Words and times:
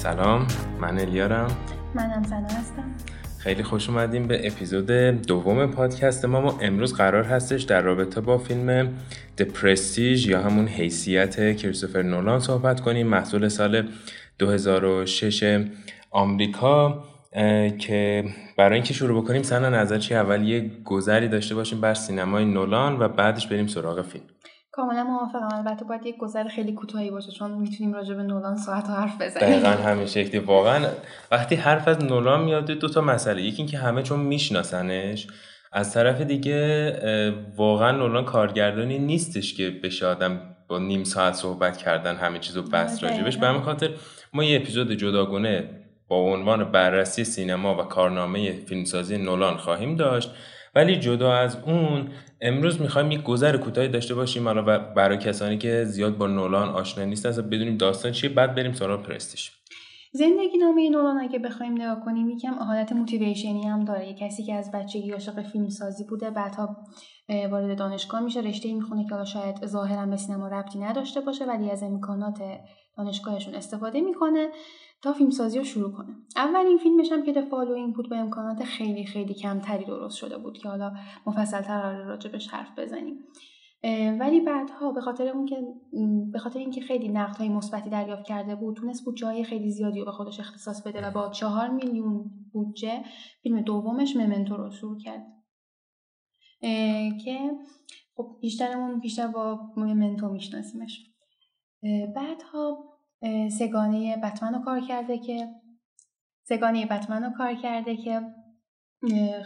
سلام 0.00 0.46
من 0.80 0.98
الیارم. 0.98 1.56
منم 1.94 2.22
سنا 2.22 2.38
هستم. 2.38 2.94
خیلی 3.38 3.62
خوش 3.62 3.88
اومدیم 3.88 4.26
به 4.26 4.46
اپیزود 4.46 4.86
دوم 5.26 5.66
پادکست 5.66 6.24
ما. 6.24 6.40
ما 6.40 6.58
امروز 6.60 6.94
قرار 6.94 7.24
هستش 7.24 7.62
در 7.62 7.80
رابطه 7.82 8.20
با 8.20 8.38
فیلم 8.38 8.88
دپرستیج 9.38 10.26
یا 10.26 10.42
همون 10.42 10.66
حیثیت 10.66 11.56
کریستوفر 11.56 12.02
نولان 12.02 12.40
صحبت 12.40 12.80
کنیم. 12.80 13.06
محصول 13.06 13.48
سال 13.48 13.88
2006 14.38 15.64
آمریکا 16.10 17.04
که 17.78 18.24
برای 18.58 18.74
اینکه 18.74 18.94
شروع 18.94 19.22
بکنیم 19.22 19.42
سنا 19.42 19.68
نظر 19.68 19.98
چی؟ 19.98 20.14
اول 20.14 20.48
یه 20.48 20.70
گذری 20.84 21.28
داشته 21.28 21.54
باشیم 21.54 21.80
بر 21.80 21.94
سینمای 21.94 22.44
نولان 22.44 22.98
و 22.98 23.08
بعدش 23.08 23.46
بریم 23.46 23.66
سراغ 23.66 24.02
فیلم. 24.02 24.24
کاملا 24.72 25.04
موافقم. 25.04 25.48
البته 25.52 25.84
باید 25.84 26.06
یک 26.06 26.16
گذر 26.16 26.48
خیلی 26.48 26.72
کوتاهی 26.72 27.10
باشه 27.10 27.32
چون 27.32 27.50
می‌تونیم 27.50 27.92
راجع 27.92 28.14
به 28.14 28.22
نولان 28.22 28.56
ساعت 28.56 28.90
حرف 28.90 29.20
بزنیم. 29.20 29.50
دقیقا 29.50 29.68
همین 29.68 30.06
شکلی. 30.06 30.38
واقعا 30.38 30.88
وقتی 31.30 31.54
حرف 31.54 31.88
از 31.88 32.04
نولان 32.04 32.44
میاد 32.44 32.70
دو 32.70 32.88
تا 32.88 33.00
مسئله. 33.00 33.42
یکی 33.42 33.56
اینکه 33.56 33.78
همه 33.78 34.02
چون 34.02 34.20
میشناسنش 34.20 35.26
از 35.72 35.94
طرف 35.94 36.20
دیگه 36.20 36.92
واقعا 37.56 37.90
نولان 37.90 38.24
کارگردانی 38.24 38.98
نیستش 38.98 39.54
که 39.54 39.70
بشه 39.70 40.06
آدم 40.06 40.40
با 40.68 40.78
نیم 40.78 41.04
ساعت 41.04 41.34
صحبت 41.34 41.76
کردن 41.76 42.16
همه 42.16 42.38
چیزو 42.38 42.62
بس 42.62 43.04
راجبش. 43.04 43.36
به 43.36 43.46
همین 43.46 43.62
خاطر 43.62 43.90
ما 44.32 44.44
یه 44.44 44.56
اپیزود 44.56 44.92
جداگونه 44.92 45.70
با 46.08 46.16
عنوان 46.16 46.64
بررسی 46.64 47.24
سینما 47.24 47.74
و 47.74 47.82
کارنامه 47.82 48.52
فیلمسازی 48.52 49.18
نولان 49.18 49.56
خواهیم 49.56 49.96
داشت. 49.96 50.30
ولی 50.74 50.96
جدا 50.96 51.32
از 51.32 51.56
اون 51.66 52.08
امروز 52.40 52.80
می‌خوایم 52.80 53.10
یک 53.10 53.22
گذر 53.22 53.56
کوتاهی 53.56 53.88
داشته 53.88 54.14
باشیم 54.14 54.44
حالا 54.44 54.62
برای 54.78 55.18
کسانی 55.18 55.58
که 55.58 55.84
زیاد 55.84 56.18
با 56.18 56.26
نولان 56.26 56.68
آشنا 56.68 57.04
نیستن 57.04 57.28
اصلا 57.28 57.44
بدونیم 57.44 57.76
داستان 57.76 58.12
چیه 58.12 58.30
بعد 58.30 58.54
بریم 58.54 58.72
سراغ 58.72 59.02
پرستیش 59.02 59.52
زندگی 60.12 60.58
نامه 60.58 60.90
نولان 60.90 61.20
اگه 61.20 61.38
بخوایم 61.38 61.72
نگاه 61.72 62.04
کنیم 62.04 62.30
یکم 62.30 62.54
حالت 62.54 62.92
موتیویشنی 62.92 63.62
هم 63.62 63.84
داره. 63.84 64.08
یه 64.08 64.14
کسی 64.14 64.42
که 64.42 64.54
از 64.54 64.70
بچگی 64.74 65.10
عاشق 65.10 65.42
فیلمسازی 65.42 66.04
بوده 66.04 66.30
بعدها 66.30 66.76
وارد 67.50 67.78
دانشگاه 67.78 68.20
میشه 68.20 68.40
رشته 68.40 68.74
می‌خونه 68.74 69.06
که 69.08 69.24
شاید 69.24 69.66
ظاهرا 69.66 70.06
به 70.06 70.16
سینما 70.16 70.48
ربطی 70.48 70.78
نداشته 70.78 71.20
باشه 71.20 71.44
ولی 71.44 71.70
از 71.70 71.82
امکانات 71.82 72.38
دانشگاهشون 72.96 73.54
استفاده 73.54 74.00
می‌کنه. 74.00 74.48
تا 75.02 75.12
فیلمسازی 75.12 75.58
رو 75.58 75.64
شروع 75.64 75.92
کنه. 75.92 76.16
اولین 76.36 76.78
فیلمش 76.78 77.12
هم 77.12 77.22
که 77.22 77.32
دفالو 77.32 77.72
این 77.72 77.92
بود 77.92 78.08
به 78.08 78.16
امکانات 78.16 78.64
خیلی 78.64 79.04
خیلی 79.04 79.34
کمتری 79.34 79.84
درست 79.84 80.16
شده 80.16 80.38
بود 80.38 80.58
که 80.58 80.68
حالا 80.68 80.92
مفصل 81.26 81.62
تر 81.62 82.02
راجبش 82.02 82.48
حرف 82.48 82.78
بزنیم. 82.78 83.18
ولی 84.20 84.40
بعدها 84.40 84.92
به 84.92 85.00
خاطر 85.00 85.28
اون 85.28 85.46
که 85.46 85.56
به 86.32 86.38
خاطر 86.38 86.58
اینکه 86.58 86.80
خیلی 86.80 87.08
نقد 87.08 87.36
های 87.36 87.48
مثبتی 87.48 87.90
دریافت 87.90 88.24
کرده 88.24 88.54
بود 88.54 88.76
تونست 88.76 89.04
بود 89.04 89.16
جای 89.16 89.44
خیلی 89.44 89.70
زیادی 89.70 89.98
رو 89.98 90.04
به 90.04 90.12
خودش 90.12 90.40
اختصاص 90.40 90.86
بده 90.86 91.06
و 91.06 91.10
با 91.10 91.28
چهار 91.28 91.68
میلیون 91.68 92.30
بودجه 92.52 93.02
فیلم 93.42 93.60
دومش 93.60 94.16
ممنتو 94.16 94.56
رو 94.56 94.70
شروع 94.70 94.98
کرد. 94.98 95.26
که 97.24 97.50
خب 98.16 98.38
بیشترمون 98.40 99.00
بیشتر 99.00 99.26
با 99.26 99.60
ممنتو 99.76 100.28
میشناسیمش. 100.28 101.06
بعدها 102.16 102.89
سگانه 103.58 104.16
بتمن 104.16 104.54
رو 104.54 104.64
کار 104.64 104.80
کرده 104.80 105.18
که 105.18 105.48
سگانه 106.48 106.86
بتمن 106.86 107.24
رو 107.24 107.30
کار 107.38 107.54
کرده 107.54 107.96
که 107.96 108.20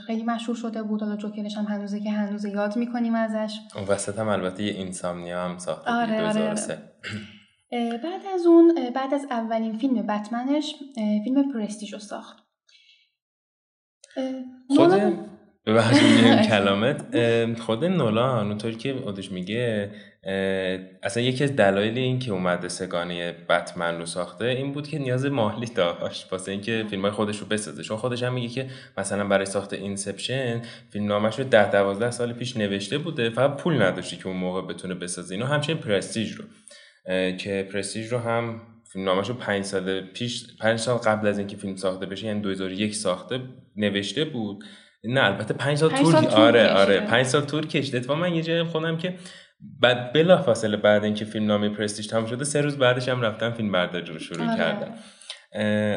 خیلی 0.07 0.23
مشهور 0.23 0.57
شده 0.57 0.83
بود. 0.83 1.03
حالا 1.03 1.17
جوکرش 1.17 1.57
هم 1.57 1.65
هنوزه 1.65 2.01
که 2.01 2.11
هنوز 2.11 2.45
یاد 2.45 2.77
می‌کنیم 2.77 3.15
ازش. 3.15 3.59
اون 3.77 3.85
وسط 3.85 4.19
هم 4.19 4.29
البته 4.29 4.63
یه 4.63 4.73
اینسامنیا 4.73 5.45
هم 5.45 5.59
ساخته 5.59 5.91
آره 5.91 6.29
آره, 6.29 6.49
آره. 6.49 7.99
بعد 8.03 8.27
از 8.35 8.47
اون 8.47 8.75
بعد 8.95 9.15
از 9.15 9.27
اولین 9.31 9.79
فیلم 9.79 10.07
بتمنش 10.07 10.75
فیلم 11.25 11.53
پرستیج 11.53 11.93
رو 11.93 11.99
ساخت. 11.99 12.37
خود 14.77 14.91
ببخشید 15.67 16.43
کلامت. 16.51 17.59
خود 17.61 17.85
نولان 17.85 18.47
اونطوری 18.47 18.75
که 18.75 18.95
خودش 19.05 19.33
میگه 19.33 19.91
اصلا 21.03 21.23
یکی 21.23 21.45
از 21.45 21.57
دلایل 21.57 21.99
این 21.99 22.19
که 22.19 22.33
اومده 22.33 22.69
سگانه 22.69 23.33
بتمن 23.33 23.99
رو 23.99 24.07
ساخته 24.07 24.45
این 24.45 24.73
بود 24.73 24.89
که 24.89 24.99
نیاز 24.99 25.27
مالی 25.27 25.67
داشت. 25.67 26.33
واسه 26.33 26.53
اینکه 26.53 26.85
فیلم 26.91 27.03
های 27.03 27.11
خودش 27.11 27.39
رو 27.39 27.47
بسازه. 27.47 27.83
چون 27.83 27.97
خودش 27.97 28.23
هم 28.23 28.35
میگه 28.35 28.49
که 28.49 28.67
مثلا 28.99 29.25
برای 29.25 29.47
ساخت 29.47 29.73
Inception 29.73 30.63
فیلم 30.91 31.07
نامش 31.07 31.39
رو 31.39 31.45
ده 31.45 31.71
دوازده 31.71 32.11
سال 32.11 32.33
پیش 32.33 32.57
نوشته 32.57 32.99
بوده. 32.99 33.31
فقط 33.31 33.57
پول 33.57 33.83
نداشته 33.83 34.17
که 34.17 34.27
اون 34.27 34.37
موقع 34.37 34.63
بتونه 34.63 34.95
بسازه. 34.95 35.35
اینو 35.35 35.47
همچنین 35.47 35.79
Prestige 35.79 36.33
رو. 36.33 36.45
که 37.37 37.69
Prestige 37.73 38.13
رو 38.13 38.19
هم 38.19 38.61
فیلم 38.93 39.05
نامش 39.05 39.29
رو 39.29 39.35
پنج 39.35 39.65
سال 39.65 40.01
پیش 40.01 40.45
پنج 40.61 40.79
سال 40.79 40.97
قبل 40.97 41.27
از 41.27 41.39
اینکه 41.39 41.57
فیلم 41.57 41.77
ساخته 41.77 42.07
بشه 42.07 42.27
یعنی 42.27 42.41
2001 42.41 42.95
ساخته 42.95 43.41
نوشته 43.77 44.25
بود. 44.25 44.65
نه 45.05 45.25
البته 45.25 45.55
پنج 45.55 45.79
سال 45.79 45.91
طول 45.91 46.17
آره 46.17 46.69
آره 46.69 47.01
پنج 47.01 47.27
سال 47.27 47.43
طول 47.43 47.67
کشیده. 47.67 48.01
و 48.13 48.15
من 48.15 48.35
یه 48.35 48.43
جایی 48.43 48.63
خوندم 48.63 48.97
که 48.97 49.15
بعد 49.81 50.13
بلا 50.13 50.43
فاصله 50.43 50.77
بعد 50.77 51.05
اینکه 51.05 51.25
فیلم 51.25 51.47
نامه 51.47 51.69
Prestige 51.69 52.09
تموم 52.09 52.27
شده 52.27 52.45
سه 52.45 52.61
روز 52.61 52.79
بعدش 52.79 53.09
هم 53.09 53.21
رفتم 53.21 53.51
فیلم 53.51 53.73
برداری 53.73 54.13
رو 54.13 54.19
شروع 54.19 54.47
آره. 54.47 54.57
کردم. 54.57 54.95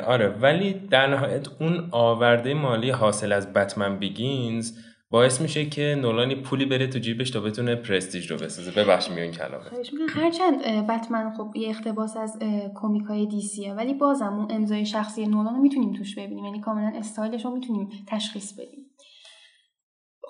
آره 0.07 0.28
ولی 0.28 0.73
در 0.73 1.07
نهایت 1.07 1.47
اون 1.59 1.89
آورده 1.91 2.53
مالی 2.53 2.89
حاصل 2.89 3.31
از 3.31 3.53
Batman 3.53 4.00
Begins 4.00 4.72
باعث 5.09 5.41
میشه 5.41 5.66
که 5.66 5.97
نولانی 6.01 6.35
پولی 6.35 6.66
بره 6.66 6.88
تو 6.88 7.00
جیبش 7.00 7.29
تا 7.29 7.39
بتونه 7.39 7.75
Prestige 7.75 8.31
رو 8.31 8.38
بسازه. 8.38 8.72
ببخش 8.72 9.09
میون 9.09 9.31
کلامه. 9.31 9.66
هرچند 10.09 10.88
بتمن 10.88 11.34
خب 11.38 11.55
یه 11.55 11.69
اقتباس 11.69 12.17
از 12.17 12.39
کمیک 12.75 13.03
های 13.03 13.25
DC 13.25 13.58
ه 13.58 13.74
ولی 13.73 13.94
بازم 13.94 14.34
اون 14.34 14.47
امضای 14.51 14.85
شخصی 14.85 15.25
نولان 15.25 15.55
رو 15.55 15.61
می‌تونیم 15.61 15.94
توش 15.94 16.16
ببینیم. 16.16 16.45
یعنی 16.45 16.61
کاملا 16.61 16.91
استایلش 16.97 17.45
رو 17.45 17.51
می‌تونیم 17.51 17.89
تشخیص 18.07 18.53
بدیم. 18.53 18.87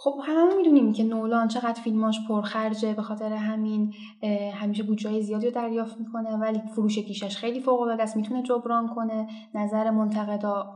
خب 0.08 0.20
همه 0.24 0.56
می‌دونیم 0.56 0.94
که 0.94 1.04
نولان 1.04 1.48
چقدر 1.48 1.82
فیلماش 1.82 2.20
پرخرجه 2.28 2.94
به 2.94 3.02
خاطر 3.02 3.34
همین 3.34 3.94
همیشه 4.54 4.84
بودجه 4.84 5.22
زیادی 5.22 5.46
رو 5.46 5.52
دریافت 5.52 6.00
می‌کنه 6.00 6.38
ولی 6.38 6.62
فروش 6.76 7.00
گیشش 7.00 7.38
خیلی 7.38 7.60
فوق 7.60 7.82
العاده 7.82 8.04
است 8.04 8.18
می‌تونه 8.18 8.44
جبران 8.44 8.88
کنه. 8.88 9.28
نظر 9.56 9.92
منتقدا 9.92 10.74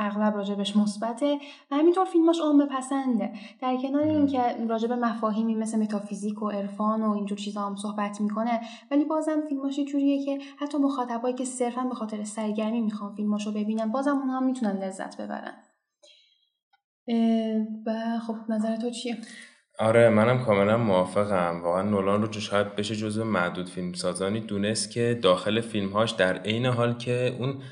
اغلب 0.00 0.36
راجبش 0.36 0.76
مثبته 0.76 1.38
و 1.70 1.76
همینطور 1.76 2.04
فیلماش 2.04 2.40
عامه 2.40 2.66
پسنده. 2.66 3.32
در 3.60 3.76
کنار 3.76 4.02
اینکه 4.02 4.42
راجب 4.68 4.92
مفاهیمی 4.92 5.54
مثل 5.54 5.78
متافیزیک 5.78 6.42
و 6.42 6.50
عرفان 6.50 7.02
و 7.02 7.10
اینجور 7.10 7.38
چیزا 7.38 7.60
هم 7.60 7.76
صحبت 7.76 8.20
می‌کنه 8.20 8.60
ولی 8.90 9.04
بازم 9.04 9.40
فیلماش 9.48 9.80
جوریه 9.80 10.24
که 10.24 10.38
حتی 10.58 10.78
مخاطبایی 10.78 11.34
که 11.34 11.44
صرفا 11.44 11.82
به 11.82 11.94
خاطر 11.94 12.24
سرگرمی 12.24 12.80
می‌خوان 12.80 13.14
فیلماشو 13.14 13.50
ببینن 13.50 13.92
بازم 13.92 14.18
اونها 14.18 14.40
می‌تونن 14.40 14.84
لذت 14.84 15.20
ببرن. 15.20 15.54
و 17.86 18.18
خب 18.26 18.36
نظر 18.48 18.76
تو 18.76 18.90
چیه؟ 18.90 19.16
آره 19.78 20.08
منم 20.08 20.44
کاملا 20.44 20.76
موافقم. 20.76 21.60
واقعا 21.62 21.82
نولان 21.82 22.22
رو 22.22 22.32
شاید 22.32 22.76
بشه 22.76 22.96
جزو 22.96 23.24
معدود 23.24 23.68
فیلم 23.68 23.92
سازانی 23.92 24.40
دونست 24.40 24.90
که 24.90 25.18
داخل 25.22 25.60
فیلمهاش 25.60 26.10
در 26.10 26.38
عین 26.38 26.66
حال 26.66 26.98
که 26.98 27.36
اون 27.38 27.62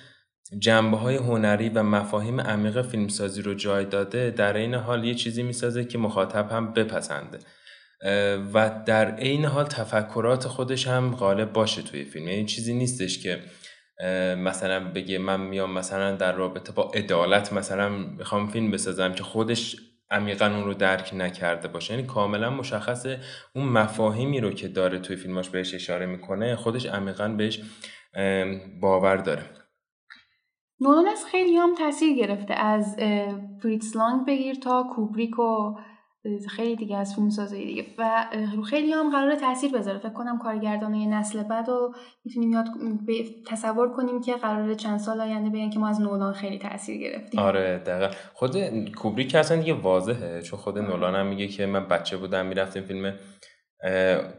جنبه 0.58 0.96
های 0.96 1.16
هنری 1.16 1.68
و 1.68 1.82
مفاهیم 1.82 2.40
عمیق 2.40 2.82
فیلمسازی 2.82 3.42
رو 3.42 3.54
جای 3.54 3.84
داده 3.84 4.30
در 4.30 4.56
عین 4.56 4.74
حال 4.74 5.04
یه 5.04 5.14
چیزی 5.14 5.42
می‌سازه 5.42 5.84
که 5.84 5.98
مخاطب 5.98 6.50
هم 6.50 6.72
بپسنده. 6.72 7.38
و 8.54 8.82
در 8.86 9.14
عین 9.14 9.44
حال 9.44 9.64
تفکرات 9.64 10.48
خودش 10.48 10.88
هم 10.88 11.16
غالب 11.16 11.52
باشه 11.52 11.82
توی 11.82 12.04
فیلم. 12.04 12.28
یعنی 12.28 12.44
چیزی 12.44 12.74
نیستش 12.74 13.22
که 13.22 13.40
مثلا 14.38 14.92
بگه 14.92 15.18
من 15.18 15.40
میام 15.40 15.72
مثلا 15.72 16.16
در 16.16 16.32
رابطه 16.32 16.72
با 16.72 16.90
عدالت 16.94 17.52
مثلا 17.52 17.88
می‌خوام 17.88 18.48
فیلم 18.48 18.70
بسازم 18.70 19.12
که 19.12 19.22
خودش 19.22 19.76
عمیقا 20.10 20.46
اون 20.46 20.64
رو 20.64 20.74
درک 20.74 21.10
نکرده 21.14 21.68
باشه. 21.68 21.94
یعنی 21.94 22.06
کاملا 22.06 22.50
مشخصه 22.50 23.20
اون 23.54 23.64
مفاهیمی 23.68 24.40
رو 24.40 24.50
که 24.50 24.68
داره 24.68 24.98
توی 24.98 25.16
فیلماش 25.16 25.48
بهش 25.48 25.74
اشاره 25.74 26.06
می‌کنه 26.06 26.56
خودش 26.56 26.86
عمیقا 26.86 27.28
بهش 27.28 27.60
باور 28.80 29.16
داره. 29.16 29.42
نولان 30.80 31.08
از 31.08 31.24
خیلی 31.24 31.56
هم 31.56 31.74
تاثیر 31.74 32.16
گرفته. 32.16 32.54
از 32.54 32.96
فریتز 33.62 33.96
لانگ 33.96 34.26
بگیر 34.26 34.54
تا 34.54 34.86
کوبریک 34.94 35.38
و 35.38 35.74
خیلی 36.48 36.76
دیگه 36.76 36.96
از 36.96 37.14
فیلم 37.14 37.30
سازه 37.30 37.56
دیگه. 37.56 37.84
و 37.98 38.26
خیلی 38.66 38.92
هم 38.92 39.10
قرار 39.10 39.34
تاثیر 39.34 39.72
بذاره. 39.72 39.98
فکر 39.98 40.08
کنم 40.08 40.38
کارگردان 40.38 40.94
نسل 40.94 41.42
بعد 41.42 41.68
و 41.68 41.94
می‌تونیم 42.24 42.52
یاد 42.52 42.66
تصور 43.46 43.92
کنیم 43.92 44.20
که 44.20 44.34
قرار 44.34 44.74
چند 44.74 44.98
سال 44.98 45.20
آینده 45.20 45.50
بگن 45.50 45.70
که 45.70 45.78
ما 45.78 45.88
از 45.88 46.00
نولان 46.00 46.32
خیلی 46.32 46.58
تاثیر 46.58 46.98
گرفتیم. 46.98 47.40
آره 47.40 47.78
دقیقا. 47.78 48.14
خود 48.34 48.56
کوبریک 48.90 49.34
اصلا 49.34 49.56
دیگه 49.56 49.74
واضحه. 49.74 50.42
چون 50.42 50.58
خود 50.58 50.78
نولان 50.78 51.14
هم 51.14 51.26
میگه 51.26 51.48
که 51.48 51.66
من 51.66 51.88
بچه 51.88 52.16
بودم 52.16 52.46
می‌رفتیم 52.46 52.82
فیلم 52.82 53.14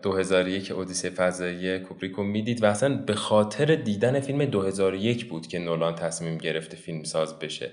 2001 0.02 0.72
اودیسه 0.72 1.10
فضایی 1.10 1.80
کوبریک 1.80 2.12
رو 2.12 2.24
می‌دید. 2.24 2.64
و 2.64 2.66
اصلا 2.66 2.96
به 2.98 3.14
خاطر 3.14 3.76
دیدن 3.76 4.20
فیلم 4.20 4.46
2001 4.46 5.30
بود 5.30 5.48
که 5.48 5.60
نولان 5.60 5.96
تصمیم 5.96 6.38
گرفته 6.38 6.78
فیلم 6.78 7.04
ساز 7.04 7.40
بشه. 7.40 7.72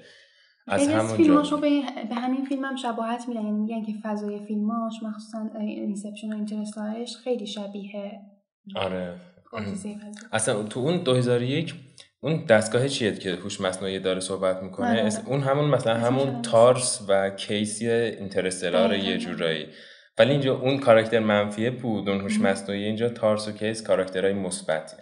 از 0.68 0.88
همون 0.88 1.16
فیلماشو 1.16 1.60
به, 1.60 1.82
به 2.08 2.14
همین 2.14 2.44
فیلم 2.44 2.64
هم 2.64 2.76
شباهت 2.76 3.28
میدن. 3.28 3.40
یعنی 3.40 3.58
میگن 3.58 3.82
که 3.82 3.92
فضای 4.02 4.44
فیلماش 4.46 5.02
مخصوصا 5.02 5.50
Inception 5.60 6.32
و 6.32 6.36
Interstellar 6.36 7.05
ش 7.05 7.16
خیلی 7.16 7.46
شبیه 7.46 8.20
آره. 8.76 9.14
اصلا 10.32 10.62
تو 10.62 10.80
اون 10.80 11.02
2001 11.02 11.74
اون 12.20 12.44
دستگاه 12.44 12.88
چیه 12.88 13.12
که 13.12 13.32
هوش 13.32 13.60
مصنوعی 13.60 13.98
داره 13.98 14.20
صحبت 14.20 14.62
می‌کنه؟ 14.62 14.88
آره. 14.88 15.10
اون 15.26 15.40
همون 15.40 15.64
مثلا 15.64 15.94
همون 15.94 16.42
تارس 16.42 17.06
و 17.08 17.30
کیسی 17.30 17.90
Interstellar. 17.90 18.94
یه 18.94 19.18
جورایی. 19.18 19.66
ولی 20.18 20.30
اینجا 20.30 20.56
اون 20.56 20.78
کاراکتر 20.78 21.18
منفیه 21.18 21.70
بود 21.70 22.08
اون 22.08 22.20
هوش 22.20 22.40
مصنوعی. 22.40 22.84
اینجا 22.84 23.08
تارس 23.08 23.48
و 23.48 23.52
کیس 23.52 23.82
کاراکترهای 23.82 24.34
مثبتی 24.34 24.96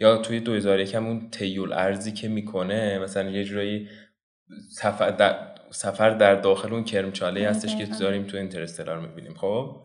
یا 0.00 0.16
توی 0.16 0.40
2001 0.40 0.94
هم 0.94 1.06
اون 1.06 1.30
تیول 1.30 1.72
ارزی 1.72 2.12
که 2.12 2.28
می‌کنه 2.28 2.98
مثلا 2.98 3.30
یه 3.30 3.44
جورایی 3.44 3.88
سفر 4.70 5.10
در, 5.10 5.54
سفر 5.70 6.10
در 6.10 6.34
داخل 6.34 6.72
اون 6.74 6.84
کرمچاله 6.84 7.48
هستش 7.48 7.76
که 7.76 7.84
دقیقاً. 7.84 7.98
داریم 7.98 8.24
تو 8.26 8.36
اینترستلار 8.36 9.00
می‌بینیم 9.00 9.34
خب 9.34 9.76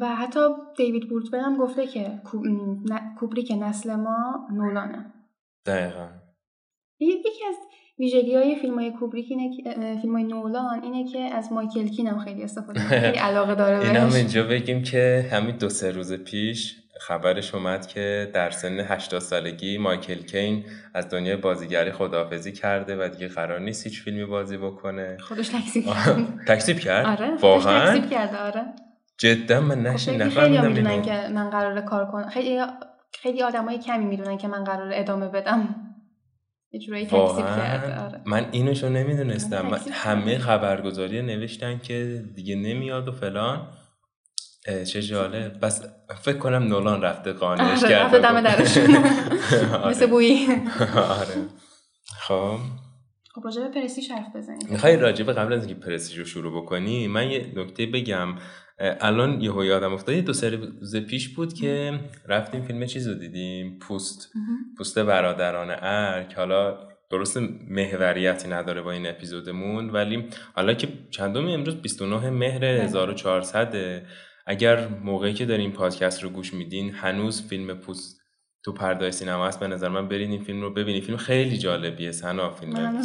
و 0.00 0.16
حتی 0.16 0.40
دیوید 0.76 1.08
بورتمن 1.08 1.40
هم 1.40 1.56
گفته 1.56 1.86
که 1.86 2.20
کو- 2.24 2.46
ن- 2.90 3.14
کوبریک 3.18 3.52
نسل 3.60 3.94
ما 3.94 4.48
نولانه 4.52 5.12
دقیقا 5.66 6.08
یکی 7.00 7.44
از 7.48 7.54
ویژگی 7.98 8.34
های 8.34 8.56
فیلم 8.56 8.78
های 8.78 8.90
کوبریک 8.90 9.26
اینه 9.30 9.56
که 9.56 9.62
فیلم 10.00 10.14
های 10.14 10.24
نولان 10.24 10.82
اینه 10.82 11.12
که 11.12 11.18
از 11.18 11.52
مایکل 11.52 11.88
کین 11.88 12.06
هم 12.06 12.18
خیلی 12.18 12.42
استفاده. 12.42 12.80
خیلی 12.80 13.18
علاقه 13.18 13.54
داره 13.54 13.86
این 13.86 13.96
هم 13.96 14.06
بهش 14.06 14.14
اینجا 14.14 14.42
بگیم 14.42 14.82
که 14.82 15.28
همین 15.32 15.56
دو 15.56 15.68
سه 15.68 15.90
روز 15.90 16.12
پیش 16.12 16.76
خبرش 17.00 17.54
اومد 17.54 17.86
که 17.86 18.30
در 18.34 18.50
سن 18.50 18.80
80 18.80 19.20
سالگی 19.20 19.78
مایکل 19.78 20.14
کین 20.22 20.64
از 20.94 21.08
دنیای 21.08 21.36
بازیگری 21.36 21.92
خداحافظی 21.92 22.52
کرده 22.52 22.96
و 22.96 23.08
دیگه 23.08 23.28
قرار 23.28 23.60
نیست 23.60 23.86
هیچ 23.86 24.02
فیلمی 24.02 24.24
بازی 24.24 24.56
بکنه. 24.56 25.16
خودش 25.20 25.48
تکسیب 25.48 25.84
کرد. 25.86 26.44
تکسیب 26.46 26.78
کرد؟ 26.78 27.06
آره 27.06 27.36
واقعا؟ 27.40 27.90
تکسیب 27.90 28.10
کرده 28.10 28.36
آره. 28.36 28.62
جدا 29.18 29.60
من 29.60 29.96
خب 29.96 29.96
خیلی 29.96 30.16
نفهمیدم 30.16 30.66
می‌دونن 30.68 31.02
که 31.02 31.28
من 31.32 31.50
قراره 31.50 31.82
کار 31.82 32.06
کنم. 32.06 32.28
خیلی 32.28 32.60
خیلی 33.22 33.42
آدمای 33.42 33.78
کمی 33.78 34.04
می‌دونن 34.04 34.38
که 34.38 34.48
من 34.48 34.64
قراره 34.64 34.98
ادامه 34.98 35.28
بدم. 35.28 35.74
واقعا؟ 37.10 38.04
آره. 38.04 38.20
من 38.26 38.46
اینوشو 38.52 38.88
نمی‌دونستم. 38.88 39.70
همه. 39.92 40.38
خبرگزاری 40.38 41.22
نوشتن 41.22 41.78
که 41.78 42.24
دیگه 42.34 42.56
نمیاد 42.56 43.08
و 43.08 43.12
فلان. 43.12 43.68
چه 44.84 45.02
جالب. 45.02 45.60
بس 45.60 45.82
فکر 46.22 46.38
کنم 46.38 46.62
نولان 46.62 47.02
رفته 47.02 47.32
قانعش 47.32 47.84
آره 47.84 47.88
کرده 47.94 48.04
رفته 48.04 48.18
دم. 48.18 48.40
درشون 48.40 48.96
آره. 49.74 49.88
مثل 49.88 50.06
بویی. 50.06 50.46
آره. 50.96 51.34
خب. 52.20 52.56
خب 53.34 53.44
راجع 53.44 53.60
به 53.62 53.68
پرستیژ 53.80 54.10
حرف 54.10 54.36
بزنیم. 54.36 54.68
می‌خوای 54.70 54.96
راجب 54.96 55.32
قبل 55.32 55.52
از 55.52 55.66
اینکه 55.66 55.86
پرستیژ 55.86 56.18
رو 56.18 56.24
شروع 56.24 56.62
بکنی 56.62 57.08
من 57.08 57.30
یه 57.30 57.52
نکته 57.56 57.86
بگم. 57.86 58.28
الان 58.78 59.40
یهو 59.40 59.64
یادم 59.64 59.92
افتاد 59.92 60.14
یه 60.14 60.22
دو 60.22 60.32
سه 60.32 60.50
روز 60.50 60.96
پیش 60.96 61.28
بود 61.28 61.52
که 61.54 62.00
رفتیم 62.28 62.62
فیلم 62.62 62.86
چیز 62.86 63.08
رو 63.08 63.14
دیدیم 63.14 63.78
پوست. 63.78 64.32
پوست 64.78 64.98
برادران 64.98 65.70
ارک. 65.80 66.34
حالا 66.34 66.78
درست 67.10 67.36
محوریتی 67.70 68.48
نداره 68.48 68.82
با 68.82 68.90
این 68.90 69.06
اپیزودمون 69.06 69.90
ولی 69.90 70.28
حالا 70.54 70.74
که 70.74 70.88
چندم 71.10 71.46
امروز 71.48 71.74
29 71.74 72.30
مهر 72.30 72.64
1400 72.64 74.02
اگر 74.46 74.88
موقعی 74.88 75.34
که 75.34 75.46
دارین 75.46 75.72
پادکست 75.72 76.22
رو 76.22 76.30
گوش 76.30 76.54
میدین 76.54 76.90
هنوز 76.90 77.48
فیلم 77.48 77.74
پوست 77.74 78.20
تو 78.64 78.72
پرده 78.72 79.10
سینما 79.10 79.46
هست 79.46 79.60
به 79.60 79.66
نظر 79.66 79.88
من 79.88 80.08
برین 80.08 80.30
این 80.30 80.42
فیلم 80.42 80.62
رو 80.62 80.70
ببینید 80.70 81.04
فیلم 81.04 81.16
خیلی 81.16 81.58
جالبیه 81.58 82.12
سنا 82.12 82.50
فیلم 82.50 83.02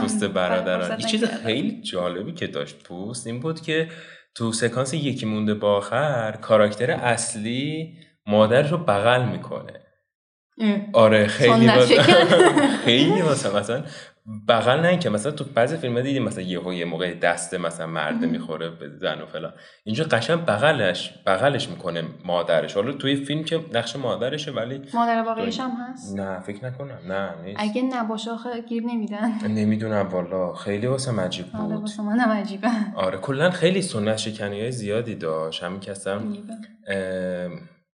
پوست 0.00 0.24
برادران 0.24 1.00
یه 1.00 1.06
چیز. 1.06 1.24
خیلی 1.24 1.82
جالبی 1.82 2.32
که 2.32 2.46
داشت 2.46 2.82
پوست 2.82 3.26
این 3.26 3.40
بود 3.40 3.60
که 3.60 3.88
تو 4.34 4.52
سکانس 4.52 4.94
یکی 4.94 5.26
مونده 5.26 5.54
با 5.54 5.76
آخر 5.76 6.38
کاراکتر 6.42 6.90
اصلی 6.90 7.94
مادرش 8.26 8.70
رو 8.70 8.78
بغل 8.78 9.24
می‌کنه 9.24 9.80
اه. 10.60 10.80
آره 10.92 11.26
خیلی 11.26 11.68
شکن. 11.68 12.02
خیلی 12.84 13.22
مثلا 13.22 13.84
بغل 14.48 14.80
نه 14.80 14.98
که 14.98 15.10
مثلا 15.10 15.32
تو 15.32 15.44
بعضی 15.54 15.76
فیلم 15.76 16.00
دیدیم 16.00 16.22
مثلا 16.22 16.42
یهو 16.42 16.72
یه 16.72 16.84
موقع 16.84 17.14
دست 17.14 17.54
مثلا 17.54 17.86
مرد. 17.86 18.24
می‌خوره 18.24 18.70
به 18.70 18.88
زن 18.88 19.20
و 19.20 19.26
فلان. 19.26 19.52
اینجا 19.84 20.04
قشنگ 20.04 20.44
بغلش 20.44 21.14
بغلش 21.26 21.68
می‌کنه 21.68 22.04
مادرش. 22.24 22.74
حالا 22.74 22.92
توی 22.92 23.16
فیلم 23.16 23.44
که 23.44 23.60
نقش 23.72 23.96
مادرشه 23.96 24.50
ولی 24.50 24.82
مادر 24.94 25.22
واقعیش 25.22 25.60
هم 25.60 25.70
هست؟ 25.70 26.16
نه 26.16 26.40
فکر 26.40 26.64
نکنم. 26.64 26.98
نه 27.08 27.30
نیست. 27.44 27.60
اگه 27.60 27.82
نباشه 27.82 28.30
آخه 28.30 28.60
گیر 28.60 28.82
نمیدن. 28.82 29.48
نمی‌دونم 29.48 30.08
والا. 30.08 30.52
خیلی 30.52 30.86
واسه 30.86 31.20
عجیب 31.20 31.46
آره 31.54 31.64
بود. 31.64 31.80
واسه 31.80 32.02
منم 32.02 32.28
عجیبه. 32.28 32.68
آره 32.96 33.18
کلا 33.18 33.50
خیلی 33.50 33.82
سنت 33.82 34.16
شکنی 34.16 34.60
های 34.60 34.72
زیادی 34.72 35.14
داشت. 35.14 35.62
همین. 35.62 35.80
ام، 36.88 37.50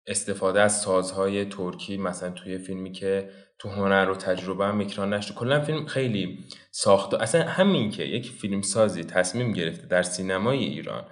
استفاده 0.06 0.60
از 0.60 0.80
سازهای 0.80 1.44
ترکی 1.44 1.96
مثلا 1.96 2.30
توی 2.30 2.58
فیلمی 2.58 2.92
که 2.92 3.28
تو 3.60 3.68
هنر 3.68 4.10
و 4.10 4.14
تجربه 4.14 4.66
هم 4.66 4.80
اکران 4.80 5.14
نشد. 5.14 5.34
کلا 5.34 5.60
فیلم 5.60 5.86
خیلی 5.86 6.38
ساخته 6.70 7.22
اصلا 7.22 7.42
همین 7.42 7.90
که 7.90 8.02
یک 8.02 8.30
فیلم 8.30 8.62
سازی 8.62 9.04
تصمیم 9.04 9.52
گرفته 9.52 9.86
در 9.86 10.02
سینمای 10.02 10.58
ایران 10.58 11.04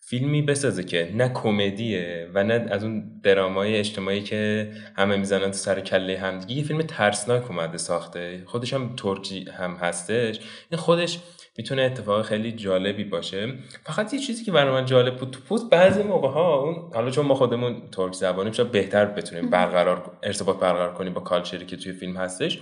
فیلمی 0.00 0.42
بسازه 0.42 0.84
که 0.84 1.12
نه 1.14 1.28
کمدیه 1.28 2.30
و 2.34 2.44
نه 2.44 2.66
از 2.70 2.84
اون 2.84 3.20
درامای 3.22 3.76
اجتماعی 3.76 4.22
که 4.22 4.70
همه 4.96 5.16
می‌زنن 5.16 5.46
تو 5.46 5.56
سر 5.56 5.80
کله 5.80 6.18
همدیگه 6.18 6.54
یه 6.54 6.64
فیلم 6.64 6.82
ترسناک 6.82 7.50
اومده 7.50 7.78
ساخته. 7.78 8.42
خودش 8.46 8.74
هم 8.74 8.96
ترکی 8.96 9.44
هم 9.50 9.74
هستش. 9.74 10.40
این 10.70 10.80
خودش 10.80 11.18
می‌تونه 11.58 11.82
اتفاق 11.82 12.24
خیلی 12.24 12.52
جالبی 12.52 13.04
باشه. 13.04 13.54
فقط 13.84 14.14
یه 14.14 14.20
چیزی 14.20 14.44
که 14.44 14.52
برای 14.52 14.72
من 14.72 14.86
جالب 14.86 15.16
بود 15.16 15.30
تو 15.30 15.40
پوست 15.40 15.70
بعضی 15.70 16.02
موقع 16.02 16.28
ها 16.28 16.54
اون 16.54 16.90
حالا 16.94 17.10
چون 17.10 17.26
ما 17.26 17.34
خودمون 17.34 17.82
ترک 17.92 18.12
زبانیم 18.12 18.52
شاید 18.52 18.70
بهتر 18.70 19.04
بتونیم 19.04 19.50
برقرار 19.50 20.18
ارتباط 20.22 20.58
برقرار 20.58 20.94
کنیم 20.94 21.12
با 21.12 21.20
کالچری 21.20 21.66
که 21.66 21.76
توی 21.76 21.92
فیلم 21.92 22.16
هستش. 22.16 22.60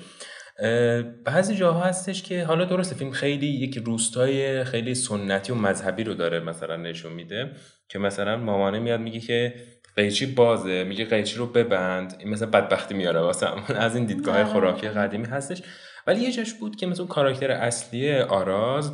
بعضی 1.24 1.56
جاها 1.56 1.80
هستش 1.80 2.22
که 2.22 2.44
حالا 2.44 2.64
درسته 2.64 2.94
فیلم 2.94 3.10
خیلی 3.10 3.46
یک 3.46 3.78
روستای 3.78 4.64
خیلی 4.64 4.94
سنتی 4.94 5.52
و 5.52 5.54
مذهبی 5.54 6.04
رو 6.04 6.14
داره 6.14 6.40
مثلا 6.40 6.76
نشون 6.76 7.12
میده 7.12 7.50
که 7.88 7.98
مثلا 7.98 8.36
مامانه 8.36 8.78
میاد 8.78 9.00
میگه 9.00 9.20
که 9.20 9.54
قیچی 9.96 10.26
بازه 10.26 10.84
میگه 10.84 11.04
قیچی 11.04 11.36
رو 11.36 11.46
ببند 11.46 12.16
این 12.18 12.28
مثلا 12.28 12.50
بدبختی 12.50 12.94
میاره 12.94 13.20
واسه 13.20 13.46
از 13.76 13.96
این 13.96 14.04
دیدگاه. 14.04 14.44
خوراکی 14.44 14.88
قدیمی 14.88 15.26
هستش. 15.26 15.62
ولی 16.06 16.20
یه 16.20 16.32
جاش 16.32 16.54
بود 16.54 16.76
که 16.76 16.86
مثلا 16.86 17.04
اون 17.04 17.14
کاراکتر 17.14 17.50
اصلی 17.50 18.18
آراز 18.18 18.92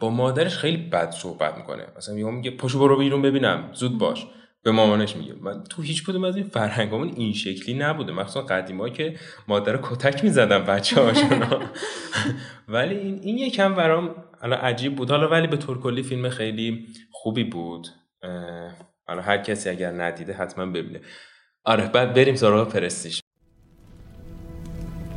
با 0.00 0.10
مادرش 0.10 0.56
خیلی 0.56 0.76
بد 0.76 1.10
صحبت 1.10 1.56
می‌کنه. 1.56 1.86
مثلا 1.96 2.18
یهو 2.18 2.30
میگه 2.30 2.50
پاشو 2.50 2.78
برو 2.78 2.98
بیرون 2.98 3.22
ببینم 3.22 3.70
زود 3.72 3.98
باش. 3.98 4.26
به 4.62 4.72
مامانش 4.72 5.16
میگه. 5.16 5.34
من 5.40 5.64
تو 5.64 5.82
هیچ 5.82 6.04
کدوم 6.04 6.24
از 6.24 6.36
این 6.36 6.44
فرهنگامون 6.48 7.08
این 7.16 7.32
شکلی 7.32 7.74
نبوده. 7.74 8.12
مخصوصا 8.12 8.42
قدیما 8.42 8.88
که 8.88 9.16
مادر 9.48 9.78
کتک 9.82 10.24
می‌زدن 10.24 10.64
بچه 10.64 11.00
هاشون 11.00 11.46
ولی 12.68 12.94
این, 12.94 13.18
این 13.22 13.38
یکم 13.38 13.74
برام 13.74 14.24
حالا 14.40 14.56
عجیب 14.56 14.96
بود. 14.96 15.10
حالا 15.10 15.28
ولی 15.28 15.46
به 15.46 15.56
طور 15.56 15.80
کلی 15.80 16.02
فیلم 16.02 16.28
خیلی 16.28 16.86
خوبی 17.12 17.44
بود. 17.44 17.88
حالا 19.08 19.22
هر 19.22 19.38
کسی 19.38 19.68
اگر 19.70 19.90
ندیده 19.90 20.32
حتما 20.32 20.66
ببینه. 20.66 21.00
آره 21.64 21.88
بعد 21.88 22.14
بریم 22.14 22.34
سراغ 22.34 22.72
پرستیش 22.72 23.20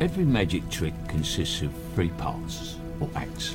Every 0.00 0.24
magic 0.24 0.66
trick 0.70 0.94
consists 1.08 1.60
of 1.60 1.70
three 1.94 2.08
parts, 2.08 2.78
or 3.00 3.10
acts. 3.14 3.54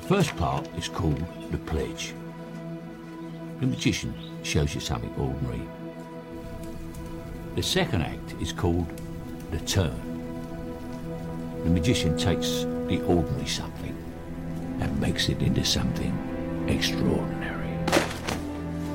The 0.00 0.06
first 0.06 0.36
part 0.36 0.68
is 0.78 0.86
called 0.86 1.24
the 1.50 1.58
pledge. 1.58 2.14
The 3.58 3.66
magician 3.66 4.14
shows 4.44 4.76
you 4.76 4.80
something 4.80 5.12
ordinary. 5.18 5.62
The 7.56 7.64
second 7.64 8.02
act 8.02 8.40
is 8.40 8.52
called 8.52 8.86
the 9.50 9.58
turn. 9.58 10.00
The 11.64 11.70
magician 11.70 12.16
takes 12.16 12.62
the 12.86 13.02
ordinary 13.08 13.48
something 13.48 13.96
and 14.80 15.00
makes 15.00 15.28
it 15.28 15.42
into 15.42 15.64
something 15.64 16.14
extraordinary. 16.68 17.76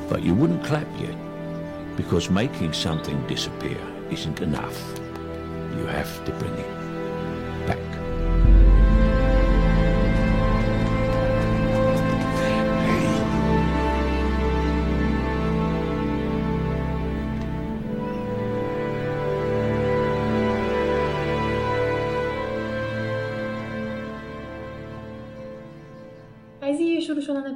But 0.07 0.23
you 0.23 0.33
wouldn't 0.33 0.63
clap 0.63 0.87
yet 1.01 1.26
because 1.97 2.29
making 2.29 2.71
something 2.71 3.19
disappear 3.27 3.81
isn't 4.09 4.39
enough. 4.39 4.79
You 5.75 5.85
have 5.87 6.23
to 6.25 6.31
bring 6.33 6.53
it 6.53 6.76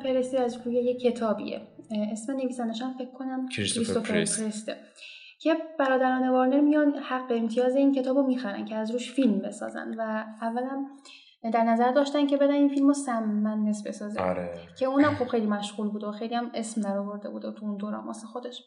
پرستی 0.04 0.38
از 0.38 0.58
روی 0.66 0.76
یه 0.76 0.94
کتابیه. 0.94 1.62
اسم 2.12 2.34
نویسندش 2.34 2.82
هم 2.82 2.94
فکر 2.94 3.12
کنم 3.12 3.50
کریستوفر. 3.50 4.00
پرسته. 4.00 4.78
که 5.40 5.56
برادران 5.80 6.30
وارنر 6.30 6.62
میان 6.62 6.96
حق 6.96 7.32
امتیاز 7.32 7.76
این 7.76 7.92
کتاب 7.92 8.18
رو 8.18 8.28
می‌خرن 8.28 8.66
که 8.66 8.76
از 8.76 8.92
روش 8.92 9.12
فیلم 9.12 9.40
بسازن 9.40 9.96
و 9.98 10.26
اولا 10.42 10.86
در 11.54 11.64
نظر 11.64 11.92
داشتن 11.92 12.28
که 12.28 12.38
بدن 12.38 12.54
این 12.54 12.70
فیلم 12.70 12.88
رو 12.88 12.94
سم 12.94 13.74
بسازه. 13.86 14.22
آره. 14.22 14.60
که 14.80 14.86
اونم 14.86 15.16
خب 15.16 15.28
خیلی 15.28 15.46
مشغول 15.46 15.90
بود 15.90 16.04
و 16.04 16.12
خیلی 16.12 16.36
هم 16.36 16.52
اسم 16.54 16.82
در 16.82 16.98
آورده 16.98 17.30
بود 17.30 17.42
تو 17.42 17.66
اون 17.66 17.78
دوران 17.78 18.06
واسه 18.06 18.28
خودش. 18.28 18.64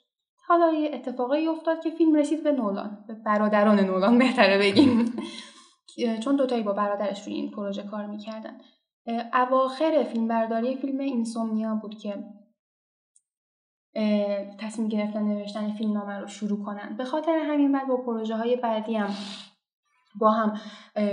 حالا 0.47 0.73
یه 0.73 0.91
اتفاقی 0.95 1.47
افتاد 1.47 1.83
که 1.83 1.91
فیلم 1.91 2.15
رسید 2.15 2.45
به 2.45 2.53
نولان. 2.53 3.05
به 3.09 3.15
برادران 3.15 3.81
نولان 3.81 4.19
بهتره 4.19 4.59
بگیم. 4.59 5.13
چون 6.21 6.37
دوتایی 6.37 6.63
با 6.63 6.73
برادرش 6.73 7.27
روی 7.27 7.35
این 7.35 7.51
پروژه 7.51 7.83
کار 7.83 8.07
می‌کردن. 8.07 8.59
اواخر 9.33 10.03
فیلم 10.03 10.29
برداری 10.29 10.77
فیلم 10.77 11.01
Insomnia 11.01 11.75
بود 11.75 11.99
که 11.99 12.25
تصمیم 14.59 14.89
گرفتن 14.89 15.23
نوشتن 15.23 15.73
فیلم 15.73 15.93
نامه 15.93 16.19
رو 16.19 16.27
شروع 16.27 16.65
کنن. 16.65 16.97
به 16.97 17.05
خاطر 17.05 17.39
همین 17.39 17.73
بعد 17.73 17.89
با 17.89 17.97
پروژه 17.97 18.37
های 18.37 18.57
بعدی 18.57 18.97
هم 18.97 19.15
با 20.15 20.31
هم 20.31 20.61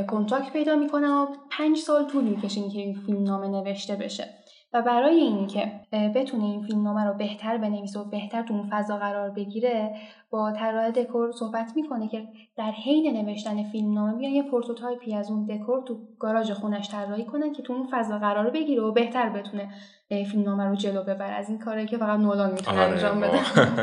کنتاکت 0.06 0.54
پیدا 0.54 0.76
می‌کنن 0.76 1.12
و 1.12 1.28
پنج 1.52 1.78
سال 1.78 2.08
طول 2.08 2.24
می‌کشه 2.24 2.70
که 2.70 2.80
این 2.80 2.94
فیلم 2.94 3.24
نامه 3.24 3.48
نوشته 3.48 3.96
بشه. 3.96 4.41
و 4.74 4.82
برای 4.82 5.16
اینکه 5.16 5.72
بتونه 6.16 6.44
این 6.44 6.64
فیلم 6.64 6.84
نامه 6.84 7.04
رو 7.04 7.14
بهتر 7.14 7.58
بنویسه 7.58 8.00
و 8.00 8.10
بهتر 8.10 8.44
تو 8.44 8.54
اون 8.54 8.70
فضا 8.72 8.98
قرار 8.98 9.30
بگیره 9.30 9.96
با 10.30 10.52
طراح 10.52 10.90
دکور 10.90 11.32
صحبت 11.32 11.72
می‌کنه 11.76 12.08
که 12.08 12.28
در 12.58 12.72
حین 12.72 13.18
نوشتن 13.18 13.64
فیلم 13.64 13.94
نامه 13.94 14.18
بیان 14.18 14.32
یه 14.32 14.44
prototype 14.44 15.08
ی 15.08 15.16
از 15.16 15.32
اون 15.32 15.46
دکور 15.46 15.84
تو 15.84 16.00
گاراژ 16.20 16.52
خونش 16.52 16.90
طراحی 16.90 17.26
کنن 17.26 17.54
که 17.54 17.64
تو 17.64 17.74
اون 17.74 17.88
فضا 17.92 18.20
قرار 18.20 18.50
بگیره 18.50 18.82
و 18.82 18.92
بهتر 18.92 19.30
بتونه 19.30 19.70
فیلم 20.10 20.44
نامه 20.44 20.66
رو 20.66 20.76
جلو 20.76 21.04
ببره. 21.04 21.32
از 21.32 21.50
این 21.50 21.60
کاری 21.60 21.86
که 21.86 21.98
فقط 21.98 22.20
نولان 22.20 22.52
می‌تونه 22.52 22.82
آره 22.82 22.92
انجام 22.92 23.22
بده. 23.22 23.40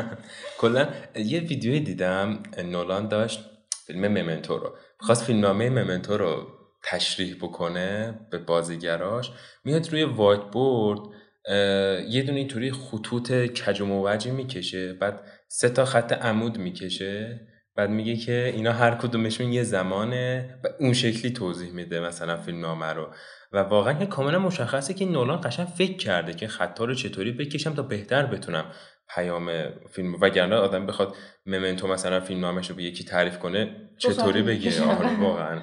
کلا 0.61 0.87
یه 1.15 1.39
ویدیوی 1.39 1.79
دیدم 1.79 2.39
نولان 2.65 3.07
داشت 3.07 3.49
فیلم 3.87 4.07
ممنتو 4.07 4.57
رو. 4.57 4.69
خواست 4.99 5.23
فیلم 5.23 5.39
نامه 5.39 5.69
ممنتو 5.69 6.17
رو 6.17 6.58
تشریح 6.83 7.35
بکنه 7.35 8.19
به 8.31 8.37
بازیگراش 8.37 9.31
میاد 9.63 9.91
روی 9.91 10.03
وایت 10.03 10.41
بورد 10.41 10.99
یه 12.09 12.23
دونه 12.25 12.37
اینطوری 12.37 12.71
خطوط 12.71 13.31
کج 13.31 13.81
و 13.81 13.85
موجی 13.85 14.31
می‌کشه 14.31 14.93
بعد 14.93 15.21
سه 15.47 15.69
تا 15.69 15.85
خط 15.85 16.13
عمود 16.13 16.57
می‌کشه 16.57 17.47
بعد 17.75 17.89
میگه 17.89 18.15
که 18.15 18.51
اینا 18.55 18.71
هر 18.71 18.95
کدومشون 18.95 19.53
یه 19.53 19.63
زمانه 19.63 20.59
و 20.63 20.67
اون 20.79 20.93
شکلی 20.93 21.31
توضیح 21.31 21.71
میده 21.71 21.99
مثلا 21.99 22.37
فیلم 22.37 22.59
نامه 22.59 22.85
رو. 22.85 23.07
و 23.51 23.57
واقعا 23.57 24.05
کاملا 24.05 24.39
مشخصه 24.39 24.93
که 24.93 25.05
نولان 25.05 25.41
قشنگ 25.41 25.67
فکر 25.67 25.97
کرده 25.97 26.33
که 26.33 26.47
خطا 26.47 26.85
رو 26.85 26.93
چطوری 26.93 27.31
بکشم 27.31 27.73
تا 27.73 27.81
بهتر 27.81 28.25
بتونم 28.25 28.65
پیام 29.15 29.51
فیلم 29.89 30.15
وگرنه 30.21 30.55
آدم 30.55 30.85
بخواد 30.85 31.15
ممنتو 31.45 31.87
مثلا 31.87 32.19
فیلم 32.19 32.39
نامش 32.39 32.69
رو 32.69 32.75
به 32.75 32.83
یکی 32.83 33.03
تعریف 33.03 33.39
کنه 33.39 33.89
چطوری 33.97 34.41
بگه؟ 34.41 34.83
آره 34.83 35.19
واقعا. 35.25 35.61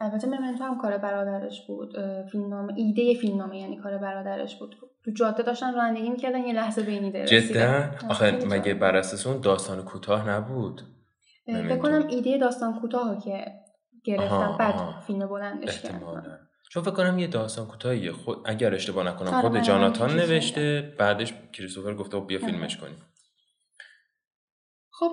البته 0.00 0.26
ممنتو 0.26 0.64
هم 0.64 0.78
کار 0.78 0.98
برادرش 0.98 1.66
بود 1.66 1.96
فیلمنامه 2.32 2.72
ایده 2.76 3.14
فیلمنامه 3.14 3.58
یعنی 3.58 3.76
کار 3.76 3.98
برادرش 3.98 4.58
بود. 4.58 4.76
تو 5.04 5.10
جاده 5.10 5.42
داشتن 5.42 5.74
رانندگی 5.74 6.10
می‌کردن 6.10 6.46
یه 6.46 6.52
لحظه 6.52 6.82
به 6.82 6.92
این 6.92 7.26
جدا؟ 7.26 7.90
آخه 8.10 8.46
مگه 8.46 8.74
بر 8.74 8.96
اساس 8.96 9.26
اون 9.26 9.40
داستان 9.40 9.82
کوتاه 9.82 10.30
نبود؟ 10.30 10.82
فکر 11.46 12.06
ایده 12.08 12.38
داستان 12.38 12.80
کوتاه 12.80 13.24
که 13.24 13.46
گرفتم 14.04 14.56
بعد 14.58 14.74
فیلم 15.06 15.26
بلندش 15.26 15.82
کردم 15.82 16.38
چون 16.70 16.82
فکر 16.82 16.94
کنم 16.94 17.18
یه 17.18 17.26
داستان 17.26 17.66
کوتاهیه 17.66 18.12
خود 18.12 18.38
اگر 18.44 18.74
اشتباه 18.74 19.06
نکنم 19.06 19.34
آره، 19.34 19.48
خود 19.48 19.60
جاناتان 19.60 20.10
نوشته 20.10 20.94
بعدش 20.98 21.34
کریستوفر 21.52 21.94
گفته 21.94 22.20
خب 22.20 22.26
بیا 22.26 22.38
آره. 22.38 22.50
فیلمش 22.50 22.76
کنیم. 22.76 23.02
خب 24.90 25.10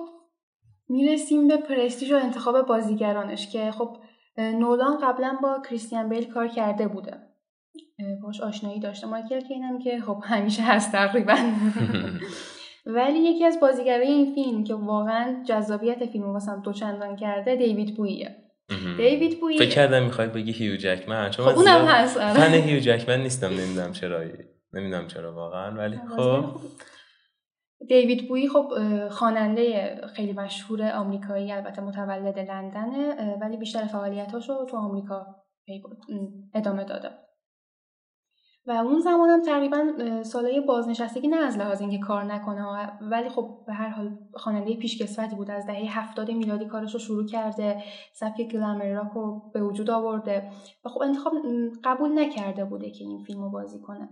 می‌رسیم 0.88 1.48
به 1.48 1.56
پرستیژ 1.56 2.12
و 2.12 2.16
انتخاب 2.16 2.66
بازیگرانش 2.66 3.48
که 3.48 3.70
خب 3.70 3.96
نولان 4.38 4.98
قبلا 5.02 5.38
با 5.42 5.62
کریستیان 5.68 6.08
بیل 6.08 6.32
کار 6.32 6.48
کرده 6.48 6.88
بوده. 6.88 7.16
باش 8.22 8.40
آشنایی 8.40 8.80
داشته. 8.80 9.06
مایکل 9.06 9.40
اینم 9.50 9.78
که 9.78 10.00
خب 10.00 10.20
همیشه 10.24 10.62
هست 10.62 10.92
تقریبا. 10.92 11.36
ولی 12.86 13.18
یکی 13.18 13.44
از 13.44 13.60
بازیگرای 13.60 14.06
این 14.06 14.34
فیلم 14.34 14.64
که 14.64 14.74
واقعا 14.74 15.42
جذابیت 15.48 16.06
فیلم 16.06 16.32
واسم 16.32 16.62
دو 16.64 16.72
چندان 16.72 17.16
کرده 17.16 17.56
دیوید 17.56 17.96
بویه. 17.96 18.36
دیوید 18.96 19.40
بویه 19.40 19.58
فکر 19.58 19.70
کردم 19.74 20.02
می‌خوای 20.02 20.28
بگی 20.28 20.52
هیو 20.52 20.76
جکمن. 20.76 21.30
چون 21.30 21.46
خب 21.46 21.58
اونم 21.58 21.84
هست 21.84 22.16
آره. 22.16 22.34
فن 22.34 22.54
هیو 22.54 22.80
جکمن 22.80 23.20
نیستم. 23.22 23.48
نمی‌دونم 23.48 23.92
چرا 23.92 24.20
نمی‌دونم 24.72 25.06
چرا 25.06 25.34
واقعا. 25.34 25.76
ولی 25.76 25.96
خب. 26.16 26.44
دیوید 27.88 28.28
بویی 28.28 28.48
خب 28.48 28.72
خواننده 29.08 30.00
خیلی 30.14 30.32
مشهور 30.32 30.92
آمریکایی 30.92 31.52
البته 31.52 31.82
متولد 31.82 32.38
لندنه 32.38 33.36
ولی 33.40 33.56
بیشتر 33.56 33.84
فعالیتاش 33.84 34.48
رو 34.48 34.66
تو 34.70 34.76
آمریکا 34.76 35.26
ادامه 36.54 36.84
داده. 36.84 37.10
و 38.66 38.70
اون 38.70 39.00
زمان 39.00 39.30
هم 39.30 39.42
تقریبا 39.42 39.92
سالهای 40.22 40.60
بازنشستگی 40.60 41.28
نه 41.28 41.36
از 41.36 41.58
لحاظ 41.58 41.80
اینکه 41.80 41.98
کار 41.98 42.24
نکنه 42.24 42.66
ولی 43.00 43.28
خب 43.28 43.64
به 43.66 43.72
هر 43.72 43.88
حال 43.88 44.18
خواننده 44.34 44.76
پیشکسوتی 44.76 45.36
بود 45.36 45.50
از 45.50 45.66
دهه 45.66 45.98
هفتاد 45.98 46.30
میلادی 46.30 46.66
کارش 46.66 46.92
رو 46.94 47.00
شروع 47.00 47.26
کرده 47.26 47.82
سبک 48.12 48.42
گلمر 48.42 48.92
راک 48.92 49.12
رو 49.12 49.50
به 49.54 49.62
وجود 49.62 49.90
آورده 49.90 50.50
و 50.84 50.88
خب 50.88 51.02
انتخاب 51.02 51.32
قبول 51.84 52.18
نکرده 52.18 52.64
بوده 52.64 52.90
که 52.90 53.04
این 53.04 53.24
فیلم 53.24 53.42
رو 53.42 53.50
بازی 53.50 53.80
کنه. 53.80 54.08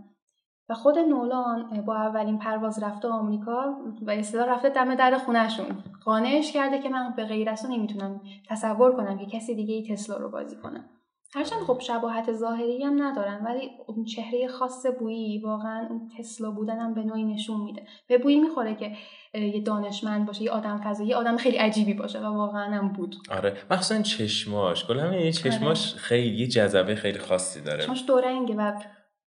و 0.69 0.75
خود 0.75 0.99
نولان 0.99 1.85
با 1.87 1.97
اولین 1.97 2.39
پرواز 2.39 2.83
رفته 2.83 3.09
آمریکا 3.09 3.77
و 4.03 4.11
اصطلاح 4.11 4.49
رفته 4.49 4.69
دم 4.69 4.95
در 4.95 5.19
خونهشون. 5.19 5.67
قانعش 6.05 6.53
کرده 6.53 6.79
که 6.79 6.89
من 6.89 7.15
به 7.17 7.25
غیر 7.25 7.51
از 7.51 7.67
نمی‌تونم 7.71 8.21
تصور 8.49 8.97
کنم 8.97 9.19
که 9.19 9.27
کسی 9.27 9.55
دیگه 9.55 9.75
ای 9.75 9.87
تسلا 9.87 10.17
رو 10.17 10.31
بازی 10.31 10.57
کنه. 10.57 10.85
هرچند 11.35 11.59
خب 11.59 11.81
شباهت 11.81 12.33
ظاهری 12.33 12.85
هم 12.85 13.03
ندارن 13.03 13.45
ولی 13.45 13.71
اون 13.87 14.05
چهره 14.05 14.49
خاص 14.49 14.87
بویی 14.99 15.39
واقعا 15.39 15.87
اون 15.91 16.11
تسلا 16.19 16.51
بودن 16.51 16.79
هم 16.79 16.95
به 16.95 17.03
نوعی 17.03 17.25
نشون 17.25 17.61
میده. 17.61 17.83
به 18.09 18.19
بویی 18.19 18.41
می‌خوره 18.41 18.75
که 18.75 18.93
یه 19.35 19.61
دانشمند 19.61 20.27
باشه 20.27 20.43
یه 20.43 20.51
آدم 20.51 20.81
فضایی 20.85 21.09
یه 21.09 21.17
آدم 21.17 21.37
خیلی 21.37 21.57
عجیبی 21.57 21.95
باشه 21.95 22.21
و 22.21 22.25
واقعا 22.25 22.75
هم 22.75 22.89
بود. 22.93 23.17
آره. 23.31 23.57
مخصوصا 23.71 24.03
چشماش. 24.03 24.85
کلا 24.85 25.15
یه 25.15 25.33
چشماش 25.33 25.91
آره. 25.91 26.01
خیلی 26.01 26.47
جذبه 26.47 26.95
خیلی 26.95 27.19
خاصی 27.19 27.61
داره. 27.61 27.83
چشماش 27.83 28.05
دو 28.07 28.21
رنگه 28.21 28.55
و 28.55 28.73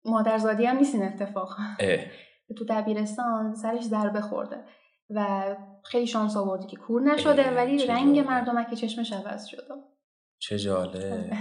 مادرزادی 0.06 0.66
هم 0.66 0.78
نیست 0.78 0.96
این 0.96 1.04
اتفاق. 1.04 1.58
تو 2.58 2.66
دبیرستان 2.70 3.56
سرش 3.56 3.84
ضربه 3.84 4.22
خورده 4.22 4.64
و 5.10 5.56
خیلی 5.84 6.08
شانس 6.08 6.38
آورده 6.38 6.68
که 6.68 6.78
کور 6.78 7.02
نشده 7.02 7.56
ولی 7.56 7.86
رنگ 7.86 8.20
مردمک 8.20 8.74
چشمش 8.74 9.14
عوض 9.14 9.46
شده 9.46 9.62
چه 10.40 10.60
جاله 10.60 11.32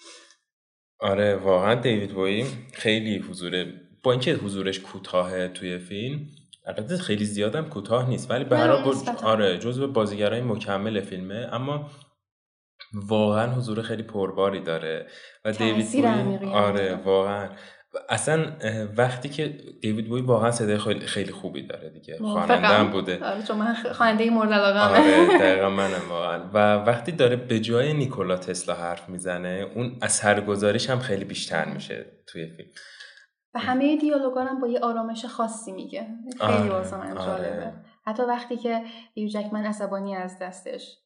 آره 1.10 1.36
واقعا 1.36 1.74
دیوید 1.74 2.14
بوی 2.14 2.44
خیلی 2.72 3.18
حضوره 3.18 3.72
با 4.02 4.12
اینکه 4.12 4.34
حضورش 4.34 4.80
کوتاه 4.80 5.48
توی 5.48 5.78
فیلم 5.78 6.26
البته 6.66 6.96
خیلی 6.96 7.24
زیادم 7.24 7.68
کوتاه 7.68 8.08
نیست 8.08 8.30
ولی 8.30 8.44
به 8.44 8.58
هر 8.58 8.68
حال 8.68 8.94
آره 9.24 9.58
جزو 9.58 9.92
بازیگرای 9.92 10.40
مکمل 10.40 11.00
فیلمه 11.00 11.48
اما 11.52 11.90
واقعا 12.94 13.52
حضور 13.52 13.82
خیلی 13.82 14.02
پرباری 14.02 14.60
داره 14.60 15.06
و 15.44 15.52
دیوید 15.52 15.92
بوی 15.92 16.50
آره 16.50 16.94
واقعا. 17.04 17.48
اصلا 18.08 18.52
وقتی 18.96 19.28
که 19.28 19.48
دیوید 19.80 20.08
بوی 20.08 20.20
واقعا 20.20 20.50
صدای 20.50 20.78
خیلی, 20.78 21.06
خیلی 21.06 21.32
خوبی 21.32 21.66
داره 21.66 21.90
دیگه 21.90 22.18
خواننده 22.18 22.68
هم 22.68 22.90
بوده. 22.90 23.24
آره 23.24 23.42
چون 23.42 23.56
من 23.56 23.74
خواننده 23.74 24.30
مورد 24.30 24.52
علاقه 24.52 24.80
آره 24.80 25.38
دقیقا 25.38 25.70
منم 25.70 26.08
واقعا. 26.08 26.50
و 26.54 26.74
وقتی 26.74 27.12
داره 27.12 27.36
به 27.36 27.60
جای 27.60 27.94
نیکولا 27.94 28.36
تسلا 28.36 28.74
حرف 28.74 29.08
می‌زنه 29.08 29.66
اون 29.74 29.98
اثرگذاریش 30.02 30.90
هم 30.90 30.98
خیلی 30.98 31.24
بیشتر 31.24 31.64
میشه 31.64 32.06
توی 32.26 32.46
فیلم. 32.46 32.68
و 33.54 33.58
همه 33.58 33.96
دیالوگا 33.96 34.44
هم 34.44 34.60
با 34.60 34.68
یه 34.68 34.80
آرامش 34.80 35.24
خاصی 35.24 35.72
میگه. 35.72 36.06
خیلی 36.40 36.52
آره، 36.52 36.70
واسه 36.70 36.96
من 36.96 37.18
آره. 37.18 37.72
حتی 38.06 38.22
وقتی 38.22 38.56
که 38.56 38.82
دیو 39.14 39.28
جکمن 39.28 39.64
عصبانی 39.64 40.16
از 40.16 40.38
دستش 40.38 40.98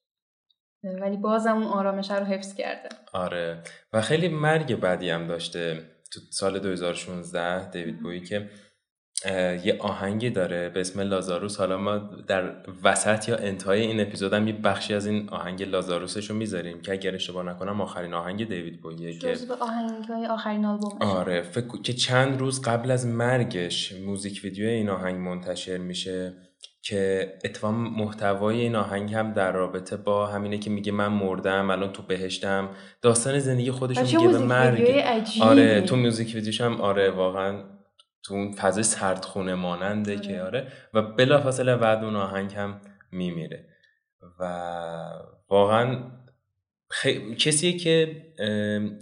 ولی 1.00 1.16
بازم 1.16 1.52
اون 1.52 1.66
آرامش 1.66 2.10
رو 2.10 2.24
حفظ 2.24 2.54
کرده. 2.54 2.88
آره. 3.12 3.62
و 3.92 4.00
خیلی 4.00 4.28
مرگ 4.28 4.76
بعدی 4.76 5.10
هم 5.10 5.26
داشته 5.26 5.90
تو 6.12 6.20
سال 6.30 6.58
2016 6.58 7.70
دیوید 7.70 8.00
بویی 8.00 8.20
که 8.20 8.50
یه 9.64 9.76
آهنگی 9.78 10.30
داره 10.30 10.68
به 10.68 10.80
اسم 10.80 11.00
لازاروس. 11.00 11.56
حالا 11.56 11.76
ما 11.76 11.98
در 12.28 12.52
وسط 12.84 13.28
یا 13.28 13.36
انتهای 13.36 13.80
این 13.80 14.00
اپیزود 14.00 14.32
هم 14.32 14.48
یه 14.48 14.52
بخشی 14.52 14.94
از 14.94 15.06
این 15.06 15.28
آهنگ 15.28 15.62
لازاروسش 15.62 16.30
رو 16.30 16.36
می‌ذاریم 16.36 16.82
که 16.82 16.92
اگر 16.92 17.14
اشتباه 17.14 17.46
نکنم 17.46 17.80
آخرین 17.80 18.14
آهنگ 18.14 18.48
دیوید 18.48 18.80
بوییه 18.80 19.18
که 19.18 19.36
آهنگ 19.60 20.10
آخرین 20.30 20.64
آلبومش 20.64 21.02
آره. 21.02 21.42
فکر 21.42 21.82
که 21.82 21.92
چند 21.92 22.40
روز 22.40 22.62
قبل 22.62 22.90
از 22.90 23.06
مرگش 23.06 23.92
موزیک 23.92 24.40
ویدیو 24.44 24.68
این 24.68 24.90
آهنگ 24.90 25.16
منتشر 25.16 25.78
میشه. 25.78 26.32
که 26.88 27.32
اتفاق 27.44 27.74
محتوای 27.74 28.60
این 28.60 28.76
آهنگ 28.76 29.14
هم 29.14 29.32
در 29.32 29.52
رابطه 29.52 29.96
با 29.96 30.26
همینه 30.26 30.58
که 30.58 30.70
میگه 30.70 30.92
من 30.92 31.08
مردم 31.08 31.70
الان 31.70 31.92
تو 31.92 32.02
بهشتم. 32.02 32.68
داستان 33.02 33.38
زندگی 33.38 33.70
خودش 33.70 33.98
میگه 33.98 34.28
به 34.28 34.38
مرگ. 34.38 35.04
آره 35.42 35.80
تو 35.80 35.96
موزیک 35.96 36.34
ویدیوش 36.34 36.60
هم 36.60 36.80
آره 36.80 37.10
واقعا 37.10 37.64
تو 38.22 38.34
اون 38.34 38.52
فضای 38.52 38.82
سردخونه 38.82 39.54
ماننده 39.54 40.12
آره. 40.12 40.26
که 40.26 40.40
آره. 40.40 40.72
و 40.94 41.02
بلافاصله 41.02 41.76
بعد 41.76 42.04
اون 42.04 42.16
آهنگ 42.16 42.54
هم 42.54 42.80
میمیره. 43.12 43.66
و 44.40 44.44
واقعا 45.50 46.10
خ... 46.90 47.06
کسیه 47.38 47.72
که 47.78 48.22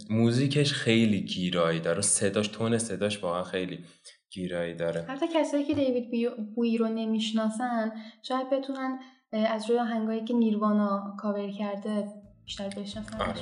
موزیکش 0.09 0.73
خیلی 0.73 1.21
گیرایی 1.21 1.79
داره. 1.79 2.01
صداش 2.01 2.47
تون 2.47 2.77
صداش 2.77 3.23
واقعا 3.23 3.43
خیلی 3.43 3.79
گیرایی 4.29 4.73
داره 4.73 5.05
حتی 5.09 5.25
کسایی 5.33 5.63
که 5.63 5.73
دیوید 5.73 6.35
بوی 6.55 6.77
رو 6.77 6.87
نمی‌شناسن 6.87 7.91
شاید 8.21 8.49
بتونن 8.49 8.99
از 9.31 9.69
روی 9.69 9.79
آهنگایی 9.79 10.25
که 10.25 10.33
نیروانا 10.33 11.15
کاور 11.19 11.51
کرده 11.51 12.07
بیشتر 12.45 12.69
بشناسن 12.69 13.21
آره. 13.21 13.41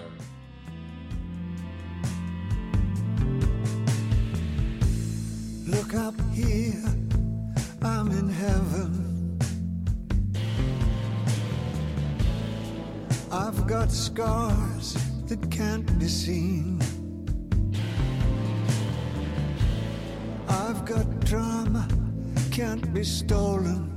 Look 5.73 5.95
up 5.95 6.13
here, 6.33 6.85
I'm 7.81 8.11
in 8.19 8.29
heaven. 8.29 8.91
I've 13.31 13.65
got 13.65 13.91
scars 13.91 14.95
that 15.27 15.49
can't 15.49 15.89
be 15.99 16.07
seen. 16.07 16.92
I've 20.83 20.89
got 20.89 21.19
drama, 21.21 21.87
can't 22.51 22.93
be 22.93 23.05
stolen. 23.05 23.89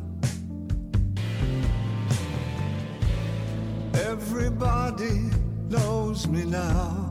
Everybody 3.93 5.33
knows 5.69 6.29
me 6.29 6.45
now. 6.45 7.06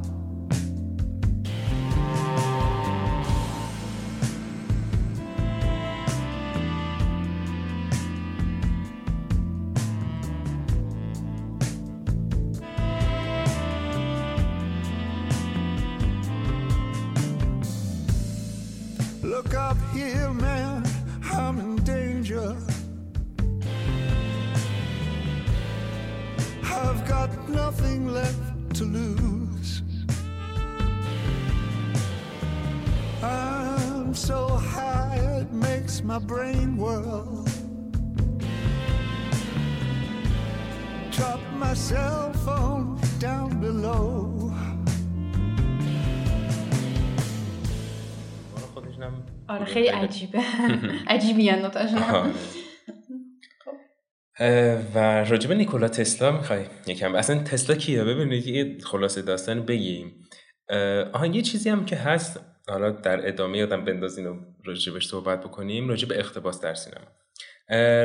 آره 49.48 49.66
خیلی 49.66 49.88
عجیبه. 49.88 50.40
عجیبی 51.08 51.50
آره. 51.50 52.32
و 54.96 55.24
راجب 55.24 55.52
نیکولا 55.52 55.88
تسلا 55.88 56.32
می‌خوای 56.32 56.66
یکم؟ 56.88 57.16
اصلا 57.16 57.44
تسلا 57.44 57.76
کیه؟ 57.76 58.04
ببینید 58.04 58.48
یه 58.48 58.78
خلاصه 58.84 59.22
داستان 59.22 59.66
بگیم. 59.66 60.24
آها 61.14 61.26
یه 61.26 61.42
چیزی 61.42 61.70
هم 61.70 61.86
که 61.86 61.96
هست. 61.96 62.40
حالا 62.68 62.92
در 62.92 63.28
ادامه 63.28 63.58
یادم 63.58 63.86
بندازین 63.86 64.28
و 64.28 64.40
راجبش 64.66 65.08
صحبت 65.08 65.44
بکنیم. 65.44 65.90
راجب 65.90 66.08
اختباس 66.16 66.62
در 66.62 66.74
سینما. 66.74 67.08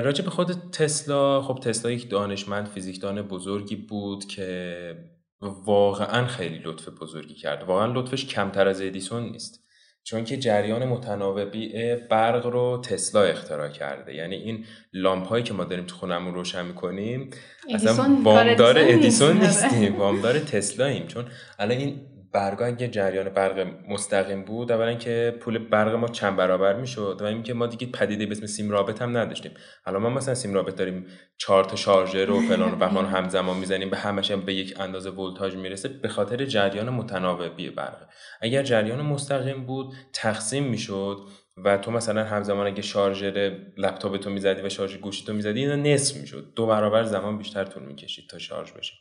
راجب 0.04 0.28
خود 0.28 0.70
تسلا 0.72 1.42
خب 1.42 1.60
تسلا 1.62 1.90
یک 1.90 2.10
دانشمند 2.10 2.66
فیزیکدان 2.68 3.22
بزرگی 3.22 3.76
بود 3.76 4.24
که 4.24 4.96
واقعا 5.40 6.26
خیلی 6.26 6.58
لطف 6.64 6.88
بزرگی 6.88 7.34
کرد. 7.34 7.62
واقعا 7.62 7.92
لطفش 7.92 8.26
کمتر 8.26 8.68
از 8.68 8.80
ادیسون 8.82 9.22
نیست. 9.22 9.60
چون 10.02 10.24
که 10.24 10.36
جریان 10.36 10.84
متناوبی 10.84 11.72
برق 12.10 12.46
رو 12.46 12.82
تسلا 12.84 13.22
اختراع 13.22 13.68
کرده. 13.68 14.14
یعنی 14.14 14.36
این 14.36 14.64
لامپ 14.92 15.26
هایی 15.26 15.44
که 15.44 15.54
ما 15.54 15.64
داریم 15.64 15.84
تو 15.86 15.96
خونمون 15.96 16.34
روشن 16.34 16.66
می‌کنیم 16.66 17.30
اصلا 17.74 18.18
وامدار 18.24 18.78
ادیسون 18.78 19.36
نیستیم. 19.36 19.96
وامدار 19.96 20.38
تسلاییم. 20.38 21.06
چون 21.06 21.24
الان 21.58 21.78
این 21.78 22.00
برگا 22.32 22.66
اگه 22.66 22.88
جریان 22.88 23.28
برق 23.28 23.66
مستقیم 23.88 24.44
بود 24.44 24.72
اولا 24.72 24.94
که 24.94 25.36
پول 25.40 25.58
برق 25.58 25.94
ما 25.94 26.08
چند 26.08 26.36
برابر 26.36 26.74
می‌شد 26.74 27.18
و 27.20 27.24
اینکه 27.24 27.54
ما 27.54 27.66
دیگه 27.66 27.86
پدیده 27.86 28.26
به 28.26 28.32
اسم 28.32 28.46
سیم 28.46 28.70
رابط 28.70 29.02
هم 29.02 29.16
نداشتیم. 29.16 29.52
حالا 29.84 29.98
ما 29.98 30.10
مثلا 30.10 30.34
سیم 30.34 30.54
رابط 30.54 30.74
داریم 30.74 31.06
چهار 31.38 31.64
تا 31.64 31.76
شارژر 31.76 32.30
و 32.30 32.40
فلان 32.40 32.72
و 32.72 32.76
بهمان 32.86 33.06
همزمان 33.06 33.56
می‌زنیم 33.56 33.90
به 33.90 33.96
همش 33.96 34.30
هم 34.30 34.40
به 34.40 34.54
یک 34.54 34.80
اندازه 34.80 35.10
ولتاژ 35.10 35.54
می‌رسه 35.54 35.88
به 35.88 36.08
خاطر 36.08 36.44
جریان 36.44 36.90
متناوبی 36.90 37.70
برق. 37.70 38.08
اگر 38.40 38.62
جریان 38.62 39.00
مستقیم 39.00 39.66
بود 39.66 39.94
تقسیم 40.12 40.64
می‌شد 40.64 41.20
و 41.64 41.78
تو 41.78 41.90
مثلا 41.90 42.24
همزمان 42.24 42.66
اگه 42.66 42.82
شارژر 42.82 43.56
لپتاپ 43.76 44.16
تو 44.16 44.30
می‌زدی 44.30 44.62
و 44.62 44.68
شارژ 44.68 44.96
گوشی 44.96 45.24
تو 45.24 45.32
می‌زدی 45.32 45.60
اینا 45.60 45.76
نصف 45.76 46.16
می‌شد. 46.16 46.52
دو 46.56 46.66
برابر 46.66 47.02
زمان 47.02 47.38
بیشتر 47.38 47.64
طول 47.64 47.82
می‌کشید 47.82 48.30
تا 48.30 48.38
شارژ 48.38 48.72
بشه. 48.72 48.94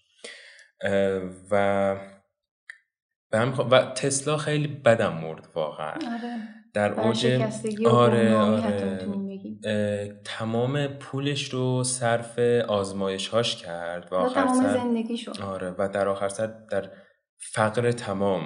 و 1.52 1.96
و 3.72 3.92
تسلا 3.96 4.38
خیلی 4.38 4.68
بدم 4.68 5.14
مرد 5.14 5.48
واقعا. 5.56 5.92
آره. 5.92 6.38
در 6.74 7.02
اوج 7.02 7.26
آره 7.86 8.36
آره. 8.36 9.10
تمام 10.26 10.88
پولش 10.88 11.50
رو 11.54 11.84
صرف 11.84 12.40
هاش 13.32 13.56
کرد 13.56 14.08
و 14.12 14.16
آخر 14.16 14.48
سر 14.48 15.44
آره 15.44 15.76
و 15.78 15.90
در 15.90 16.08
آخر 16.08 16.30
سر 16.30 16.48
در 16.72 16.90
فقر 17.54 17.92
تمام 17.92 18.42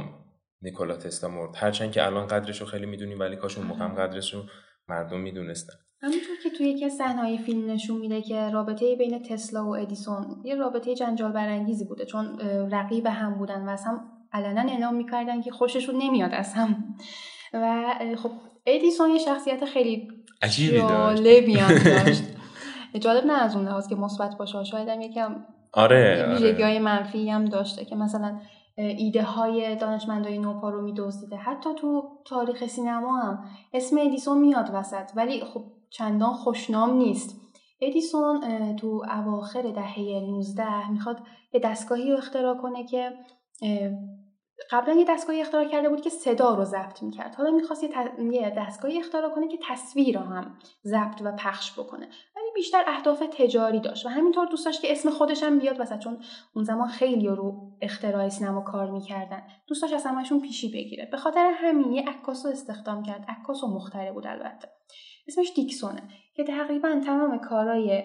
نیکولا 0.62 0.96
تسلا 0.96 1.30
مرد. 1.30 1.56
هرچند 1.56 1.92
که 1.92 2.06
الان 2.06 2.28
قدرش 2.28 2.62
رو 2.62 2.68
خیلی 2.68 2.86
می‌دونیم 2.86 3.20
ولی 3.20 3.36
کاش 3.36 3.58
اون 3.58 3.68
موقع. 3.68 3.88
قدرش 3.88 4.34
رو 4.34 4.44
مردم 4.88 5.20
می‌دونستن. 5.20 5.74
همونطور 6.02 6.36
که 6.44 6.50
توی 6.50 6.70
یکی 6.70 6.86
از 6.86 6.92
صحنه‌های 6.92 7.38
فیلم 7.38 7.72
نشون 7.72 8.00
میده 8.00 8.22
که 8.22 8.50
رابطه 8.50 8.96
بین 8.96 9.24
تسلا 9.24 9.66
و 9.66 9.76
ادیسون 9.76 10.42
یه 10.44 10.56
رابطه 10.56 10.96
جنجال 10.96 11.32
برانگیزی 11.32 11.86
بوده 11.86 12.06
چون 12.06 12.40
رقیب 12.72 13.06
هم 13.06 13.38
بودن 13.38 13.66
و 13.66 13.70
اصلا 13.70 14.00
علنا 14.34 14.62
اعلام 14.62 14.96
می‌کردن 14.96 15.42
که 15.42 15.52
خوششون 15.52 15.96
نمیاد 15.96 16.34
از 16.34 16.54
هم 16.54 16.96
و 17.54 17.94
خب 18.24 18.32
ادیسون 18.66 19.10
یه 19.10 19.18
شخصیت 19.18 19.66
خیلی 19.66 20.08
جالبی 20.74 21.56
هم 21.56 21.78
داشت. 21.78 22.24
جالب 23.00 23.26
نه 23.26 23.34
از 23.34 23.56
اون 23.56 23.66
لحاظ 23.66 23.88
که 23.88 23.96
مثبت 23.96 24.38
باشه 24.38 24.64
شاید 24.64 24.90
هم 24.90 25.02
یکم 25.02 25.46
آره 25.74 26.26
ویژگی 26.30 26.64
های 26.64 26.80
منفی 26.80 27.30
هم 27.30 27.46
داشته 27.46 27.86
که 27.86 27.96
مثلا 27.96 28.40
ایده 28.78 29.24
های 29.24 29.76
دانشمندای 29.76 30.38
نوپا 30.38 30.70
رو 30.70 30.82
میدوزیده 30.82 31.36
حتی 31.36 31.70
تو 31.76 32.04
تاریخ 32.26 32.66
سینما 32.66 33.18
هم 33.18 33.46
اسم 33.74 33.98
ادیسون 34.00 34.38
میاد 34.38 34.70
وسط. 34.74 35.12
ولی 35.16 35.42
خب 35.42 35.64
چندان 35.90 36.34
خوشنام 36.34 36.94
نیست. 36.94 37.42
ادیسون 37.82 38.76
تو 38.76 39.04
اواخر 39.16 39.62
دهه 39.62 40.00
19 40.00 40.92
می‌خواد 40.92 41.20
یه 41.54 41.60
دستگاهی 41.64 42.12
رو 42.12 42.18
اختراع 42.18 42.58
کنه 42.58 42.86
که 42.86 43.12
قبلا 44.72 44.94
یه 44.94 45.06
دستگاهی 45.10 45.42
اختراع 45.42 45.66
کرده 45.66 45.90
بود 45.90 46.02
که 46.02 46.10
صدا 46.10 46.56
رو 46.56 46.64
ضبط 46.64 47.04
می‌کرد. 47.04 47.36
حالا 47.36 47.52
می‌خواست 47.52 47.84
یه, 47.84 47.90
یه 48.32 48.54
دستگاهی 48.58 49.00
اختراع 49.00 49.30
کنه 49.30 49.48
که 49.48 49.58
تصویر 49.70 50.20
رو 50.20 50.26
هم 50.26 50.58
ضبط 50.86 51.22
و 51.24 51.32
پخش 51.32 51.80
بکنه. 51.80 52.06
ولی 52.36 52.46
بیشتر 52.56 52.84
اهداف 52.88 53.24
تجاری 53.32 53.80
داشت 53.80 54.06
و 54.06 54.10
همینطور 54.10 54.46
دوست 54.46 54.66
داشت 54.66 54.82
که 54.82 54.92
اسم 54.92 55.10
خودش 55.10 55.44
هم 55.44 55.60
بیاد 55.60 55.80
وسط 55.80 56.00
چون 56.00 56.18
اون 56.56 56.66
زمان 56.66 56.88
خیلی 56.88 57.28
رو 57.28 57.72
اختراع 57.82 58.30
سینما 58.30 58.62
کار 58.62 58.92
می‌کردن. 58.92 59.44
دوست 59.68 59.82
داشت 59.82 59.94
از 59.94 60.06
همشون 60.06 60.40
پیشی 60.40 60.72
بگیره. 60.72 61.08
به 61.12 61.18
خاطر 61.18 61.52
همین 61.56 61.94
یه 61.94 62.10
عکاس 62.10 62.46
رو 62.46 62.52
استخدام 62.52 63.04
کرد. 63.04 63.26
عکاس 63.28 63.64
و 63.64 63.68
مخترع 63.68 64.12
بود 64.12 64.28
البته. 64.28 64.68
اسمش 65.28 65.52
دیکسونه 65.56 66.02
که 66.36 66.44
تقریبا 66.44 67.02
تمام 67.06 67.40
کارهای 67.40 68.04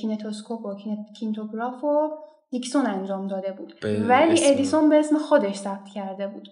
کینتوسکوپ 0.00 0.66
و 0.66 0.74
کینتوگراف 1.18 1.84
رو 1.84 2.10
دیکسون 2.54 2.86
انجام 2.86 3.26
داده 3.26 3.52
بود. 3.52 3.74
ولی 4.08 4.44
ادیسون 4.44 4.88
به 4.88 4.98
اسم 4.98 5.18
خودش 5.18 5.56
ثبت 5.56 5.88
کرده 5.88 6.26
بود. 6.26 6.48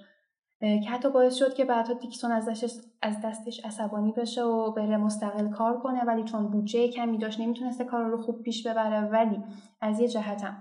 که 0.60 0.90
حتی 0.90 1.10
باعث 1.10 1.34
شد 1.34 1.54
که 1.54 1.64
بعدها 1.64 1.94
دیکسون 1.94 2.32
از 2.32 2.48
دستش, 2.48 2.72
از 3.02 3.16
دستش 3.24 3.64
عصبانی 3.64 4.12
بشه 4.12 4.42
و 4.42 4.72
بره 4.72 4.96
مستقل 4.96 5.48
کار 5.48 5.80
کنه 5.80 6.04
ولی 6.04 6.24
چون 6.24 6.48
بودجه 6.48 6.88
کمی 6.88 7.18
داشت 7.18 7.40
نمی‌تونسته 7.40 7.84
کار 7.84 8.04
رو 8.04 8.22
خوب 8.22 8.42
پیش 8.42 8.66
ببره. 8.66 9.00
ولی 9.00 9.42
از 9.80 10.00
یه 10.00 10.08
جهتم 10.08 10.56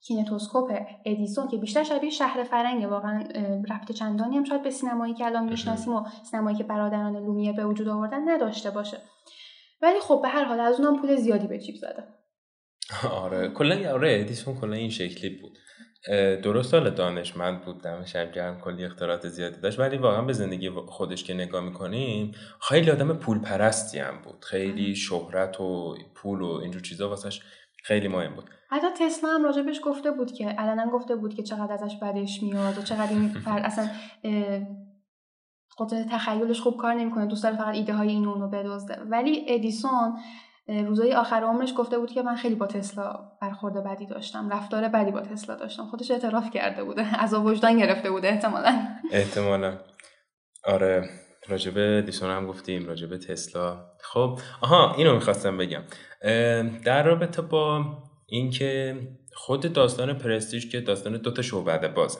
کینتوسکوپ 0.00 0.86
ادیسون 1.04 1.48
که 1.48 1.56
بیشتر 1.56 1.82
شبیه 1.82 2.10
شهر 2.10 2.42
فرنگه 2.42 2.86
واقعا 2.86 3.24
ربط 3.68 3.92
چندانی 3.92 4.36
هم 4.36 4.44
شاید 4.44 4.62
به 4.62 4.70
سینمایی 4.70 5.14
که 5.14 5.26
الان 5.26 5.48
می‌شناسیم 5.48 5.94
و 5.94 6.04
سینمایی 6.30 6.56
که 6.56 6.64
برادران 6.64 7.16
لومیه 7.16 7.52
به 7.52 7.66
وجود 7.66 7.88
آوردن 7.88 8.28
نداشته 8.28 8.70
باشه. 8.70 8.98
ولی 9.82 10.00
خب 10.00 10.20
به 10.22 10.28
هر 10.28 10.44
حال 10.44 10.60
از 10.60 10.80
اونم 10.80 11.00
پول 11.00 11.16
زیادی 11.16 11.46
به 11.46 11.58
جیب 11.58 11.76
زده. 11.76 12.04
آره. 13.24 13.48
کلا 13.48 13.92
آره 13.92 14.20
ادیسون 14.20 14.54
کلا 14.60 14.76
این 14.76 14.90
شکلی 14.90 15.30
بود. 15.30 15.58
درست 16.42 16.74
حالا 16.74 16.90
دانشمند 16.90 17.64
بود 17.64 17.82
دمش 17.82 18.12
گرم 18.12 18.60
کلی 18.60 18.84
اختراعات 18.84 19.28
زیادی 19.28 19.60
داشت 19.60 19.78
ولی 19.78 19.96
واقعا 19.96 20.22
به 20.22 20.32
زندگی 20.32 20.70
خودش 20.70 21.24
که 21.24 21.34
نگاه 21.34 21.64
می‌کنیم 21.64 22.32
خیلی 22.60 22.90
آدم 22.90 23.12
پول 23.12 23.38
پرستی 23.38 23.98
هم 23.98 24.22
بود. 24.22 24.44
خیلی 24.44 24.96
شهرت 24.96 25.60
و 25.60 25.94
پول 26.14 26.40
و 26.40 26.46
اینجور 26.46 26.82
چیزا 26.82 27.08
واسش 27.08 27.42
خیلی 27.84 28.08
مهم 28.08 28.34
بود. 28.34 28.50
حتی 28.70 28.86
تسلا 28.98 29.30
هم 29.30 29.44
راجبش 29.44 29.80
گفته 29.84 30.10
بود 30.10 30.32
که 30.32 30.48
علنا 30.48 30.90
گفته 30.90 31.16
بود 31.16 31.34
که 31.34 31.42
چقدر 31.42 31.72
ازش 31.72 31.96
بدش 32.02 32.42
میاد 32.42 32.78
و 32.78 32.82
چقدر 32.82 33.12
این 33.12 33.28
فرد 33.44 33.64
اصلا 33.64 33.90
قدرت 35.78 36.06
تخیلش 36.10 36.60
خوب 36.60 36.76
کار 36.76 36.94
نمی‌کنه 36.94 37.26
دوست 37.26 37.42
داره 37.42 37.56
فقط 37.56 37.74
ایده 37.74 37.94
های 37.94 38.08
این 38.08 38.26
اونو 38.26 38.48
بدزده. 38.48 39.00
ولی 39.10 39.44
ادیسون 39.48 40.16
روزای 40.86 41.14
آخر 41.14 41.42
عمرش 41.44 41.72
گفته 41.76 41.98
بود 41.98 42.10
که 42.10 42.22
من 42.22 42.36
خیلی 42.36 42.54
با 42.54 42.66
تسلا 42.66 43.32
برخورد 43.42 43.84
بدی 43.84 44.06
داشتم 44.06 44.50
رفتار 44.50 44.88
بدی 44.88 45.10
با 45.10 45.20
تسلا 45.20 45.56
داشتم. 45.56 45.86
خودش 45.86 46.10
اعتراف 46.10 46.50
کرده 46.50 46.84
بوده. 46.84 47.06
از 47.22 47.34
وجدان 47.34 47.78
گرفته 47.78 48.10
بوده 48.10 48.28
احتمالا. 48.28 48.88
احتمالا. 49.12 49.78
آره 50.64 51.10
راجبه 51.48 52.02
دیسون 52.02 52.30
هم 52.30 52.46
گفتیم 52.46 52.86
راجبه 52.86 53.18
تسلا. 53.18 53.86
خب 54.00 54.38
آها 54.60 54.94
اینو 54.94 55.14
می‌خواستم 55.14 55.56
بگم. 55.56 55.82
در 56.84 57.02
رابطه 57.02 57.42
با 57.42 57.84
اینکه 58.26 58.96
خود 59.34 59.72
داستان 59.72 60.18
پرستیج 60.18 60.72
که 60.72 60.80
داستان 60.80 61.16
دوتا 61.16 61.42
شعبده 61.42 61.88
بازه. 61.88 62.18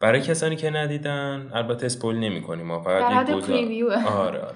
برای 0.00 0.20
کسانی 0.20 0.56
که 0.56 0.70
ندیدن 0.70 1.50
البته 1.54 1.86
اسپول 1.86 2.16
نمی 2.16 2.42
کنیم 2.42 2.66
ما 2.66 2.82
فقط 2.82 3.28
یک 3.28 3.84
آره 4.06 4.38
آره. 4.38 4.54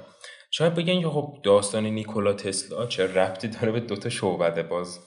شاید 0.60 0.74
بگن 0.74 1.00
که 1.00 1.08
خب 1.08 1.36
داستان 1.42 1.86
نیکولا 1.86 2.32
تسلا 2.32 2.86
چه 2.86 3.14
ربطی 3.14 3.48
داره 3.48 3.72
به 3.72 3.80
دوتا 3.80 4.08
شعبده 4.08 4.62
باز؟ 4.62 4.98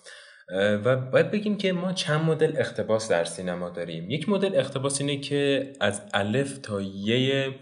و 0.85 0.95
باید 0.95 1.31
بگیم 1.31 1.57
که 1.57 1.73
ما 1.73 1.93
چند 1.93 2.21
مدل 2.21 2.53
اختباس 2.57 3.11
در 3.11 3.23
سینما 3.23 3.69
داریم. 3.69 4.09
یک 4.09 4.29
مدل 4.29 4.59
اختباس 4.59 5.01
اینه 5.01 5.17
که 5.17 5.73
از 5.79 6.01
الف 6.13 6.57
تا 6.57 6.81
یه 6.81 7.55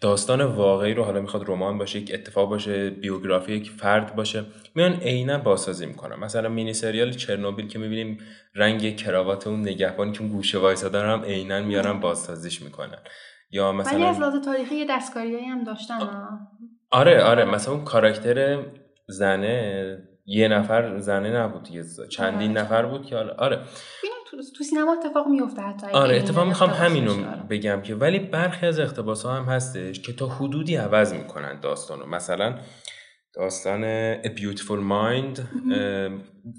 داستان 0.00 0.42
واقعی 0.42 0.94
رو 0.94 1.04
حالا 1.04 1.20
می‌خواد 1.20 1.50
رمان 1.50 1.78
باشه 1.78 1.98
یک 1.98 2.10
اتفاق 2.14 2.48
باشه 2.48 2.90
بیوگرافی 2.90 3.52
یک 3.52 3.70
فرد 3.70 4.16
باشه 4.16 4.44
میان 4.74 4.92
عینا 4.92 5.38
بازسازی 5.38 5.86
می‌کنن. 5.86 6.16
مثلا 6.16 6.48
مینی 6.48 6.72
سریال 6.72 7.10
چرنوبیل 7.12 7.68
که 7.68 7.78
می‌بینیم 7.78 8.18
رنگ 8.54 8.96
کراوات 8.96 9.46
اون 9.46 9.60
نگهبانی 9.60 10.12
که 10.12 10.20
اون 10.20 10.30
گوشه 10.30 10.58
وایساده 10.58 11.00
هم 11.00 11.24
عینا 11.24 11.60
میارن 11.60 12.00
بازسازیش 12.00 12.62
می‌کنن. 12.62 12.98
یا 13.50 13.72
مثلا 13.72 13.98
ولی 13.98 14.04
از 14.04 14.20
لحاظ 14.20 14.44
تاریخی 14.44 14.74
یه 14.74 14.86
دستکاری 14.90 15.36
هم 15.36 15.64
داشتن 15.64 15.98
آره 16.94 17.22
آره 17.22 17.44
مثلا 17.44 17.74
اون 17.74 17.84
کاراکتر 17.84 18.64
زنه 19.08 19.98
یه 20.26 20.48
نفر 20.48 20.98
زنه 20.98 21.30
نبود 21.30 21.68
یه 21.70 21.84
چندین 22.10 22.50
آره. 22.50 22.62
نفر 22.66 22.86
بود 22.86 23.06
که 23.06 23.16
آره. 23.16 23.60
تو 24.56 24.64
سینما 24.64 24.92
اتفاق 24.92 25.26
میفته 25.28 25.62
حتی 25.62 25.86
آره 25.86 26.16
اتفاق 26.16 26.46
می‌خوام 26.46 26.70
همینو 26.70 27.12
آره. 27.12 27.42
بگم 27.50 27.82
که 27.82 27.94
ولی 27.94 28.18
برخی 28.18 28.66
از 28.66 28.80
اقتباس 28.80 29.22
ها 29.22 29.32
هم 29.32 29.44
هستش 29.44 30.00
که 30.00 30.12
تا 30.12 30.26
حدودی 30.26 30.76
عوض 30.76 31.12
می‌کنن 31.12 31.60
داستانو. 31.60 32.06
مثلا 32.06 32.58
داستان 33.34 33.82
A 34.22 34.26
Beautiful 34.26 34.80
Mind 34.90 35.40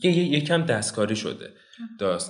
یکم 0.03 0.65
دستکاری 0.65 1.15
شده 1.15 1.49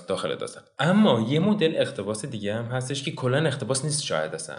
داخل 0.08 0.34
داستان. 0.34 0.62
اما 0.78 1.26
یه 1.28 1.40
مدل 1.40 1.72
اقتباس 1.76 2.24
دیگه 2.24 2.54
هم 2.54 2.64
هستش 2.64 3.02
که 3.02 3.10
کلا 3.10 3.46
اقتباس 3.46 3.84
نیست 3.84 4.02
شاید 4.02 4.34
اصلا. 4.34 4.56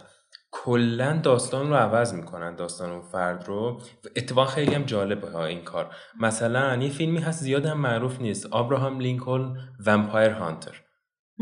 کلا 0.67 1.19
داستان 1.23 1.69
رو 1.69 1.75
عوض 1.75 2.13
می‌کنن 2.13 2.55
داستان 2.55 2.89
اون 2.89 3.01
فرد 3.01 3.43
رو. 3.47 3.81
اتفاق 4.15 4.47
خیلی 4.49 4.75
هم 4.75 4.83
جالبه 4.83 5.29
ها 5.29 5.45
این 5.45 5.61
کار. 5.61 5.95
مثلا 6.19 6.75
یه 6.75 6.89
فیلمی 6.89 7.19
هست 7.19 7.43
زیاد 7.43 7.65
هم 7.65 7.79
معروف 7.79 8.21
نیست 8.21 8.45
آبراهام 8.45 8.99
لینکلن 8.99 9.57
Vampire 9.85 10.31
Hunter 10.31 10.81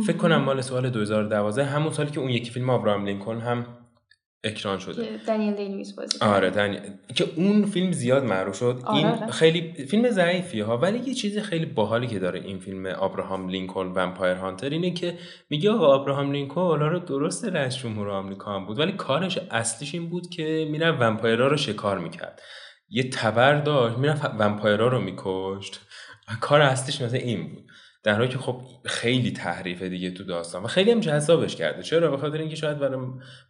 فکر 0.08 0.18
کنم 0.18 0.38
مال 0.38 0.62
سال 0.62 0.90
2012 0.90 1.66
همون 1.66 1.94
سالی 1.94 2.12
که 2.12 2.20
اون 2.20 2.30
یکی 2.30 2.52
فیلم 2.52 2.70
آبراهام 2.70 3.06
لینکلن 3.06 3.42
هم 3.42 3.85
اکران 4.46 4.80
شده. 4.80 5.20
دنیل 5.28 5.54
دی 5.54 5.65
لوییس 5.65 5.94
بازی 5.94 6.18
آره 6.22 6.50
دنیل. 6.50 6.80
که 7.16 7.26
اون 7.36 7.66
فیلم 7.66 7.92
زیاد 7.92 8.24
معروف 8.24 8.58
شد. 8.58 8.82
آره 8.86 8.98
این 8.98 9.08
آره. 9.08 9.32
خیلی 9.32 9.86
فیلم 9.86 10.10
ضعیفیه 10.10 10.66
ها 10.66 10.78
ولی 10.78 11.00
یه 11.00 11.14
چیز 11.14 11.38
خیلی 11.38 11.66
باحالی 11.66 12.08
که 12.08 12.20
داره 12.20 12.40
این 12.40 12.60
فیلم 12.60 12.86
ابراهام 12.86 13.50
لینکلن 13.50 13.92
Vampire 13.92 14.36
Hunter 14.36 14.70
اینه 14.70 14.92
که 14.92 15.18
میگه 15.50 15.72
آقا 15.72 16.02
ابراهام 16.02 16.32
لینکلن 16.32 16.80
رو 16.80 17.00
درست 17.00 17.46
رئیس 17.46 17.76
جمهور 17.76 18.10
آمریکا 18.10 18.56
هم 18.56 18.66
بود 18.66 18.80
ولی 18.80 18.92
کارش 18.92 19.38
اصلیش 19.52 19.94
این 19.94 20.10
بود 20.10 20.30
که 20.30 20.68
میره 20.72 20.92
vampire 20.92 21.41
ها 21.41 21.48
رو 21.48 21.58
شکار 21.58 22.00
می‌کرد. 22.00 22.42
یه 22.90 23.10
تبر 23.10 23.62
داشت 23.62 23.98
می‌رفت 23.98 24.26
vampire 24.40 24.82
ها 24.82 24.88
رو 24.88 25.02
میکشت. 25.02 25.80
کار 26.42 26.62
اصلیش 26.62 27.02
مثلا 27.02 27.20
این 27.20 27.54
بود. 27.54 27.64
در 28.06 28.14
حالی 28.14 28.28
که 28.28 28.38
خب 28.38 28.62
خیلی 28.86 29.32
تحریف 29.32 29.82
دیگه 29.82 30.12
تو 30.12 30.24
داستان 30.24 30.64
و 30.64 30.68
خیلی 30.68 30.92
هم 30.92 31.00
جذابش 31.00 31.56
کرده. 31.56 31.84
چرا؟ 31.84 32.12
به 32.12 32.18
خاطر 32.18 32.38
اینکه 32.38 32.56
شاید 32.56 32.80
برای 32.80 33.00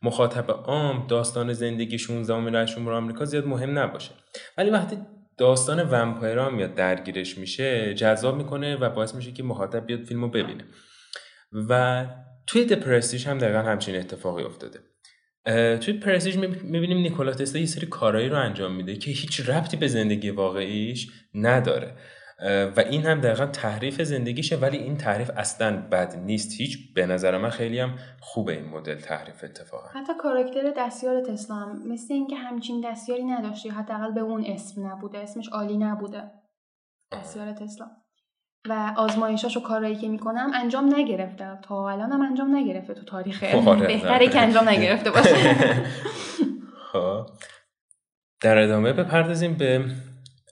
مخاطب 0.04 0.52
عام 0.52 1.08
داستان 1.08 1.54
زندگی 1.54 1.98
16 1.98 2.36
رئیس 2.36 2.70
جمهور 2.70 2.94
آمریکا 2.94 3.26
زیاد 3.26 3.48
مهم 3.48 3.80
نباشه. 3.80 4.12
ولی 4.58 4.70
وقتی 4.70 4.98
داستان 5.38 5.90
ومپایرا 5.90 6.50
میاد 6.50 6.74
درگیرش 6.74 7.38
میشه 7.38 7.94
جذاب 7.94 8.38
می‌کنه 8.38 8.76
و 8.76 8.90
باعث 8.90 9.16
میشه 9.16 9.32
که 9.32 9.44
مخاطب 9.44 9.86
بیاد 9.86 10.04
فیلمو 10.04 10.28
ببینه. 10.28 10.66
و 11.70 12.06
توی 12.48 12.66
دپرستیش 12.66 13.28
هم 13.28 13.38
دقیقا 13.38 13.60
همچین 13.60 13.96
اتفاقی 13.96 14.44
افتاده. 14.44 14.80
توی 15.78 15.94
پرستیج 15.94 16.38
می‌بینیم 16.38 16.98
نیکولا 16.98 17.32
تسلا 17.32 17.60
یه 17.60 17.66
سری 17.66 17.86
کارهایی 17.86 18.30
رو 18.30 18.40
انجام 18.40 18.76
میده 18.76 18.96
که 18.96 19.12
هیچ 19.12 19.50
ربطی 19.50 19.78
به 19.78 19.88
زندگی 19.88 20.30
واقعیش 20.30 21.08
نداره. 21.34 21.96
و 22.78 22.80
این 22.80 23.06
هم 23.06 23.22
دقیقا 23.22 23.46
تحریف 23.46 24.02
زندگیشه 24.02 24.58
ولی 24.58 24.78
این 24.78 24.98
تحریف 24.98 25.32
اصلا 25.38 25.78
بد 25.92 26.16
نیست. 26.16 26.62
هیچ 26.62 26.94
به 26.94 27.06
نظر 27.06 27.38
من 27.38 27.50
خیلی 27.50 27.80
هم 27.80 27.96
خوبه 28.20 28.54
این 28.54 28.70
مدل 28.70 28.96
تحریف 28.96 29.44
اتفاقا. 29.44 29.88
حتی 29.88 30.14
کاراکتر 30.20 30.74
دستیار 30.78 31.22
تسلا 31.22 31.56
هم 31.56 31.88
مثل 31.88 32.14
اینکه 32.14 32.36
همچین 32.36 32.82
دستیاری 32.92 33.24
نداشته 33.24 33.72
حداقل 33.72 34.12
به 34.12 34.22
اون 34.22 34.46
اسم 34.46 34.88
نبوده 34.88 35.18
اسمش 35.18 35.50
عالی 35.50 35.78
نبوده. 35.78 36.32
دستیار 37.12 37.52
تسلا 37.52 37.88
و 38.70 38.94
آزمایشاش 38.98 39.58
و 39.58 39.60
کارهایی 39.60 39.96
که 39.96 40.10
می‌کنم 40.10 40.52
انجام 40.56 40.96
نگرفته. 40.96 41.60
تا 41.62 41.90
الان 41.90 42.12
هم 42.12 42.22
انجام 42.22 42.56
نگرفته 42.56 42.94
تو 42.94 43.06
تاریخ 43.06 43.44
آره، 43.68 43.88
بهتره 43.88 44.28
که 44.28 44.42
انجام 44.42 44.70
نگرفته 44.70 45.12
باشه. 45.12 45.36
خب. 46.92 47.26
در 48.42 48.58
ادامه 48.58 48.94
بپردازیم 48.94 49.54
به 49.54 49.86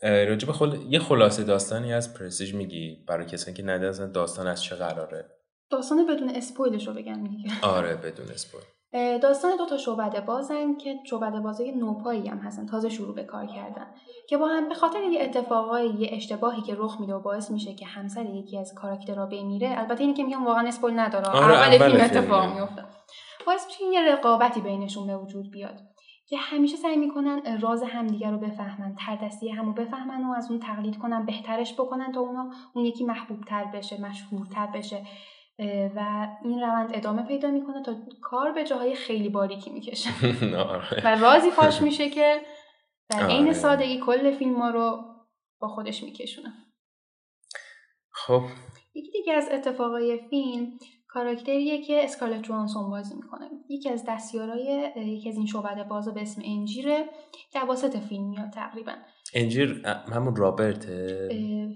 راجب 0.04 0.52
خل... 0.52 0.78
یه 0.90 1.00
خلاصه 1.00 1.44
داستانی 1.44 1.94
از 1.94 2.14
پرستیج 2.14 2.54
میگی 2.54 3.06
برای 3.08 3.26
کسانی 3.26 3.58
که 3.58 3.64
ندازن 3.64 4.12
داستان 4.12 4.48
از 4.48 4.64
چه 4.64 4.76
قراره؟ 4.76 5.26
داستان 5.70 6.06
بدون 6.06 6.30
اسپویلش 6.30 6.88
رو 6.88 6.94
بگم 6.94 7.20
میگه. 7.20 7.52
آره 7.62 7.96
بدون 7.96 8.28
اسپویل. 8.34 8.64
داستان 9.22 9.58
دو 9.58 9.66
تا 9.66 9.78
شعبده 9.78 10.22
بازن 10.22 10.76
که 10.76 10.96
شعبده 11.10 11.40
بازای 11.40 11.72
نوپایی 11.72 12.28
هم 12.28 12.38
هستن 12.38 12.66
تازه 12.66 12.90
شروع 12.90 13.16
به 13.16 13.24
کار 13.24 13.46
کردن. 13.46 13.88
که 14.30 14.38
با 14.38 14.48
هم 14.48 14.70
به 14.70 14.76
خاطر 14.76 15.04
یه 15.04 15.22
اتفاقای 15.22 15.90
یه 15.90 16.10
اشتباهی 16.12 16.62
که 16.62 16.76
رخ 16.78 16.98
میده 17.00 17.14
و 17.14 17.20
باعث 17.20 17.52
میشه 17.52 17.74
که 17.74 17.86
همسر 17.86 18.26
یکی 18.26 18.58
از 18.58 18.74
کاراکترها 18.74 19.26
بمیره 19.26 19.74
البته 19.78 20.02
اینی 20.02 20.14
که 20.14 20.24
میگم 20.24 20.46
واقعا 20.46 20.68
اسپویل 20.68 21.00
نداره. 21.00 21.28
آره 21.28 21.56
اول 21.56 21.90
فیلم 21.90 22.04
اتفاق 22.04 22.54
میفته 22.54 22.86
باعث 23.46 23.66
میشه 23.66 23.84
یه 23.94 24.14
رقابتی 24.14 24.62
بینشون 24.62 25.08
به 25.08 25.18
وجود 25.18 25.52
بیاد. 25.52 25.80
که 26.34 26.40
همیشه 26.40 26.78
سعی 26.78 26.98
می‌کنن 26.98 27.62
راز 27.62 27.84
همدیگه 27.84 28.32
رو 28.32 28.38
بفهمن 28.38 28.96
تردستی 28.96 29.50
همو 29.50 29.74
بفهمن 29.74 30.26
و 30.26 30.34
از 30.34 30.52
اون 30.52 30.60
تقلید 30.60 30.98
کنن 30.98 31.26
بهترش 31.26 31.74
بکنن 31.74 32.12
تا 32.12 32.20
اونا 32.20 32.52
اون 32.74 32.86
یکی 32.86 33.04
محبوب 33.04 33.44
تر 33.44 33.66
بشه 33.66 34.02
مشهورتر 34.02 34.68
بشه 34.68 35.06
و 35.96 36.28
این 36.44 36.62
روند 36.62 36.92
ادامه 36.94 37.24
پیدا 37.24 37.52
می‌کنه 37.52 37.84
تا 37.84 37.96
کار 38.22 38.52
به 38.52 38.64
جاهای 38.64 38.96
خیلی 38.96 39.30
باریکی 39.30 39.70
می‌کشه 39.70 40.10
آره. 40.58 41.02
و 41.06 41.08
رازی 41.08 41.52
فاش 41.52 41.82
میشه 41.82 42.10
که 42.10 42.42
در 43.10 43.26
عین 43.26 43.44
آره. 43.44 43.54
سادگی 43.54 44.00
کل 44.00 44.32
فیلم 44.32 44.56
ها 44.62 44.70
رو 44.70 45.04
با 45.60 45.68
خودش 45.68 46.04
میکشونه 46.04 46.54
خب 48.12 48.44
یکی 48.94 49.12
دیگه 49.12 49.34
از 49.34 49.50
اتفاقای 49.52 50.20
فیلم 50.30 50.68
کاراکتریه 51.14 51.82
که 51.82 52.04
اسکارلت 52.04 52.44
جوانسون 52.44 52.90
بازی 52.90 53.16
می‌کنه. 53.16 53.50
یکی 53.70 53.90
از 53.90 54.04
دستیارای 54.08 54.92
یکی 54.96 55.30
از 55.30 55.38
این 55.38 55.46
شعبده 55.46 55.84
بازا 55.84 56.12
به 56.12 56.22
اسم 56.22 56.42
انجیره 56.46 57.06
که 57.52 57.60
واسط 57.60 57.98
فیلم 57.98 58.30
میاد 58.30 58.50
تقریبا. 58.50 58.92
انجیر 59.34 59.88
همون 60.14 60.36
رابرت. 60.36 60.90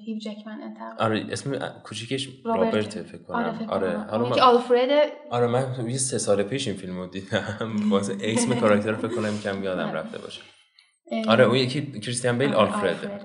هیو 0.05 0.17
جکمن 0.21 0.77
آره 0.99 1.25
اسم 1.31 1.57
کوچیکش 1.83 2.29
رابرت. 2.45 3.01
فکر 3.01 3.23
کنم. 3.23 3.35
آره 3.37 3.67
آره 3.67 4.09
آره 4.09 4.29
من... 4.29 4.39
آلفرد. 4.39 4.89
آره 5.29 5.47
من 5.47 5.89
یه 5.89 5.97
سه 5.97 6.17
سال 6.17 6.43
پیش 6.43 6.67
این 6.67 6.77
فیلمو 6.77 7.07
دیدم. 7.07 7.75
واسه 7.91 8.17
اسم 8.21 8.55
کاراکتر 8.59 8.93
فکر 8.93 9.15
کنم 9.15 9.39
کم 9.43 9.63
یادم 9.63 9.89
آره. 9.89 9.99
رفته 9.99 10.17
باشه. 10.17 10.41
آره 11.27 11.43
اون 11.43 11.55
یکی 11.55 11.99
کریستیان 11.99 12.37
بیل 12.37 12.53
آلفرد. 12.53 13.21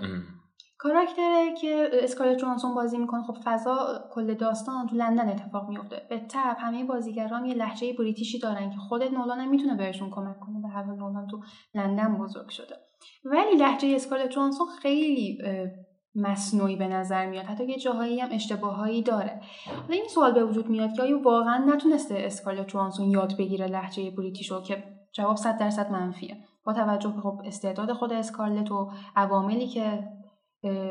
کاراکتره 0.82 1.54
که 1.60 1.90
اسکارلت 1.92 2.38
جوانسون 2.38 2.74
بازی 2.74 2.98
می‌کنه. 2.98 3.22
خب 3.22 3.36
فضا 3.44 4.04
کل 4.10 4.34
داستان 4.34 4.86
تو 4.86 4.96
لندن 4.96 5.28
اتفاق 5.28 5.68
میفته 5.68 6.02
به 6.10 6.18
تب 6.18 6.56
همه 6.58 6.84
بازیگران 6.84 7.44
یه 7.44 7.54
لحجه 7.54 7.92
بریتیشی 7.92 8.38
دارن 8.38 8.70
که 8.70 8.76
خود 8.76 9.02
نولان 9.02 9.40
هم 9.40 9.50
می‌تونه 9.50 9.76
بهشون 9.76 10.10
کمک 10.10 10.40
کنه. 10.40 10.62
به 10.62 10.68
هر 10.68 10.84
نولان 10.84 11.26
تو 11.26 11.40
لندن 11.74 12.18
بزرگ 12.18 12.48
شده. 12.48 12.74
ولی 13.24 13.56
لحجه 13.56 13.88
اسکارلت 13.94 14.30
جوانسون 14.30 14.66
خیلی 14.82 15.38
مصنوعی 16.14 16.76
به 16.76 16.88
نظر 16.88 17.26
میاد. 17.26 17.44
حتی 17.44 17.64
یه 17.64 17.78
جاهایی 17.78 18.20
هم 18.20 18.28
اشتباهایی 18.32 19.02
داره. 19.02 19.40
حالا 19.66 19.94
این 19.94 20.08
سوال 20.08 20.32
به 20.32 20.44
وجود 20.44 20.68
میاد 20.68 20.92
که 20.92 21.02
آیا 21.02 21.22
واقعا 21.22 21.64
نتونسته 21.74 22.14
اسکارلت 22.18 22.68
جوانسون 22.68 23.10
یاد 23.10 23.36
بگیره 23.36 23.66
لحجه 23.66 24.10
بریتیشو 24.10 24.62
که 24.62 24.84
جواب 25.12 25.36
100 25.36 25.58
درصد 25.58 25.90
منفیه؟ 25.90 26.36
با 26.64 26.72
توجه 26.72 27.08
به 27.08 27.20
خب 27.20 27.40
استعداد 27.44 27.92
خود 27.92 28.12
اسکارلت 28.12 28.70
و 28.70 28.90
عواملی 29.16 29.66
که 29.66 30.04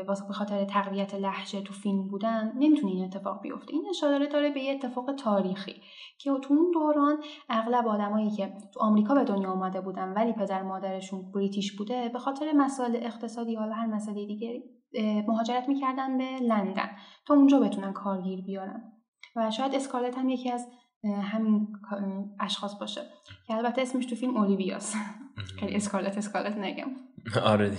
واسه 0.08 0.26
به 0.26 0.32
خاطر 0.32 0.64
تقویت 0.64 1.14
لحجه 1.14 1.60
تو 1.60 1.74
فیلم 1.74 2.08
بودن 2.08 2.52
نمی‌تونه 2.58 2.92
این 2.92 3.04
اتفاق 3.04 3.42
بیفته. 3.42 3.72
این 3.72 3.84
اشاره 3.90 4.26
داره 4.26 4.50
به 4.50 4.60
یه 4.60 4.72
اتفاق 4.72 5.12
تاریخی 5.12 5.82
که 6.18 6.30
تو 6.42 6.54
اون 6.54 6.70
دوران 6.74 7.22
اغلب 7.48 7.86
آدمایی 7.86 8.30
که 8.30 8.52
تو 8.74 8.80
آمریکا 8.80 9.14
به 9.14 9.24
دنیا 9.24 9.50
آمده 9.50 9.80
بودن 9.80 10.12
ولی 10.12 10.32
پدر 10.32 10.62
مادرشون 10.62 11.32
بریتیش 11.32 11.76
بوده 11.76 12.08
به 12.08 12.18
خاطر 12.18 12.52
مسائل 12.52 12.96
اقتصادی 12.96 13.52
یا 13.52 13.60
هر 13.60 13.86
مسئله 13.86 14.26
دیگری 14.26 14.62
مهاجرت 15.28 15.68
می‌کردن 15.68 16.18
به 16.18 16.38
لندن 16.40 16.90
تا 17.26 17.34
اونجا 17.34 17.60
بتونن 17.60 17.92
کارگیر 17.92 18.40
بیارن. 18.44 18.92
و 19.36 19.50
شاید 19.50 19.74
اسکالت 19.74 20.18
هم 20.18 20.28
یکی 20.28 20.50
از 20.50 20.66
همین 21.04 21.68
اشخاص 22.40 22.78
باشه 22.80 23.00
که 23.46 23.54
البته 23.54 23.82
اسمش 23.82 24.06
تو 24.06 24.14
فیلم 24.14 24.36
اولیویاس. 24.36 24.94
خیلی 25.60 25.76
اسکالت 25.76 26.18
اسکالت 26.18 26.56
نگم. 26.56 26.88
آره. 27.52 27.72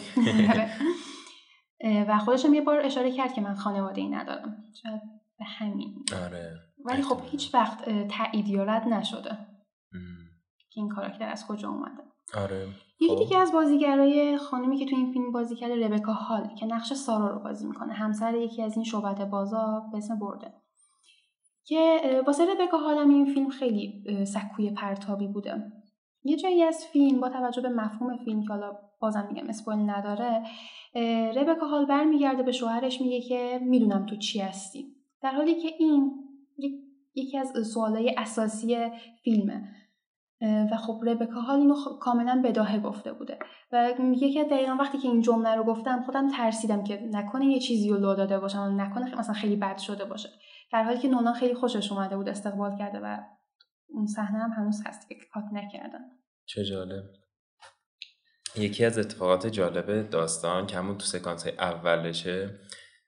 و 1.83 2.19
خودش 2.19 2.45
هم 2.45 2.53
یه 2.53 2.61
بار 2.61 2.79
اشاره 2.79 3.11
کرد 3.11 3.33
که 3.33 3.41
من 3.41 3.53
خانواده 3.53 4.01
ای 4.01 4.09
ندارم. 4.09 4.63
شاید 4.83 5.01
به 5.39 5.45
همین. 5.45 6.05
آره 6.25 6.59
ولی 6.85 7.01
خب 7.01 7.17
هیچ 7.31 7.53
وقت 7.53 7.89
تایید 8.07 8.47
یا 8.47 8.63
رد 8.63 8.87
نشده. 8.87 9.37
که 10.69 10.81
این 10.81 10.89
کاراکتر 10.89 11.29
از 11.29 11.47
کجا 11.47 11.69
اومده. 11.69 12.03
آره 12.37 12.67
یکی 12.99 13.15
دیگه 13.15 13.37
از 13.37 13.51
بازیگرای 13.51 14.37
خانمی 14.37 14.77
که 14.77 14.85
تو 14.85 14.95
این 14.95 15.13
فیلم 15.13 15.31
بازی 15.31 15.55
کرده 15.55 15.87
ربکا 15.87 16.13
هال 16.13 16.55
که 16.55 16.65
نقش 16.65 16.93
سارا 16.93 17.31
رو 17.31 17.39
بازی 17.39 17.67
می‌کنه. 17.67 17.93
همسر 17.93 18.35
یکی 18.35 18.63
از 18.63 18.75
این 18.75 18.83
شعبت 18.83 19.21
بازا 19.21 19.89
به 19.91 19.97
اسم 19.97 20.19
برده. 20.19 20.53
که 21.65 22.01
واسه 22.27 22.45
ربکا 22.45 22.77
هال 22.77 22.97
این 22.97 23.33
فیلم 23.33 23.49
خیلی 23.49 24.03
سکوی 24.25 24.71
پرتابی 24.71 25.27
بوده. 25.27 25.71
یه 26.23 26.37
جایی 26.37 26.63
از 26.63 26.85
فیلم 26.85 27.19
با 27.19 27.29
توجه 27.29 27.61
به 27.61 27.69
مفهوم 27.69 28.17
فیلم 28.17 28.41
که 28.41 28.49
حالا 28.49 28.77
بازم 29.03 29.27
میگم 29.27 29.49
اسپویل 29.49 29.89
نداره. 29.89 30.43
ربکا 31.35 31.65
هال 31.65 31.85
برمیگرده 31.85 32.43
به 32.43 32.51
شوهرش 32.51 33.01
میگه 33.01 33.21
که 33.21 33.59
می‌دونم 33.61 34.05
تو 34.05 34.15
چی 34.15 34.39
هستی. 34.39 34.85
در 35.21 35.31
حالی 35.31 35.55
که 35.55 35.69
این 35.79 36.11
یکی 37.15 37.37
از 37.37 37.53
سوالای 37.73 38.15
اساسی 38.17 38.77
فیلمه. 39.23 39.63
و 40.41 40.77
خب 40.77 41.01
ربکا 41.07 41.41
هال 41.41 41.59
اینو 41.59 41.75
کاملا 42.01 42.41
بداهه 42.45 42.79
گفته 42.79 43.13
بوده. 43.13 43.39
و 43.71 43.93
میگه 43.99 44.31
که 44.31 44.43
دقیقا 44.43 44.75
وقتی 44.79 44.97
که 44.97 45.07
این 45.07 45.21
جمله 45.21 45.55
رو 45.55 45.63
گفتم 45.63 46.03
خودم 46.03 46.29
ترسیدم 46.29 46.83
که 46.83 47.09
نکنه 47.11 47.45
یه 47.45 47.59
چیزی 47.59 47.89
رو 47.89 47.97
لو 47.97 48.15
داده 48.15 48.39
باشم 48.39 48.59
و 48.59 48.69
نکنه 48.69 49.19
مثلا 49.19 49.33
خیلی 49.33 49.55
بد 49.55 49.77
شده 49.77 50.05
باشه. 50.05 50.29
در 50.71 50.83
حالی 50.83 50.99
که 50.99 51.07
نولان 51.07 51.33
خیلی 51.33 51.53
خوشش 51.53 51.91
اومده 51.91 52.17
بود 52.17 52.29
استقبال 52.29 52.77
کرده 52.77 52.99
و 53.03 53.17
اون 53.89 54.05
صحنه 54.05 54.39
هم 54.39 54.49
هنوز 54.49 54.83
هست. 54.85 55.09
که 55.09 55.15
کات 55.33 55.43
نکردن 55.53 55.99
چه 56.45 56.63
جالب. 56.65 57.03
یکی 58.55 58.85
از 58.85 58.97
اتفاقات 58.97 59.47
جالب 59.47 60.09
داستان 60.09 60.67
که 60.67 60.77
همون 60.77 60.97
تو 60.97 61.05
سکانس 61.05 61.47
اولشه 61.47 62.59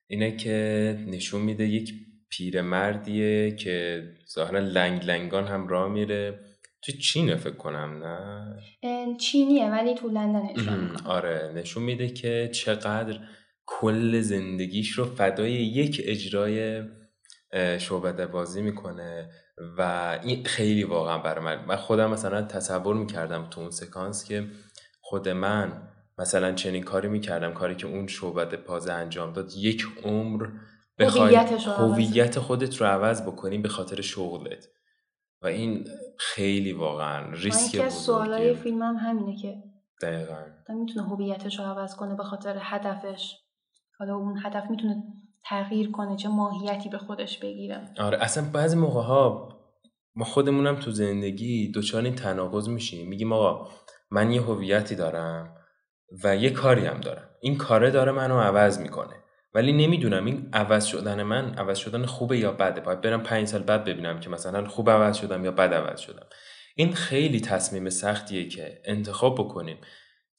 اینه 0.08 0.38
که 0.38 0.98
نشون 1.08 1.42
میده 1.42 1.68
یک 1.68 1.94
پیرمردیه 2.30 3.56
که 3.56 4.04
ظاهرا 4.34 4.60
لنگ 4.60 5.06
لنگان 5.06 5.48
هم 5.48 5.68
راه 5.68 5.90
میره. 5.92 6.40
تو 6.82 6.92
چینه 6.92 7.36
فکر 7.36 7.56
کنم 7.56 8.04
نه؟ 8.04 9.18
چینیه 9.18 9.70
ولی 9.70 9.96
تو 9.96 10.08
لندن 10.08 10.42
نشون 10.42 10.98
آره 11.06 11.52
نشون 11.56 11.84
میده 11.84 12.10
که 12.10 12.50
چقدر 12.54 13.20
کل 13.66 14.22
زندگیش 14.22 14.92
رو 14.92 15.06
فدای 15.06 15.52
یک 15.52 16.02
اجرای 16.06 16.84
شعبده 17.78 18.26
بازی 18.28 18.62
می‌کنه 18.62 19.30
و 19.78 19.82
این 20.24 20.44
خیلی 20.44 20.84
واقعا 20.84 21.18
برای 21.18 21.46
من 21.46 21.66
من 21.66 21.76
خودم 21.76 22.12
مثلا 22.12 22.42
تصور 22.42 22.96
می‌کردم 22.96 23.48
تو 23.50 23.62
اون 23.62 23.72
سکانس 23.72 24.26
که 24.26 24.48
خود 25.08 25.30
من 25.30 25.90
مثلا 26.18 26.52
چنین 26.54 26.84
کاری 26.84 27.08
می‌کردم 27.08 27.54
کاری 27.54 27.76
که 27.76 27.88
اون 27.88 28.08
شعبده 28.08 28.58
پازه 28.58 28.94
انجام 28.94 29.34
داد 29.34 29.54
یک 29.56 29.86
عمر 30.04 30.48
بخوای 31.00 31.36
هویت 31.78 32.40
خودت 32.40 32.76
رو 32.76 32.88
عوض 32.88 33.22
بکنی 33.22 33.58
به 33.58 33.70
خاطر 33.70 34.02
شغلت. 34.02 34.68
و 35.42 35.48
این 35.48 35.88
خیلی 36.20 36.74
واقعا 36.74 37.32
ریسک 37.32 37.70
بزرگیه. 37.70 37.90
سوالای 37.90 38.56
فیلم 38.56 38.82
هم 38.82 38.96
همینه 38.96 39.38
که 39.42 39.56
دقیقا. 40.02 40.44
می‌تونه 40.70 41.08
هویتش 41.08 41.60
رو 41.60 41.66
عوض 41.66 41.96
کنه 41.96 42.16
به 42.16 42.24
خاطر 42.24 42.58
هدفش. 42.60 43.36
حالا 44.00 44.16
اون 44.16 44.40
هدف 44.44 44.70
می‌تونه 44.70 45.04
تغییر 45.46 45.92
کنه 45.92 46.16
چه 46.16 46.30
ماهیتی 46.30 46.90
به 46.90 46.98
خودش 46.98 47.40
بگیره. 47.40 47.90
آره 48.00 48.24
اصلا 48.24 48.50
بعضی 48.54 48.78
موقع 48.78 49.02
ها 49.02 49.50
ما 50.16 50.26
خودمونم 50.26 50.76
تو 50.76 50.92
زندگی 50.92 51.72
دوچار 51.72 52.04
این 52.04 52.16
تناقض 52.16 52.70
میشیم. 52.70 53.10
میگیم 53.10 53.34
آقا 53.34 53.70
من 54.12 54.32
یه 54.32 54.42
هویتی 54.42 54.96
دارم 54.96 55.58
و 56.24 56.36
یه 56.36 56.50
کاری 56.50 56.86
هم 56.86 57.02
دارم. 57.02 57.30
این 57.42 57.58
کاره 57.58 57.92
داره 57.92 58.12
منو 58.12 58.40
عوض 58.40 58.80
می‌کنه. 58.80 59.16
ولی 59.54 59.72
نمی‌دونم 59.72 60.26
این 60.26 60.50
عوض 60.54 60.86
شدن 60.86 61.24
من 61.24 61.54
عوض 61.54 61.78
شدن 61.78 62.06
خوبه 62.06 62.38
یا 62.38 62.52
بده. 62.52 62.82
باید 62.82 63.02
برم 63.02 63.24
پنج 63.24 63.48
سال 63.48 63.64
بعد 63.64 63.84
ببینم 63.84 64.20
که 64.20 64.30
مثلا 64.30 64.66
خوب 64.66 64.90
عوض 64.90 65.18
شدم 65.18 65.46
یا 65.46 65.52
بد 65.52 65.74
عوض 65.74 66.00
شدم. 66.00 66.26
این 66.76 66.94
خیلی 66.94 67.40
تصمیم 67.40 67.90
سختیه 67.90 68.48
که 68.48 68.82
انتخاب 68.86 69.36
بکنیم 69.36 69.78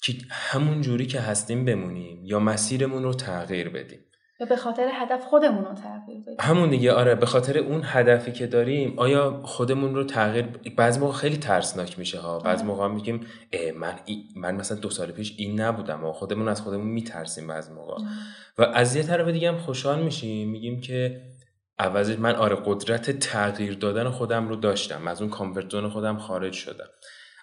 که 0.03 0.13
همون 0.31 0.81
جوری 0.81 1.07
که 1.07 1.21
هستیم 1.21 1.65
بمونیم 1.65 2.25
یا 2.25 2.39
مسیرمون 2.39 3.03
رو 3.03 3.15
تغییر 3.15 3.69
بدیم. 3.69 4.01
یا 4.41 4.47
به 4.47 4.57
خاطر 4.57 4.89
هدف 4.93 5.25
خودمون 5.25 5.65
رو 5.65 5.75
تغییر 5.75 6.21
بدیم؟ 6.21 6.37
همون 6.41 6.71
دیگه 6.71 6.93
آره. 6.93 7.15
به 7.15 7.27
خاطر 7.27 7.59
اون 7.59 7.81
هدفی 7.85 8.33
که 8.33 8.47
داریم 8.47 8.99
آیا 8.99 9.41
خودمون 9.43 9.95
رو 9.95 10.05
تغییر 10.05 10.47
بعضی 10.77 11.01
موقع 11.01 11.13
خیلی 11.13 11.37
ترسناک 11.37 11.99
میشه 11.99 12.21
ها؟ 12.21 12.39
بعضی 12.39 12.63
آره. 12.63 12.67
موقع 12.67 12.89
میگیم 12.89 13.27
من 13.77 13.95
من 14.37 14.55
مثلا 14.55 14.79
دو 14.79 14.91
سال 14.91 15.13
پیش 15.13 15.35
این 15.39 15.61
نبودم 15.61 16.05
و 16.05 16.13
خودمون 16.13 16.49
از 16.49 16.61
خودمون 16.61 16.87
میترسیم 16.87 17.47
بعضی 17.47 17.73
موقع. 17.73 18.03
و 18.59 18.63
از 18.63 18.97
یه 18.97 19.03
طرف 19.03 19.29
دیگه 19.29 19.49
هم 19.49 19.59
خوشحال 19.59 20.03
میشیم 20.03 20.51
میگیم 20.51 20.81
که 20.81 21.23
عوض 21.79 22.11
من 22.11 22.35
آره 22.35 22.57
قدرت 22.65 23.11
تغییر 23.11 23.75
دادن 23.75 24.11
خودم 24.11 24.49
رو 24.49 24.57
داشتم. 24.57 25.09
از 25.09 25.21
اون 25.23 25.31
کامفورت 25.31 25.71
زون 25.71 25.89
خودم 25.89 26.19
خارج 26.19 26.53
شدم. 26.53 26.89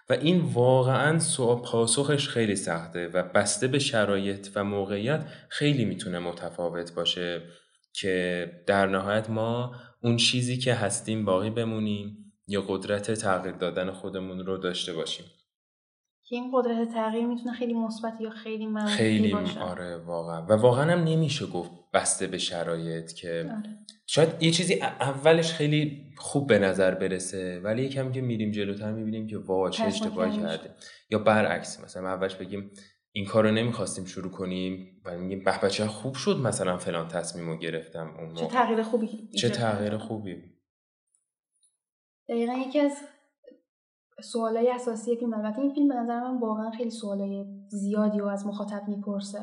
و 0.09 0.13
این 0.13 0.41
واقعا 0.41 1.19
پاسخش 1.63 2.29
خیلی 2.29 2.55
سخته 2.55 3.07
و 3.07 3.23
بسته 3.23 3.67
به 3.67 3.79
شرایط 3.79 4.49
و 4.55 4.63
موقعیت 4.63 5.25
خیلی 5.49 5.85
می‌تونه 5.85 6.19
متفاوت 6.19 6.93
باشه 6.93 7.41
که 7.93 8.51
در 8.67 8.87
نهایت 8.87 9.29
ما 9.29 9.75
اون 10.03 10.17
چیزی 10.17 10.57
که 10.57 10.73
هستیم 10.73 11.25
باقی 11.25 11.49
بمونیم 11.49 12.33
یا 12.47 12.61
قدرت 12.61 13.11
تغییر 13.11 13.55
دادن 13.55 13.91
خودمون 13.91 14.39
رو 14.45 14.57
داشته 14.57 14.93
باشیم. 14.93 15.25
که 16.25 16.35
این 16.35 16.51
قدرت 16.53 16.93
تغییر 16.93 17.25
می‌تونه 17.25 17.53
خیلی 17.53 17.73
مثبت 17.73 18.13
یا 18.21 18.29
خیلی 18.29 18.65
منفی 18.65 18.93
خیلی 18.93 19.33
آره 19.61 19.97
واقعا. 19.97 20.45
و 20.45 20.53
واقعا 20.53 20.91
هم 20.91 21.03
نمیشه 21.03 21.45
گفت 21.45 21.71
بسته 21.93 22.27
به 22.27 22.37
شرایط 22.37 23.13
که 23.13 23.51
آره. 23.57 23.82
شاید 24.07 24.43
یه 24.43 24.51
چیزی 24.51 24.81
اولش 24.81 25.53
خیلی 25.53 26.13
خوب 26.17 26.47
به 26.47 26.59
نظر 26.59 26.95
برسه 26.95 27.59
ولی 27.63 27.83
یکم 27.83 28.11
که 28.11 28.21
میریم 28.21 28.51
جلوتر 28.51 28.91
می‌بینیم 28.91 29.27
که 29.27 29.37
وا 29.37 29.69
چه 29.69 29.83
اشتباهی 29.83 30.37
کردیم 30.37 30.71
یا 31.09 31.19
برعکس 31.19 31.83
مثلا 31.83 32.09
اولش 32.09 32.35
بگیم 32.35 32.71
این 33.11 33.25
کار 33.25 33.43
رو 33.43 33.51
نمی‌خواستیم 33.51 34.05
شروع 34.05 34.31
کنیم 34.31 35.01
و 35.05 35.17
میگیم 35.17 35.43
به 35.43 35.59
بچه 35.63 35.87
خوب 35.87 36.15
شد 36.15 36.37
مثلا 36.37 36.77
فلان 36.77 37.07
تصمیم 37.07 37.49
رو 37.49 37.57
گرفتم 37.57 38.15
اون 38.19 38.33
چه 38.33 38.47
تغییر 38.47 38.83
خوبی 38.83 39.29
چه 39.37 39.49
تغییر 39.49 39.97
خوبی؟ 39.97 40.35
دقیقا 42.29 42.53
یکی 42.53 42.79
از 42.79 42.97
سوالای 44.23 44.71
اساسی 44.71 45.15
فیلم 45.15 45.33
البته 45.33 45.59
این 45.59 45.73
فیلم 45.73 45.87
به 45.87 45.95
نظر 45.95 46.19
من 46.19 46.39
واقعا 46.39 46.71
خیلی 46.71 46.89
سوالای 46.89 47.45
زیادی 47.69 48.21
و 48.21 48.25
از 48.25 48.47
مخاطب 48.47 48.87
می‌پرسه. 48.87 49.39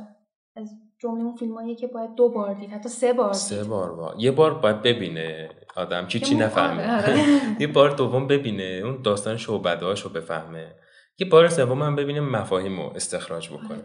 از 0.57 0.71
جمله 0.99 1.25
اون 1.25 1.37
فیلمایی 1.37 1.75
که 1.75 1.87
باید 1.87 2.15
دو 2.15 2.29
بار 2.29 2.55
دید 2.55 2.71
حتی 2.71 2.89
سه 2.89 3.13
بار 3.13 3.33
دید. 3.33 3.41
سه 3.41 3.65
بار 3.65 3.95
با. 3.95 4.15
یه 4.19 4.31
بار 4.31 4.55
باید 4.55 4.83
ببینه 4.83 5.51
آدم 5.77 6.07
که 6.07 6.21
چی 6.21 6.35
نفهمه 6.35 6.97
آره. 6.97 7.19
یه 7.63 7.67
بار 7.67 7.91
دوم 7.91 8.27
ببینه 8.27 8.83
اون 8.85 9.03
داستان 9.03 9.37
شعبدهاشو 9.37 10.13
بفهمه 10.13 10.75
یه 11.19 11.29
بار 11.29 11.49
سوم 11.49 11.83
هم 11.83 11.97
ببینه 11.97 12.21
مفاهیم 12.21 12.81
رو 12.81 12.93
استخراج 12.95 13.49
بکنه 13.49 13.73
آره. 13.73 13.85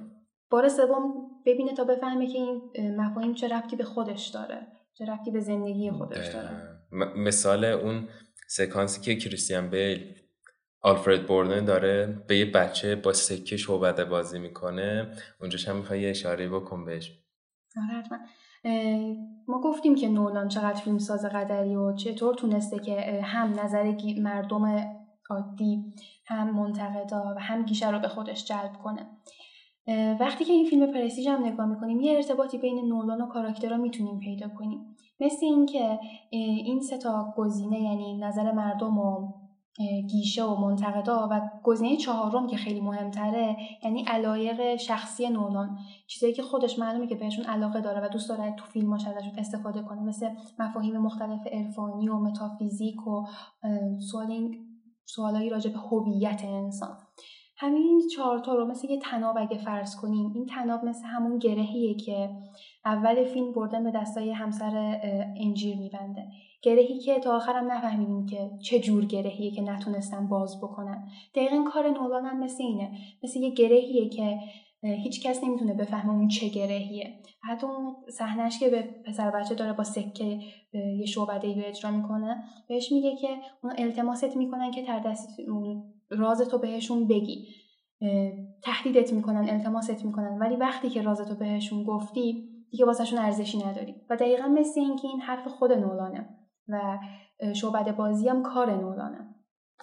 بار 0.50 0.70
سوم 0.70 1.14
ببینه 1.46 1.74
تا 1.74 1.84
بفهمه 1.84 2.28
که 2.28 2.38
این 2.38 2.62
مفاهیم 2.98 3.34
چه 3.34 3.48
ربطی 3.48 3.76
به 3.76 3.84
خودش 3.84 4.28
داره 4.28 4.68
چه 4.94 5.06
ربطی 5.06 5.32
به 5.32 5.40
زندگی 5.40 5.92
خودش 5.92 6.28
داره 6.28 6.50
مثال 7.16 7.66
اون 7.66 8.08
سکانسی 8.48 9.02
که 9.02 9.16
کریستیان 9.16 9.70
بیل 9.70 10.16
آلفرد 10.86 11.28
بوردن 11.28 11.66
داره 11.66 12.24
به 12.28 12.38
یه 12.38 12.52
بچه 12.52 12.96
با 12.96 13.14
سکه 13.14 13.58
شعبده 13.58 14.06
بازی 14.06 14.40
می‌کنه. 14.40 15.12
اونجاش 15.42 15.68
هم 15.68 15.76
می‌خوای 15.76 16.10
اشاره 16.10 16.50
بکن 16.50 16.86
بهش. 16.86 17.20
آره 17.78 18.04
ما 19.48 19.62
گفتیم 19.62 19.96
که 19.96 20.10
نولان 20.10 20.48
چقدر 20.48 20.82
فیلم 20.82 20.98
ساز 20.98 21.26
قدری 21.26 21.76
و 21.76 21.96
چطور 21.96 22.36
تونسته 22.36 22.80
که 22.80 23.22
هم 23.24 23.60
نظر 23.60 23.94
مردم 24.18 24.86
عادی 25.30 25.94
هم 26.28 26.56
منتقدا 26.56 27.34
و 27.38 27.40
هم 27.40 27.66
گیشه 27.66 27.92
رو 27.92 28.00
به 28.00 28.08
خودش 28.08 28.46
جلب 28.46 28.74
کنه. 28.84 29.08
وقتی 30.20 30.46
که 30.46 30.54
این 30.54 30.66
فیلم 30.66 30.94
پرستیژ 30.94 31.28
هم 31.28 31.46
نگاه 31.46 31.66
می‌کنیم 31.66 32.00
یه 32.00 32.16
ارتباطی 32.16 32.58
بین 32.58 32.88
نولان 32.88 33.22
و 33.22 33.28
کاراکترها 33.28 33.78
می‌تونیم 33.78 34.20
پیدا 34.20 34.50
کنیم. 34.50 34.80
مثل 35.20 35.46
اینکه 35.46 36.00
این 36.30 36.82
سه 36.82 36.98
تا 36.98 37.34
گزینه 37.38 37.80
یعنی 37.82 38.18
نظر 38.18 38.52
مردم 38.52 38.98
و 38.98 39.34
گیشه 40.10 40.44
و 40.44 40.56
منتقدا 40.56 41.28
و 41.32 41.42
گزینه 41.64 41.98
چهارم 41.98 42.48
که 42.48 42.58
خیلی 42.58 42.82
مهمتره 42.82 43.58
یعنی 43.84 44.06
علایق 44.08 44.76
شخصی 44.76 45.30
نولان 45.30 45.78
چیزایی 46.08 46.34
که 46.34 46.44
خودش 46.44 46.80
معلومه 46.80 47.08
که 47.08 47.16
بهشون 47.16 47.46
علاقه 47.46 47.82
داره 47.82 48.06
و 48.06 48.10
دوست 48.10 48.30
داره 48.30 48.56
تو 48.58 48.66
فیلماش 48.66 49.08
ازشون 49.08 49.40
استفاده 49.40 49.82
کنه 49.82 50.02
مثل 50.02 50.30
مفاهیم 50.60 50.98
مختلف 50.98 51.48
عرفانی 51.52 52.10
و 52.10 52.16
متافیزیک 52.16 53.08
و 53.08 53.26
سوال 54.12 54.32
این 54.32 54.66
سوالایی 55.06 55.50
راجع 55.50 55.72
به 55.72 55.80
هویت 55.80 56.42
انسان. 56.46 56.98
همین 57.58 58.02
چهار 58.16 58.40
تا 58.40 58.54
رو 58.54 58.66
مثل 58.66 58.90
یه 58.90 59.00
تناب 59.00 59.38
اگه 59.38 59.58
فرض 59.58 59.96
کنیم 59.96 60.32
این 60.36 60.46
تناب 60.46 60.86
مثل 60.86 61.06
همون 61.06 61.40
گرهیه 61.40 61.96
که 61.96 62.30
اول 62.86 63.24
فیلم 63.24 63.54
بردن 63.54 63.84
به 63.84 63.92
دستای 63.92 64.32
همسر 64.32 65.00
انجیر 65.38 65.78
میبنده. 65.78 66.28
گرهی 66.66 67.00
که 67.00 67.20
تا 67.20 67.36
آخرم 67.36 67.72
نفهمیدیم 67.72 68.26
که 68.26 68.52
چه 68.64 68.80
جور 68.80 69.06
گرهیه 69.06 69.52
که 69.52 69.62
نتونستن 69.62 70.28
باز 70.28 70.58
بکنن. 70.62 71.08
دقیقا 71.36 71.64
کار 71.74 71.90
نولان 71.90 72.26
هم 72.26 72.44
مثل 72.44 72.64
اینه. 72.64 72.92
مثل 73.24 73.40
یه 73.40 73.50
گرهیه 73.50 74.10
که 74.10 74.40
هیچ 74.84 75.28
کس 75.28 75.44
نمی‌تونه 75.44 75.74
بفهمه 75.74 76.14
اون 76.14 76.28
چه 76.28 76.48
گرهیه. 76.48 77.20
حتی 77.44 77.68
اون 77.68 77.96
صحنهش 78.10 78.60
که 78.60 78.70
به 78.70 78.82
پسر 79.06 79.32
بچه 79.32 79.56
داره 79.56 79.74
با 79.74 79.84
سکه 79.84 80.40
یه 81.00 81.06
شعبده 81.06 81.56
رو 81.56 81.62
اجرا 81.66 81.92
می‌کنه 81.92 82.44
بهش 82.68 82.92
میگه 82.92 83.16
که 83.16 83.28
اون 83.64 83.74
التماست 83.78 84.38
می‌کنن 84.38 84.72
که 84.72 84.84
تر 84.84 85.00
دست 85.00 85.30
راز 86.10 86.42
تو 86.42 86.58
بهشون 86.58 87.08
بگی. 87.08 87.48
تهدیدت 88.64 89.14
می‌کنن 89.14 89.50
التماست 89.50 90.06
می‌کنن. 90.06 90.38
ولی 90.42 90.56
وقتی 90.56 90.90
که 90.90 91.02
راز 91.02 91.22
تو 91.22 91.36
بهشون 91.36 91.84
گفتی 91.84 92.50
دیگه 92.72 92.86
واسهشون 92.86 93.20
ارزشی 93.20 93.58
نداری. 93.58 93.96
و 94.10 94.16
دقیقا 94.16 94.48
مثل 94.48 94.80
اینکه 94.80 95.08
این 95.08 95.22
حرف 95.22 95.48
خود 95.48 95.72
نولانه. 95.72 96.30
و 96.70 96.98
شعبد 97.54 97.96
بازی 97.96 98.30
هم 98.30 98.44
کار 98.44 98.72
نولانه. 98.72 99.18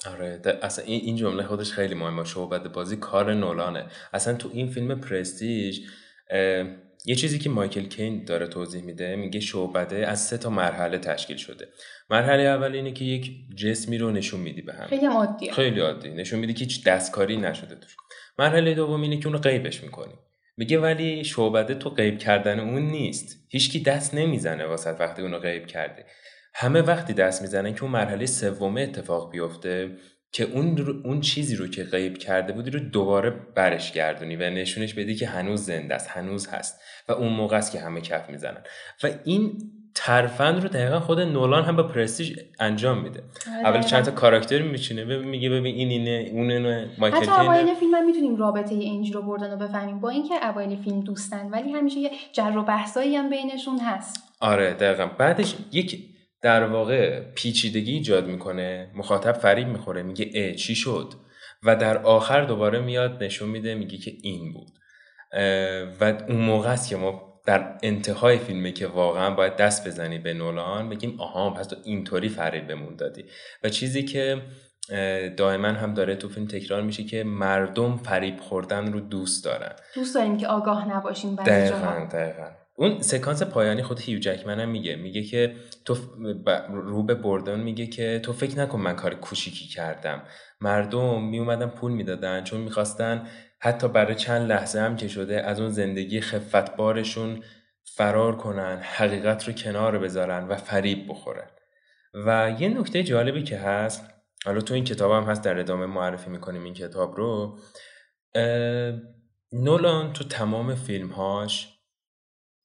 آره 0.06 0.40
اصلا 0.62 0.84
این 0.84 1.16
جمله 1.16 1.42
خودش 1.42 1.72
خیلی 1.72 1.94
مهمه. 1.94 2.24
شعبد 2.24 2.72
بازی 2.72 2.96
کار 2.96 3.34
نولانه. 3.34 3.86
اصلا 4.12 4.34
تو 4.34 4.50
این 4.52 4.66
فیلم 4.66 5.00
پرستیج 5.00 5.80
یه 7.06 7.14
چیزی 7.14 7.38
که 7.38 7.50
مایکل 7.50 7.84
کین 7.84 8.24
داره 8.24 8.46
توضیح 8.46 8.82
میده 8.82 9.16
میگه 9.16 9.40
شعبده 9.40 10.06
از 10.06 10.20
سه 10.20 10.38
تا 10.38 10.50
مرحله 10.50 10.98
تشکیل 10.98 11.36
شده. 11.36 11.68
مرحله 12.10 12.42
اول 12.42 12.72
اینه 12.72 12.92
که 12.92 13.04
یک 13.04 13.32
جسمی 13.56 13.98
رو 13.98 14.10
نشون 14.10 14.40
میدی 14.40 14.62
به 14.62 14.72
هم. 14.74 14.86
خیلی 14.86 15.06
عادی 15.06 15.50
خیلی 15.50 15.80
عادی. 15.80 16.08
نشون 16.08 16.40
میدی 16.40 16.54
که 16.54 16.64
هیچ 16.64 16.84
دستکاری 16.84 17.36
نشده 17.36 17.74
توش. 17.74 17.96
مرحله 18.38 18.74
دوم 18.74 19.02
اینه 19.02 19.16
که 19.16 19.26
اون 19.26 19.32
رو 19.32 19.40
غیبش 19.40 19.82
می‌کنی. 19.82 20.14
میگه 20.56 20.78
ولی 20.78 21.24
شعبده 21.24 21.74
تو 21.74 21.90
غیب 21.90 22.18
کردن 22.18 22.60
اون 22.60 22.82
نیست. 22.82 23.46
هیچکی 23.48 23.80
دست 23.80 24.14
نمی‌زنه 24.14 24.66
واسه 24.66 24.90
وقتی 24.90 25.22
اونو 25.22 25.38
غیب 25.38 25.66
کرده. 25.66 26.06
همه 26.54 26.82
وقتی 26.82 27.12
دست 27.12 27.42
می‌زنن 27.42 27.74
که 27.74 27.82
اون 27.82 27.92
مرحله 27.92 28.26
سومه 28.26 28.80
اتفاق 28.80 29.30
بیفته 29.30 29.90
که 30.32 30.44
اون, 30.44 31.00
اون 31.04 31.20
چیزی 31.20 31.56
رو 31.56 31.68
که 31.68 31.84
غیب 31.84 32.18
کرده 32.18 32.52
بودی 32.52 32.70
رو 32.70 32.80
دوباره 32.80 33.30
برش 33.54 33.92
گردونی 33.92 34.36
و 34.36 34.50
نشونش 34.50 34.94
بدی 34.94 35.14
که 35.14 35.26
هنوز 35.26 35.60
زنده 35.60 35.94
است 35.94 36.10
هنوز 36.10 36.48
هست 36.48 36.80
و 37.08 37.12
اون 37.12 37.32
موقع 37.32 37.56
است 37.56 37.72
که 37.72 37.80
همه 37.80 38.00
کف 38.00 38.30
می‌زنن. 38.30 38.62
و 39.02 39.08
این 39.24 39.58
ترفند 39.94 40.62
رو 40.62 40.68
دقیقا 40.68 41.00
خود 41.00 41.20
نولان 41.20 41.64
هم 41.64 41.76
با 41.76 41.82
پرستیج 41.82 42.40
انجام 42.60 43.02
میده. 43.02 43.22
آره، 43.56 43.68
اول 43.68 43.80
چند 43.80 44.04
تا 44.04 44.10
کاراکتر 44.10 44.62
میچینه 44.62 45.16
میگه 45.16 45.50
ببین 45.50 45.74
این 45.74 45.88
اینه 45.88 46.30
اون 46.32 46.50
اینه 46.50 46.90
مایکل 46.98 47.16
حتی 47.16 47.30
اوایل 47.30 47.74
فیلم 47.74 47.94
هم 47.94 48.06
می‌تونیم 48.06 48.36
رابطه 48.36 48.74
اینج 48.74 49.14
رو 49.14 49.22
بردن 49.22 49.52
و 49.52 49.56
بفهمیم. 49.56 50.00
با 50.00 50.08
اینکه 50.08 50.48
اوایل 50.48 50.82
فیلم 50.82 51.00
دوستن 51.00 51.46
ولی 51.50 51.72
همیشه 51.72 51.98
یه 51.98 52.10
جر 52.32 52.56
و 52.56 52.62
بحثایی 52.62 53.16
هم 53.16 53.30
بینشون 53.30 53.78
هست. 53.78 54.22
آره 54.40 54.72
دقیقا. 54.72 55.06
بعدش 55.06 55.54
یک 55.72 56.11
در 56.42 56.64
واقع 56.64 57.20
پیچیدگی 57.20 57.92
ایجاد 57.92 58.26
می‌کنه. 58.26 58.90
مخاطب 58.94 59.32
فریب 59.32 59.68
می‌خوره 59.68 60.02
میگه 60.02 60.30
اه 60.34 60.54
چی 60.54 60.74
شد؟ 60.74 61.14
و 61.62 61.76
در 61.76 61.98
آخر 61.98 62.44
دوباره 62.44 62.80
میاد 62.80 63.22
نشون 63.22 63.48
میده 63.48 63.74
میگه 63.74 63.98
که 63.98 64.12
این 64.22 64.52
بود. 64.52 64.70
و 66.00 66.04
اون 66.28 66.40
موقع 66.40 66.70
است 66.70 66.88
که 66.88 66.96
ما 66.96 67.32
در 67.46 67.78
انتهای 67.82 68.38
فیلمه 68.38 68.72
که 68.72 68.86
واقعا 68.86 69.30
باید 69.34 69.56
دست 69.56 69.86
بزنی 69.86 70.18
به 70.18 70.34
نولان 70.34 70.88
بگیم 70.88 71.20
آها 71.20 71.50
پس 71.50 71.66
تو 71.66 71.76
اینطوری 71.84 72.28
فریب 72.28 72.66
بمون 72.66 72.96
دادی. 72.96 73.24
و 73.64 73.68
چیزی 73.68 74.04
که 74.04 74.42
دائما 75.36 75.68
هم 75.68 75.94
داره 75.94 76.16
تو 76.16 76.28
فیلم 76.28 76.46
تکرار 76.46 76.82
میشه 76.82 77.04
که 77.04 77.24
مردم 77.24 77.96
فریب 77.96 78.40
خوردن 78.40 78.92
رو 78.92 79.00
دوست 79.00 79.44
دارن. 79.44 79.72
دوست 79.94 80.14
داریم 80.14 80.36
که 80.36 80.46
آگاه 80.46 80.96
نباشیم 80.96 81.34
دقیقا 81.34 82.08
دقیقا. 82.12 82.48
اون 82.76 83.00
سکانس 83.00 83.42
پایانی 83.42 83.82
خود 83.82 84.00
هیو 84.00 84.18
جکمن 84.18 84.60
هم 84.60 84.68
میگه. 84.68 84.96
میگه 84.96 85.22
که 85.22 85.56
تو 85.84 85.96
رو 86.72 87.02
به 87.02 87.14
بردن 87.14 87.60
میگه 87.60 87.86
که 87.86 88.20
تو 88.24 88.32
فکر 88.32 88.58
نکن 88.58 88.80
من 88.80 88.96
کار 88.96 89.14
کوچیکی 89.14 89.66
کردم. 89.66 90.22
مردم 90.60 91.24
میومدن 91.24 91.66
پول 91.66 91.92
می‌دادن 91.92 92.44
چون 92.44 92.60
می‌خواستن 92.60 93.28
حتی 93.60 93.88
برای 93.88 94.14
چند 94.14 94.48
لحظه 94.48 94.80
هم 94.80 94.96
که 94.96 95.08
شده 95.08 95.42
از 95.42 95.60
اون 95.60 95.68
زندگی 95.68 96.20
خفتبارشون 96.20 97.42
فرار 97.84 98.36
کنن 98.36 98.78
حقیقت 98.82 99.48
رو 99.48 99.52
کنار 99.52 99.98
بذارن 99.98 100.48
و 100.48 100.56
فریب 100.56 101.08
بخورن. 101.08 101.50
و 102.14 102.56
یه 102.58 102.68
نکته 102.68 103.02
جالبی 103.02 103.42
که 103.42 103.58
هست 103.58 104.10
حالا 104.44 104.60
تو 104.60 104.74
این 104.74 104.84
کتاب 104.84 105.12
هم 105.12 105.30
هست 105.30 105.44
در 105.44 105.58
ادامه 105.58 105.86
معرفی 105.86 106.30
می‌کنیم 106.30 106.64
این 106.64 106.74
کتاب 106.74 107.16
رو 107.16 107.58
نولان 109.52 110.12
تو 110.12 110.24
تمام 110.24 110.74
فیلمهاش 110.74 111.68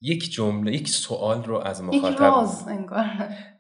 یک 0.02 0.32
جمله 0.32 0.72
یک 0.74 0.88
سوال 0.88 1.44
رو 1.44 1.58
از 1.58 1.84
مخاطب 1.84 2.14
یک 2.14 2.20
راز 2.20 2.68
انگار. 2.68 3.06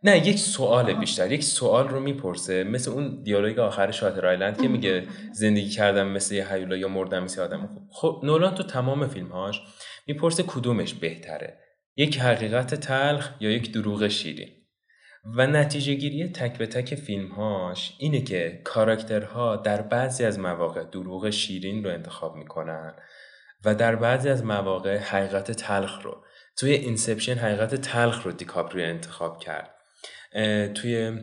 نه 0.04 0.28
یک 0.28 0.39
سوال 0.39 0.93
بیشتر 0.93 1.32
یک 1.32 1.43
سوال 1.43 1.88
رو 1.88 2.00
می‌پرسه. 2.00 2.63
مثل 2.63 2.91
اون 2.91 3.21
دیالوگ 3.23 3.60
آخر 3.60 3.91
شاتر 3.91 4.28
آیلند 4.28 4.62
که 4.62 4.67
میگه 4.67 5.08
زندگی 5.34 5.69
کردم 5.69 6.08
مثل 6.08 6.36
یه 6.36 6.54
هیولا 6.54 6.78
یا 6.78 6.88
مردم 6.88 7.23
مثل 7.23 7.41
آدم. 7.41 7.69
خب 7.91 8.21
نولان 8.23 8.56
تو 8.56 8.63
تمام 8.63 9.08
فیلمهاش 9.08 9.62
می‌پرسه 10.08 10.43
کدومش 10.43 10.93
بهتره؟ 10.93 11.60
یک 11.95 12.19
حقیقت 12.19 12.76
تلخ 12.76 13.32
یا 13.39 13.52
یک 13.52 13.71
دروغ 13.71 14.08
شیرین؟ 14.08 14.50
و 15.36 15.47
نتیجه 15.47 15.93
گیری 15.93 16.28
تک 16.28 16.58
به 16.58 16.67
تک 16.67 16.95
فیلمهاش 16.95 17.95
اینه 18.00 18.21
که 18.21 18.62
کاراکترها 18.63 19.56
در 19.56 19.82
بعضی 19.82 20.26
از 20.26 20.39
مواقع 20.39 20.84
دروغ 20.84 21.30
شیرین 21.30 21.84
رو 21.84 21.89
انتخاب 21.89 22.36
می‌کنن 22.36 22.93
و 23.65 23.76
در 23.76 23.95
بعضی 23.95 24.30
از 24.30 24.43
مواقع 24.43 24.97
حقیقت 24.97 25.52
تلخ 25.52 26.02
رو 26.02 26.23
توی 26.58 26.72
Inception 26.71 27.34
حقیقت 27.34 27.76
تلخ 27.76 28.24
رو 28.24 28.32
دیکاپریو 28.32 28.86
انتخاب 28.86 29.39
کرد. 29.39 29.76
توی 30.74 31.20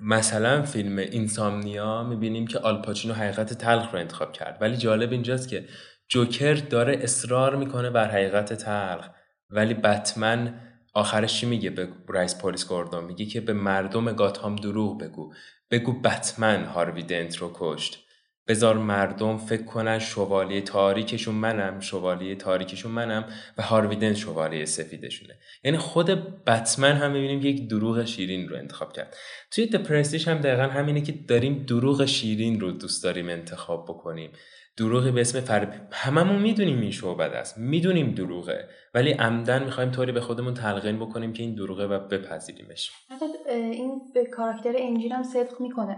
مثلا 0.00 0.62
فیلم 0.62 0.98
Insomnia 0.98 2.02
می‌بینیم 2.02 2.46
که 2.46 2.58
آلپاچینو 2.58 3.14
حقیقت 3.14 3.52
تلخ 3.52 3.92
رو 3.92 3.98
انتخاب 3.98 4.32
کرد. 4.32 4.58
ولی 4.60 4.76
جالب 4.76 5.12
اینجاست 5.12 5.48
که 5.48 5.68
جوکر 6.08 6.54
داره 6.54 6.98
اصرار 7.02 7.56
می‌کنه 7.56 7.90
بر 7.90 8.08
حقیقت 8.08 8.52
تلخ. 8.52 9.08
ولی 9.50 9.74
بتمن 9.74 10.60
آخرش 10.94 11.40
چی 11.40 11.46
میگه؟ 11.46 11.70
به 11.70 11.88
رئیس 12.08 12.38
پلیس 12.38 12.68
گوردون 12.68 13.04
میگه 13.04 13.26
که 13.26 13.40
به 13.40 13.52
مردم 13.52 14.12
گاتهام 14.12 14.56
دروغ 14.56 15.00
بگو. 15.00 15.34
بگو 15.70 16.00
بتمن 16.02 16.64
هاروی 16.64 17.02
دنت 17.02 17.36
رو 17.36 17.50
کشت. 17.54 18.03
بذار 18.48 18.78
مردم 18.78 19.36
فکر 19.36 19.62
کنن 19.62 19.98
شوالیه 19.98 20.60
تاریکشون 20.60 21.34
منم 21.34 21.80
شوالیه 21.80 22.34
تاریکشون 22.34 22.92
منم 22.92 23.24
و 23.58 23.62
هارویدن 23.62 24.14
شوالیه 24.14 24.64
سفیدشونه. 24.64 25.34
یعنی 25.64 25.78
خود 25.78 26.06
بتمن 26.44 26.92
هم 26.92 27.12
می‌بینیم 27.12 27.40
که 27.40 27.48
یک 27.48 27.68
دروغ 27.68 28.04
شیرین 28.04 28.48
رو 28.48 28.56
انتخاب 28.56 28.92
کرد. 28.92 29.16
توی 29.50 29.66
دپرستیش 29.66 30.28
هم 30.28 30.38
دقیقا 30.38 30.62
همینه 30.62 31.00
که 31.00 31.12
داریم 31.28 31.64
دروغ 31.68 32.04
شیرین 32.04 32.60
رو 32.60 32.70
دوست 32.70 33.04
داریم 33.04 33.28
انتخاب 33.28 33.84
بکنیم. 33.84 34.30
دروغی 34.76 35.10
به 35.10 35.20
اسم 35.20 35.40
فر 35.40 35.68
هممون 35.90 36.42
می‌دونیم 36.42 36.80
این 36.80 36.90
شعبد 36.90 37.32
است. 37.32 37.58
می‌دونیم 37.58 38.10
دروغه. 38.10 38.68
ولی 38.94 39.12
عمدن 39.12 39.64
می‌خوایم 39.64 39.90
طوری 39.90 40.12
به 40.12 40.20
خودمون 40.20 40.54
تلقین 40.54 40.96
بکنیم 40.96 41.32
که 41.32 41.42
این 41.42 41.54
دروغه 41.54 41.86
و 41.86 41.98
بپذیریمش. 41.98 42.90
این 43.50 44.00
به 44.14 44.24
کاراکتر 44.24 44.74
انجیل 44.78 45.12
هم 45.12 45.22
صدق 45.22 45.60
می‌کنه. 45.60 45.96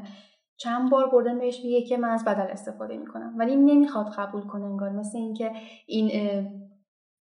چند 0.58 0.90
بار 0.90 1.10
بردن 1.10 1.38
بهش 1.38 1.64
میگه 1.64 1.82
که 1.82 1.96
من 1.96 2.08
از 2.08 2.24
بدل 2.24 2.50
استفاده 2.50 2.96
می‌کنم. 2.96 3.34
ولی 3.38 3.56
نمی‌خواد 3.56 4.06
قبول 4.18 4.42
کنه 4.42 4.64
انگار. 4.64 4.90
مثل 4.90 5.18
اینکه 5.18 5.52
این 5.86 6.10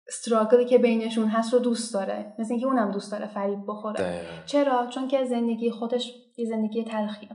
استراگلی 0.08 0.66
که 0.66 0.78
بینشون 0.78 1.28
هست 1.28 1.54
رو 1.54 1.60
دوست 1.60 1.94
داره. 1.94 2.34
مثل 2.40 2.54
اینکه 2.54 2.68
اونم 2.68 2.92
دوست 2.92 3.12
داره 3.12 3.28
فریب 3.28 3.60
بخوره. 3.68 4.22
چرا؟ 4.46 4.88
چون 4.88 5.08
که 5.08 5.26
زندگی 5.26 5.72
خودش 5.72 6.14
یه 6.38 6.46
زندگی 6.46 6.84
تلخیه. 6.84 7.30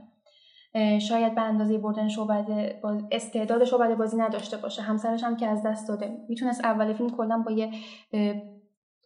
شاید 0.99 1.35
به 1.35 1.41
اندازه 1.41 1.77
بردن 1.77 2.07
شعبده 2.07 2.79
باز 2.83 3.01
استعداد 3.11 3.63
شعبده 3.63 3.95
بازی 3.95 4.17
نداشته 4.17 4.57
باشه. 4.57 4.81
همسرش 4.81 5.23
هم 5.23 5.37
که 5.37 5.47
از 5.47 5.63
دست 5.63 5.87
داده. 5.87 6.17
می‌تونست 6.29 6.65
اول 6.65 6.93
فیلم 6.93 7.09
کلا 7.09 7.43
با 7.45 7.51
یه 7.51 7.71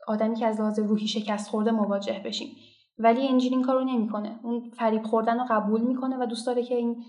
آدمی 0.08 0.36
که 0.36 0.46
از 0.46 0.60
لحاظ 0.60 0.80
روحی 0.80 1.08
شکست 1.08 1.50
خورده 1.50 1.72
مواجه 1.72 2.22
بشیم. 2.26 2.48
ولی 3.04 3.28
انجیل 3.28 3.54
این 3.54 3.64
کارو 3.64 3.84
نمی‌کنه. 3.84 4.40
اون 4.44 4.72
فریب 4.78 5.04
خوردن 5.04 5.40
رو 5.40 5.46
قبول 5.50 5.82
می‌کنه 5.82 6.18
و 6.18 6.26
دوست 6.26 6.48
داره 6.48 6.64
که 6.64 6.76
این 6.76 7.04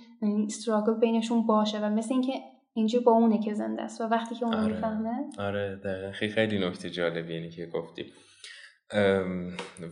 استراگل 0.47 0.95
بینشون 0.95 1.47
باشه 1.47 1.80
و 1.80 1.90
مثل 1.90 2.14
اینکه 2.14 2.32
انجیل 2.76 3.01
با 3.01 3.12
اونه 3.12 3.38
که 3.38 3.55
زنده 3.55 3.82
است 3.82 4.01
و 4.01 4.05
وقتی 4.05 4.34
که 4.34 4.45
اون 4.45 4.55
آره. 4.55 4.66
می‌فهمه. 4.66 5.11
آره 5.38 6.12
خیلی 6.14 6.32
خیلی 6.32 6.66
نکته 6.66 6.90
جالبی 6.90 7.32
اینی 7.32 7.51
که 7.51 7.66
گفتی. 7.66 8.05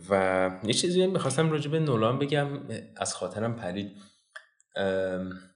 و 0.09 0.49
یه 0.63 0.73
چیزی 0.73 1.07
می‌خواستم 1.07 1.51
راجع 1.51 1.71
به 1.71 1.79
نولان 1.79 2.19
بگم 2.19 2.47
از 2.97 3.15
خاطرم 3.15 3.55
پرید. 3.55 3.91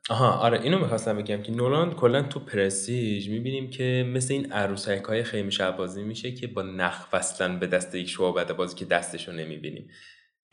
آها 0.09 0.31
آره 0.31 0.61
اینو 0.61 0.79
می‌خواستم 0.79 1.17
بگم 1.17 1.41
که 1.41 1.51
نولان 1.51 1.93
کلا 1.93 2.21
تو 2.21 2.39
پرستیج 2.39 3.29
می‌بینیم 3.29 3.69
که 3.69 4.11
مثل 4.13 4.33
این 4.33 4.51
عروسک 4.51 5.03
های 5.03 5.23
خیمه 5.23 5.49
شعبازی 5.49 6.03
میشه 6.03 6.31
که 6.31 6.47
با 6.47 6.61
نخ 6.61 7.07
وصلن 7.13 7.59
به 7.59 7.67
دست 7.67 7.95
یک 7.95 8.09
شعبده 8.09 8.53
بازی 8.53 8.75
که 8.75 8.85
دستشو 8.85 9.31
نمی‌بینیم. 9.31 9.87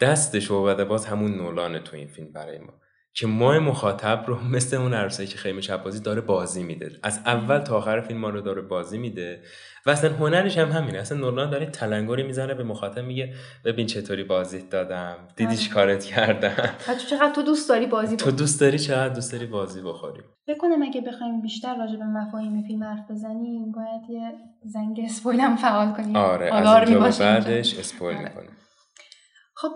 دست 0.01 0.38
شعبده 0.38 0.84
باز 0.84 1.07
همون 1.07 1.34
نولانه 1.34 1.78
تو 1.78 1.97
این 1.97 2.09
فیلم 2.09 2.32
برای 2.32 2.59
ما 2.59 2.72
که 3.14 3.26
ما 3.26 3.61
مخاطب 3.61 4.24
رو 4.26 4.38
مثل 4.55 4.76
اون 4.76 4.95
عروسکی 4.95 5.26
که 5.26 5.38
خیمه 5.38 5.61
شبازی 5.61 6.01
داره 6.01 6.20
بازی 6.20 6.62
میده. 6.62 6.90
از 7.03 7.20
اول 7.26 7.59
تا 7.59 7.76
آخر 7.76 8.01
فیلم 8.01 8.20
ما 8.20 8.28
رو 8.30 8.40
داره 8.40 8.62
بازی 8.62 8.99
میده 8.99 9.43
و 9.86 9.90
اصلا 9.90 10.12
هنرش 10.12 10.59
هم 10.59 10.72
همینه. 10.72 10.99
اصلا 10.99 11.18
نولان 11.18 11.51
داره 11.51 11.66
تلنگری 11.66 12.22
می‌زنه 12.22 12.55
به 12.55 12.64
مخاطب 12.64 13.05
میگه 13.05 13.34
ببین 13.64 13.86
چطوری 13.86 14.24
بازی 14.24 14.62
دادم 14.70 15.16
دیدیش 15.36 15.66
آره. 15.66 15.74
کارت 15.74 16.05
کردم. 16.05 16.70
تو 16.86 17.07
چقدر 17.11 17.32
تو 17.34 17.43
دوست 17.43 17.68
داری 17.68 17.86
بازی 17.86 18.16
تو 18.16 18.30
دوست 18.30 18.61
داری 18.61 18.78
چقدر 18.78 19.14
دوست 19.14 19.32
داری 19.32 19.47
بازی 19.47 19.82
بخوری 19.82 20.20
بکنم 20.49 20.82
اگه 20.82 21.01
بخوایم 21.01 21.43
بیشتر 21.43 21.76
راجع 21.78 21.97
به 21.97 22.05
مفاهیم 22.05 22.62
فیلم 22.62 22.84
حرف 22.84 23.11
بزنیم 23.11 23.72
باید 23.72 24.11
یه 24.11 24.32
زنگ 24.64 25.01
اسپویل 25.05 25.57
فعال 25.57 25.93
کنیم. 25.93 26.16
آره 26.16 26.55
از 26.55 27.18
بعدش 27.18 27.78
اسپویل 27.78 28.16
آره. 28.16 28.28
می‌کنیم 28.28 28.51
خب 29.63 29.73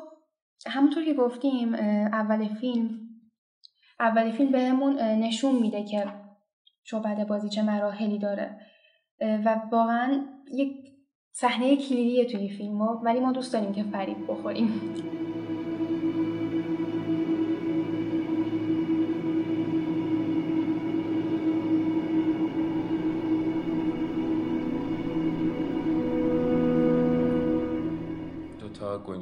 همونطور 0.66 1.04
که 1.04 1.14
گفتیم 1.14 1.74
اول 1.74 2.48
فیلم 2.48 3.00
اولی 4.00 4.32
فیلم 4.32 4.52
بهمون 4.52 4.98
نشون 4.98 5.54
میده 5.54 5.84
که 5.84 6.06
شعبده 6.84 7.24
بازی 7.24 7.48
چه 7.48 7.62
مراحلی 7.62 8.18
داره. 8.18 8.60
و 9.20 9.60
واقعا 9.72 10.26
یک 10.52 10.70
صحنه 11.32 11.76
کلیدیه 11.76 12.24
توی 12.24 12.48
فیلم 12.48 12.80
ولی 12.80 13.20
ما 13.20 13.32
دوست 13.32 13.52
داریم 13.52 13.72
که 13.72 13.82
فریب 13.82 14.26
بخوریم. 14.28 14.94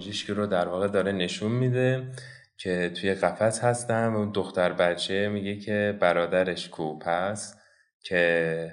گنجشکی 0.05 0.32
رو 0.32 0.46
در 0.46 0.68
واقع 0.68 0.88
داره 0.88 1.12
نشون 1.12 1.52
میده 1.52 2.12
که 2.59 2.90
توی 3.00 3.14
قفس 3.14 3.64
هستن 3.64 4.09
و 4.09 4.16
اون 4.16 4.30
دختر 4.30 4.72
بچه 4.72 5.28
میگه 5.28 5.57
که 5.57 5.98
برادرش 6.00 6.68
کوپ 6.68 7.09
هست 7.09 7.59
که 8.02 8.72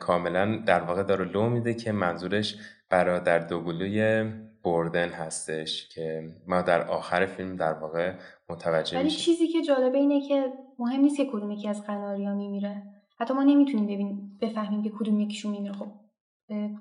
کاملا 0.00 0.62
در 0.66 0.80
واقع 0.80 1.02
داره 1.02 1.24
لو 1.24 1.48
میده 1.48 1.74
که 1.74 1.92
منظورش 1.92 2.56
برادر 2.90 3.38
دوگلوی 3.38 4.24
بردن 4.64 5.08
هستش 5.08 5.88
که 5.88 6.22
ما 6.46 6.62
در 6.62 6.82
آخر 6.82 7.26
فیلم 7.26 7.56
در 7.56 7.72
واقع 7.72 8.14
متوجه 8.48 8.98
ولی 8.98 9.10
چیزی 9.10 9.48
که 9.48 9.62
جالبه 9.62 9.98
اینه 9.98 10.28
که 10.28 10.52
مهم 10.78 11.00
نیست 11.00 11.16
که 11.16 11.26
کدوم 11.32 11.50
یکی 11.50 11.68
از 11.68 11.86
قناریا 11.86 12.34
میمیره. 12.34 12.82
حتی 13.20 13.34
ما 13.34 13.42
نمی‌تونیم 13.42 13.86
ببین 13.86 14.38
بفهمیم 14.40 14.82
که 14.82 14.90
کدوم 14.90 15.20
یکیشون 15.20 15.50
میمیره. 15.50 15.74
خب 15.74 15.92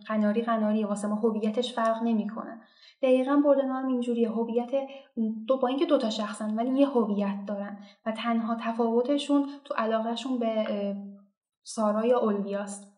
قناری 0.07 0.41
قناری 0.41 0.84
واسه 0.84 1.07
ما 1.07 1.15
هویتش 1.15 1.73
فرق 1.73 2.03
نمی‌کنه. 2.03 2.61
دقیقا 3.02 3.41
بردن 3.45 3.70
هم 3.70 3.88
اینجوریه. 3.88 4.30
هویت 4.30 4.72
دو 5.47 5.58
با 5.58 5.68
اینکه 5.68 5.86
دوتا 5.86 6.10
شخصن 6.10 6.56
ولی 6.56 6.80
یه 6.80 6.88
هویت 6.88 7.45
دارن 7.47 7.78
و 8.06 8.12
تنها 8.12 8.58
تفاوتشون 8.62 9.50
تو 9.66 9.74
علاقهشون 9.74 10.39
به 10.39 10.66
سارا 11.64 12.06
یا 12.06 12.20
اولویاست. 12.20 12.89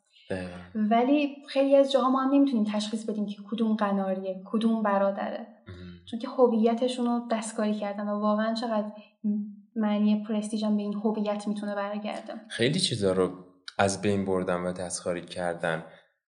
ولی 0.75 1.35
خیلی 1.49 1.75
از 1.75 1.91
جاها 1.91 2.09
ما 2.09 2.21
هم 2.21 2.33
نمی‌تونیم 2.33 2.65
تشخیص 2.73 3.09
بدیم 3.09 3.25
که 3.25 3.37
کدوم 3.51 3.75
قناریه 3.75 4.41
کدوم 4.45 4.83
برادره. 4.83 5.47
چون 6.11 6.19
که 6.19 6.27
هویتشون 6.27 7.05
رو 7.05 7.21
دستکاری 7.31 7.73
کردن 7.73 8.07
و 8.07 8.19
واقعا 8.19 8.53
چقدر 8.53 8.91
معنی 9.75 10.23
پرستیج 10.23 10.65
هم 10.65 10.77
به 10.77 10.81
این 10.81 10.93
هویت 10.93 11.47
می‌تونه 11.47 11.75
برگرده. 11.75 12.33
خیلی 12.47 12.79
چیزا 12.79 13.11
رو 13.11 13.31
از 13.77 14.01
بین 14.01 14.25
بردن 14.25 14.61
و 14.61 14.73
دستکاری 14.73 15.21
کردن. 15.21 15.83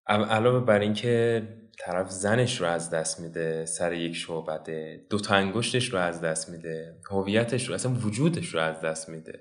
علاوه 0.08 0.66
بر 0.66 0.80
اینکه 0.80 1.44
طرف 1.80 2.10
زنش 2.12 2.62
رو 2.62 2.68
از 2.68 2.90
دست 2.90 3.20
میده 3.20 3.66
سر 3.66 3.94
یک 3.94 4.16
شعبده 4.16 5.06
دو 5.10 5.20
تا 5.20 5.36
انگشتش 5.36 5.94
رو 5.94 6.00
از 6.00 6.22
دست 6.22 6.50
میده 6.50 6.98
هویتش 7.12 7.70
رو 7.70 7.76
اصلا 7.76 7.92
وجودش 7.92 8.48
رو 8.48 8.60
از 8.60 8.82
دست 8.82 9.10
میده. 9.10 9.40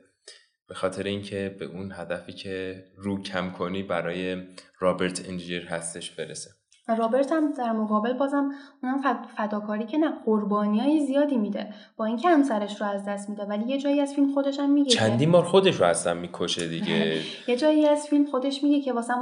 به 0.69 0.75
خاطر 0.75 1.03
اینکه 1.03 1.57
به 1.59 1.65
اون 1.65 1.93
هدفی 1.93 2.33
که 2.33 2.85
رو 2.97 3.23
کم 3.23 3.51
کنی 3.51 3.83
برای 3.83 4.43
رابرت 4.79 5.29
انجیر 5.29 5.67
هستش 5.67 6.11
برسه. 6.11 6.51
و 6.89 6.95
رابرت 6.95 7.33
هم 7.33 7.53
در 7.53 7.73
مقابل 7.73 8.13
بازم 8.13 8.51
اونم 8.83 9.27
فداکاری 9.37 9.87
که 9.87 9.99
نه 9.99 10.13
قربانی 10.25 10.81
های 10.81 11.07
زیادی 11.07 11.37
میده. 11.37 11.75
با 11.97 12.05
اینکه 12.05 12.29
همسرش 12.29 12.81
رو 12.81 12.87
از 12.87 13.05
دست 13.05 13.29
میده 13.29 13.45
ولی 13.45 13.65
یه 13.65 13.79
جایی 13.79 14.01
از 14.01 14.15
فیلم 14.15 14.33
خودش 14.35 14.59
هم 14.59 14.71
میگه 14.71 14.91
چندین 14.91 15.33
بار 15.33 15.45
خودش 15.45 15.77
رو 15.77 15.87
اصلا 15.87 16.15
می‌کشه 16.15 16.69
دیگه. 16.69 17.21
یه 17.49 17.57
جایی 17.57 17.89
از 17.89 18.07
فیلم 18.07 18.27
خودش 18.27 18.63
میگه 18.63 18.81
که 18.81 18.93
واسه 18.93 19.15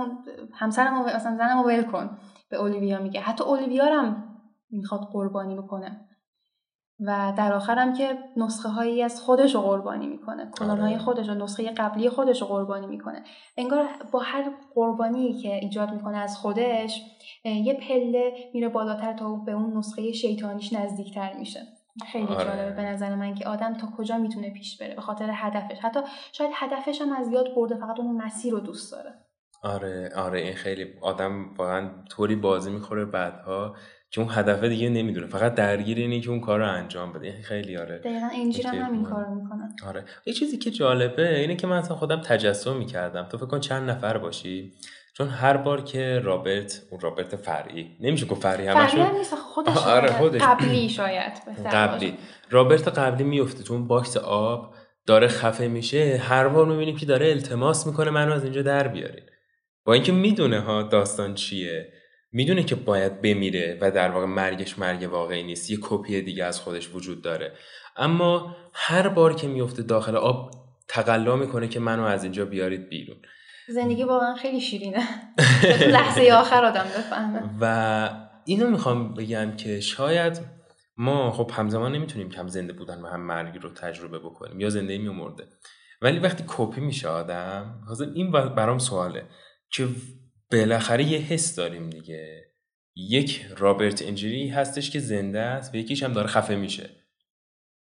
همسرم 0.55 0.95
اصلا 0.95 1.37
زنم 1.37 1.65
ول 1.67 1.83
کن. 1.83 2.19
به 2.51 2.57
اولیویا 2.57 3.03
میگه. 3.03 3.21
حتی 3.21 3.45
اولیویا 3.45 3.85
هم 3.85 4.25
می‌خواد 4.71 5.01
قربانی 5.01 5.57
بکنه. 5.57 6.07
و 7.07 7.33
در 7.37 7.53
آخرم 7.53 7.93
که 7.93 8.19
نسخه 8.37 8.69
هایی 8.69 9.03
از 9.03 9.21
خودش 9.21 9.55
رو 9.55 9.61
قربانی 9.61 10.07
می‌کنه. 10.07 10.51
کلون 10.59 10.81
های 10.81 10.95
آره. 10.95 11.03
خودش 11.03 11.29
و 11.29 11.35
نسخه 11.35 11.71
قبلی 11.71 12.09
خودش 12.09 12.43
رو 12.43 12.49
قربانی 12.49 12.87
می‌کنه. 12.87 13.23
انگار 13.57 13.89
با 14.13 14.19
هر 14.19 14.51
قربانی 14.75 15.33
که 15.33 15.55
ایجاد 15.55 15.93
می‌کنه 15.93 16.19
از 16.19 16.37
خودش 16.37 17.03
یه 17.45 17.75
پله 17.75 18.33
میره 18.55 18.69
بالاتر 18.69 19.13
تا 19.13 19.35
به 19.35 19.53
اون 19.53 19.77
نسخه 19.77 20.13
شیطانیش 20.13 20.73
نزدیکتر 20.73 21.33
میشه. 21.39 21.61
خیلی 22.13 22.27
آره. 22.27 22.45
جالبه 22.45 22.71
به 22.71 22.83
نظر 22.83 23.15
من 23.15 23.35
که 23.35 23.49
آدم 23.49 23.75
تا 23.75 23.89
کجا 23.97 24.19
می‌تونه 24.19 24.51
پیش 24.51 24.79
بره؟ 24.83 24.95
به 24.95 25.01
خاطر 25.01 25.31
هدفش. 25.33 25.79
حتی 25.79 26.01
شاید 26.33 26.51
هدفش 26.55 27.01
هم 27.01 27.13
از 27.13 27.31
یاد 27.31 27.55
برده 27.57 27.75
فقط 27.75 28.01
اون 28.01 28.17
مسیر 28.17 28.53
رو 28.53 28.61
دوست 28.61 28.93
داره. 28.93 29.15
آره 29.63 30.11
آره 30.17 30.41
این 30.41 30.55
خیلی 30.55 30.87
آدم 31.01 31.55
واقعا 31.59 31.91
طوری 32.11 32.37
بازی 32.37 32.71
می‌خوره 32.71 33.05
بعدها 33.05 33.77
که 34.11 34.21
اون 34.21 34.31
هدف 34.33 34.65
دیگه 34.65 34.89
نمی‌دونه. 34.89 35.27
فقط 35.27 35.55
درگیر 35.55 35.99
اینه 35.99 36.21
که 36.21 36.31
اون 36.31 36.41
کار 36.41 36.59
رو 36.59 36.69
انجام 36.69 37.13
بده. 37.13 37.27
این 37.27 37.43
خیلی 37.43 37.77
آره 37.77 37.99
دقیقا 37.99 38.29
انجیر 38.35 38.67
هم 38.67 38.75
همین 38.75 39.05
کار 39.05 39.27
می‌کنه. 39.27 39.63
آره. 39.87 40.05
یه 40.27 40.33
چیزی 40.33 40.59
که 40.59 40.71
جالبه 40.71 41.39
اینه 41.39 41.57
که 41.57 41.67
من 41.67 41.77
اصلا 41.77 41.97
خودم 41.97 42.21
تجسم 42.21 42.77
می‌کردم. 42.77 43.25
تو 43.25 43.39
فکر 43.39 43.47
کن 43.47 43.61
چند 43.61 43.91
نفر 43.91 44.19
باشی؟ 44.19 44.73
چون 45.15 45.29
هر 45.29 45.57
بار 45.57 45.83
که 45.83 46.21
رابرت 46.25 46.83
اون 46.91 47.01
رابرت 47.01 47.37
فرعی 47.37 47.97
نمیشه 48.01 48.27
گفت 48.27 48.43
فرعی 48.43 48.67
همشون 48.67 49.05
فرعی 49.05 49.19
نیست 49.19 49.35
خودش 49.35 49.77
آره 49.77 50.13
خودش. 50.13 50.43
قبلی 50.43 50.89
شاید 50.89 51.33
قبلی. 51.73 52.15
رابرت 52.51 52.89
قبلی 52.89 53.25
میفته 53.25 53.63
تو 53.63 53.75
اون 53.75 53.87
box 53.87 54.17
آب 54.17 54.75
داره 55.07 55.29
خفه 55.29 55.69
میشه 55.69 56.21
هر 56.25 56.49
بار 56.49 56.67
می‌بینیم 56.67 56.97
که 56.97 57.07
داره 57.07 57.31
التماس 57.31 57.87
می‌کنه 57.87 58.11
منو 58.11 58.33
از 58.33 58.45
اینجا 58.45 58.63
در 58.63 58.89
بیارین. 58.89 59.25
با 59.91 59.95
اینکه 59.95 60.13
می‌دونه 60.13 60.61
ها 60.61 60.83
داستان 60.83 61.35
چیه 61.35 61.93
می‌دونه 62.33 62.65
که 62.65 62.75
باید 62.75 63.23
بمیره 63.23 63.79
و 63.81 63.91
در 63.91 64.11
واقع 64.11 64.27
مرگش 64.27 64.79
مرگ 64.79 65.13
واقعی 65.13 65.43
نیست 65.43 65.71
یه 65.71 65.79
کپی 65.83 66.23
دیگه 66.23 66.45
از 66.45 66.61
خودش 66.61 66.95
وجود 66.95 67.23
داره. 67.23 67.53
اما 67.97 68.57
هر 68.75 69.09
بار 69.09 69.35
که 69.35 69.49
میفته 69.49 69.83
داخل 69.83 70.17
آب 70.17 70.51
تقلا 70.89 71.37
می‌کنه 71.37 71.69
که 71.69 71.81
منو 71.81 72.03
از 72.03 72.23
اینجا 72.23 72.45
بیارید 72.45 72.89
بیرون. 72.89 73.17
زندگی 73.69 74.05
واقعا 74.05 74.35
خیلی 74.35 74.61
شیرینه. 74.61 75.03
لحظه 75.97 76.33
آخر 76.33 76.65
آدم 76.65 76.85
بفهمه. 76.85 77.51
و 77.61 78.11
اینو 78.45 78.71
می‌خوام 78.71 79.15
بگم 79.15 79.57
که 79.57 79.81
شاید 79.81 80.41
ما 80.97 81.31
خب 81.31 81.51
همزمان 81.55 81.93
نمی‌تونیم 81.93 82.31
کم 82.31 82.49
زنده 82.49 82.73
بودن 82.73 83.01
و 83.03 83.07
هم 83.07 83.21
مرگ 83.21 83.63
رو 83.63 83.71
تجربه 83.71 84.19
بکنیم 84.19 84.61
یا 84.61 84.71
زنده 84.71 84.99
میمرده. 84.99 85.45
ولی 86.03 86.19
وقتی 86.19 86.45
کپی 86.47 86.81
میشه 86.81 87.09
آدم 87.09 87.81
این 88.15 88.31
برام 88.31 88.79
سواله. 88.79 89.27
که 89.73 89.89
بالاخره 90.53 91.05
یه 91.05 91.19
حس 91.19 91.55
داریم 91.55 91.91
دیگه. 91.91 92.51
یک 92.97 93.47
رابرت 93.59 94.03
انجری 94.03 94.49
هستش 94.49 94.91
که 94.91 95.01
زنده 95.01 95.41
است 95.41 95.75
و 95.75 95.77
یکیش 95.77 96.03
هم 96.03 96.13
داره 96.13 96.27
خفه 96.27 96.55
میشه. 96.57 96.91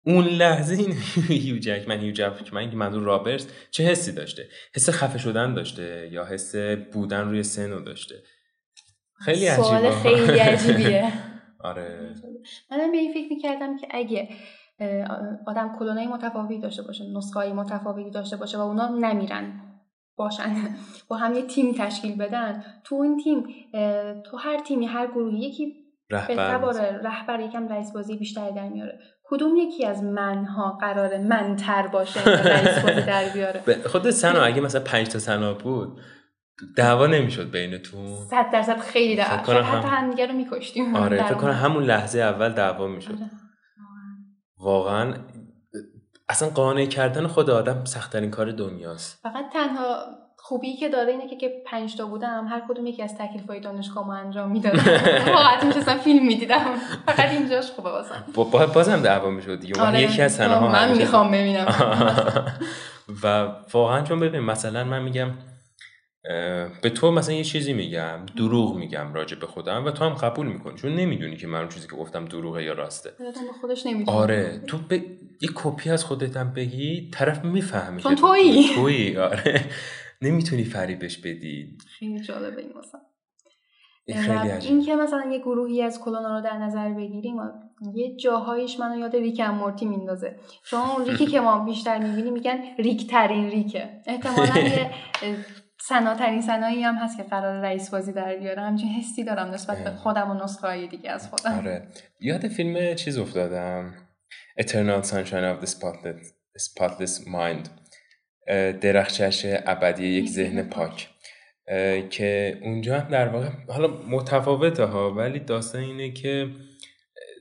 اون 0.06 0.26
لحظه 0.26 0.76
این 0.76 0.92
هیو 1.30 1.84
من 1.88 2.00
هیو 2.00 2.32
من 2.54 2.70
که 2.70 2.76
منظور 2.76 3.04
رابرت 3.04 3.46
چه 3.72 3.84
حسی 3.84 4.12
داشته؟ 4.12 4.50
حس 4.76 4.90
خفه 4.90 5.18
شدن 5.18 5.54
داشته 5.54 6.10
یا 6.12 6.26
حس 6.26 6.56
بودن 6.94 7.30
روی 7.30 7.44
سنو 7.44 7.80
داشته؟ 7.80 8.16
خیلی 9.14 9.48
عجیبه. 9.48 9.64
سوال 9.64 9.92
خیلی 9.92 10.40
عجیبیه. 10.40 11.14
آره. 11.60 12.16
منم 12.72 12.92
به 12.92 12.98
این 12.98 13.14
فکر 13.14 13.30
می‌کردم 13.30 13.78
که 13.78 13.88
اگه 13.92 14.30
آدم 15.48 15.76
کلونای 15.80 16.08
متفاوتی 16.08 16.60
داشته 16.60 16.84
باشه 16.84 17.04
نسخه 17.18 17.54
متفاوتی 17.54 18.12
داشته 18.12 18.38
باشه 18.38 18.58
و 18.58 18.62
اونا 18.62 18.88
نمیرن. 18.88 19.63
باشن 20.16 20.56
با 21.08 21.18
هم 21.18 21.34
یه 21.34 21.42
تیم 21.42 21.74
تشکیل 21.78 22.18
بدن. 22.18 22.64
تو 22.84 22.96
این 22.96 23.18
تیم 23.24 23.46
تو 24.26 24.38
هر 24.38 24.58
تیمی 24.58 24.86
هر 24.86 25.08
گروهی 25.08 25.40
یکی 25.40 25.76
رهبر 26.10 26.58
رهبر 27.04 27.40
یکم 27.40 27.68
رئیس 27.68 27.94
بازی 27.94 28.18
بیشتری 28.18 28.54
در 28.54 28.70
میاره. 28.70 29.00
کدوم 29.24 29.56
یکی 29.56 29.86
از 29.86 30.04
منها 30.04 30.78
قرار 30.82 31.18
منتر 31.18 31.88
باشه 31.88 32.30
رئیس 32.30 32.86
بازی 32.86 33.02
در 33.02 33.30
بیاره؟ 33.34 33.62
خود 33.86 34.10
سنا 34.10 34.42
اگه 34.42 34.62
مثلا 34.62 34.82
پنج 34.82 35.08
تا 35.08 35.20
سنا 35.20 35.54
بود 35.54 36.00
دعوا 36.78 37.08
نمی‌شد 37.08 37.52
بینتون؟ 37.52 38.16
صد 38.16 38.52
درصد 38.54 38.80
خیلی 38.80 39.16
دعوا. 39.16 39.54
هم... 39.54 39.78
حتی 39.78 39.88
همدیگه 39.88 40.28
رو 40.28 40.34
میکشتیم. 40.34 40.96
آره 40.96 41.24
فکر 41.24 41.34
کنم 41.34 41.52
همون 41.52 41.84
لحظه 41.84 42.20
اول 42.20 42.54
دعوا 42.54 42.88
می‌شد. 42.88 43.12
آره. 43.12 43.30
واقعا 44.60 45.14
اصلا 46.30 46.50
قانع 46.50 46.86
کردن 46.86 47.28
خود 47.28 47.50
آدم 47.50 47.86
سختترین 47.86 48.32
کار 48.32 48.52
دنیاست. 48.52 49.20
فقط 49.24 49.46
تنها 49.54 50.06
خوبی 50.38 50.74
که 50.74 50.90
داره 50.90 51.12
اینه 51.12 51.30
که 51.30 51.38
که 51.38 51.64
پنج 51.66 51.98
تا 51.98 52.06
بودم 52.06 52.48
هر 52.48 52.62
کدوم 52.70 52.88
یکی 52.88 53.04
از 53.04 53.18
تکلیفای 53.18 53.60
دانشگاه 53.60 54.08
ما 54.08 54.16
انجام 54.16 54.52
می‌دادم. 54.52 54.84
واقعا 55.28 55.64
میشستم 55.68 55.98
فیلم 55.98 56.26
می‌دیدم. 56.26 56.76
فقط 57.06 57.30
اینجاش 57.30 57.72
خوبه 57.72 57.90
واسم 57.90 58.24
با 58.34 58.44
بازم 58.44 59.02
دعوا 59.02 59.30
می‌شد 59.30 59.60
دیگه. 59.60 59.82
آره. 59.82 60.02
یکی 60.02 60.22
از 60.22 60.34
سنه 60.34 60.56
ها 60.56 60.68
من 60.68 60.98
می‌خوام 60.98 61.32
ببینم. 61.32 61.66
و 63.24 63.48
واقعا 63.74 64.02
چون 64.02 64.20
ببین 64.20 64.42
مثلا 64.42 64.84
من 64.84 65.02
میگم 65.02 65.32
به 66.82 66.90
تو 66.96 67.12
مثلا 67.12 67.36
یه 67.36 67.44
چیزی 67.44 67.74
میگم 67.74 68.26
دروغ 68.38 68.76
میگم 68.76 69.14
راجع 69.14 69.38
به 69.38 69.48
خودم 69.48 69.86
و 69.86 69.92
تو 69.92 70.06
هم 70.06 70.14
قبول 70.14 70.48
می‌کنی. 70.48 70.76
چون 70.76 70.96
نمی‌دونی 70.96 71.38
که 71.38 71.48
من 71.48 71.60
اون 71.60 71.70
چیزی 71.70 71.88
که 71.88 71.96
گفتم 71.96 72.26
دروغه 72.26 72.64
یا 72.64 72.74
راسته. 72.74 73.10
به 73.20 73.32
خودش 73.62 73.86
نمی‌دونی 73.86 74.18
آره 74.18 74.62
تو 74.68 74.78
ب... 74.78 74.94
یه 75.42 75.50
کپی 75.56 75.90
از 75.90 76.04
خودت 76.04 76.38
هم 76.38 76.54
بگی 76.54 77.10
طرف 77.14 77.46
می‌فهمه 77.46 78.02
چون 78.02 78.16
تویی. 78.16 78.76
تویی. 78.76 79.18
آره. 79.18 79.66
نمی‌تونی 80.22 80.64
فریبش 80.64 81.18
بدی. 81.18 81.78
خیلی 82.00 82.20
جالبه 82.20 82.62
این 82.62 82.74
مثلا 82.78 83.02
خیلی 84.08 84.68
این 84.68 84.86
که 84.86 84.96
مثلا 84.96 85.32
یه 85.32 85.40
گروهی 85.40 85.82
از 85.82 86.00
کلونا 86.00 86.38
رو 86.38 86.44
در 86.44 86.58
نظر 86.58 86.90
بگیریم 86.90 87.36
یه 87.96 88.16
جاهایش 88.16 88.80
منو 88.80 89.00
یاد 89.00 89.16
ریک 89.16 89.42
مورتی 89.42 89.86
میندازه. 89.86 90.36
چون 90.66 90.80
اون 90.80 91.06
ریکی 91.06 91.26
که 91.26 91.40
ما 91.40 91.66
بیشتر 91.66 92.00
می‌بینیم 92.00 92.34
میگن 92.34 92.60
ریک 92.80 93.08
ترین 93.08 93.50
ریکه. 93.50 93.90
احتمالا 94.06 94.60
یه 94.60 94.92
سناترین 95.88 96.42
سنایی 96.42 96.84
هم 96.84 96.96
هست 96.96 97.18
که 97.18 97.24
قرار 97.24 97.62
رئیس 97.62 97.90
بازی 97.90 98.12
در 98.14 98.36
بیاره. 98.36 98.62
همچین 98.62 98.90
حسی 98.90 99.24
دارم 99.24 99.52
نسبت 99.52 99.84
به 99.84 99.90
خودم 99.90 100.32
و 100.32 100.44
نسخه 100.44 100.88
دیگه 100.88 101.12
از 101.12 101.30
خودم. 101.30 101.58
آره. 101.58 101.88
یاد 102.20 102.48
فیلم 102.48 102.96
چیز 102.96 103.18
افتادم. 103.18 103.94
Eternal 104.62 105.04
Sunshine 105.04 105.46
of 105.54 105.66
the 105.66 105.70
Spotless, 105.70 106.28
Spotless 106.68 107.26
Mind. 107.26 107.70
درخشش 108.82 109.62
ابدی 109.66 110.08
یک 110.08 110.30
ذهن 110.30 110.64
پاک. 110.64 111.10
که 112.10 112.60
اونجا 112.62 113.00
هم 113.00 113.10
در 113.10 113.28
واقع 113.28 113.50
حالا 113.68 113.88
متفاوته 113.88 114.86
ها 114.86 115.14
ولی 115.14 115.40
داستان 115.40 115.82
اینه 115.82 116.12
که 116.12 116.50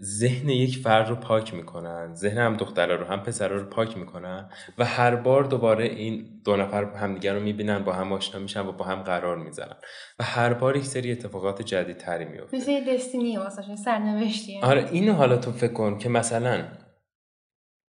ذهن 0.05 0.48
یک 0.48 0.78
فرد 0.78 1.09
رو 1.09 1.16
پاک 1.16 1.55
می‌کنن. 1.55 2.14
ذهن 2.14 2.38
هم 2.38 2.57
دخترها 2.57 2.96
رو 2.96 3.05
هم 3.05 3.22
پسرها 3.22 3.57
رو 3.57 3.64
پاک 3.64 3.96
می‌کنن 3.96 4.50
و 4.78 4.84
هر 4.84 5.16
بار 5.16 5.44
دوباره 5.44 5.84
این 5.84 6.40
دو 6.44 6.57
نفر 6.57 6.84
همدیگر 6.84 7.34
رو 7.34 7.40
می‌بینن 7.40 7.78
با 7.78 7.92
هم 7.92 8.12
آشنا 8.12 8.40
میشن 8.40 8.61
و 8.61 8.72
با 8.72 8.84
هم 8.84 9.03
قرار 9.03 9.38
می‌زنن 9.38 9.76
و 10.18 10.24
هر 10.24 10.55
بار 10.55 10.76
یک 10.76 10.84
سری 10.84 11.12
اتفاقات 11.12 11.62
جدیدتری 11.62 12.24
میفته 12.24 12.57
مثل 12.57 12.94
destiny 12.95 13.36
واسه 13.36 13.76
سرنوشتی. 13.76 14.61
آره 14.62 14.88
اینو 14.92 15.12
حالا 15.12 15.36
تو 15.36 15.53
فکر 15.53 15.72
کن 15.72 15.98
که 15.98 16.09
مثلا 16.09 16.68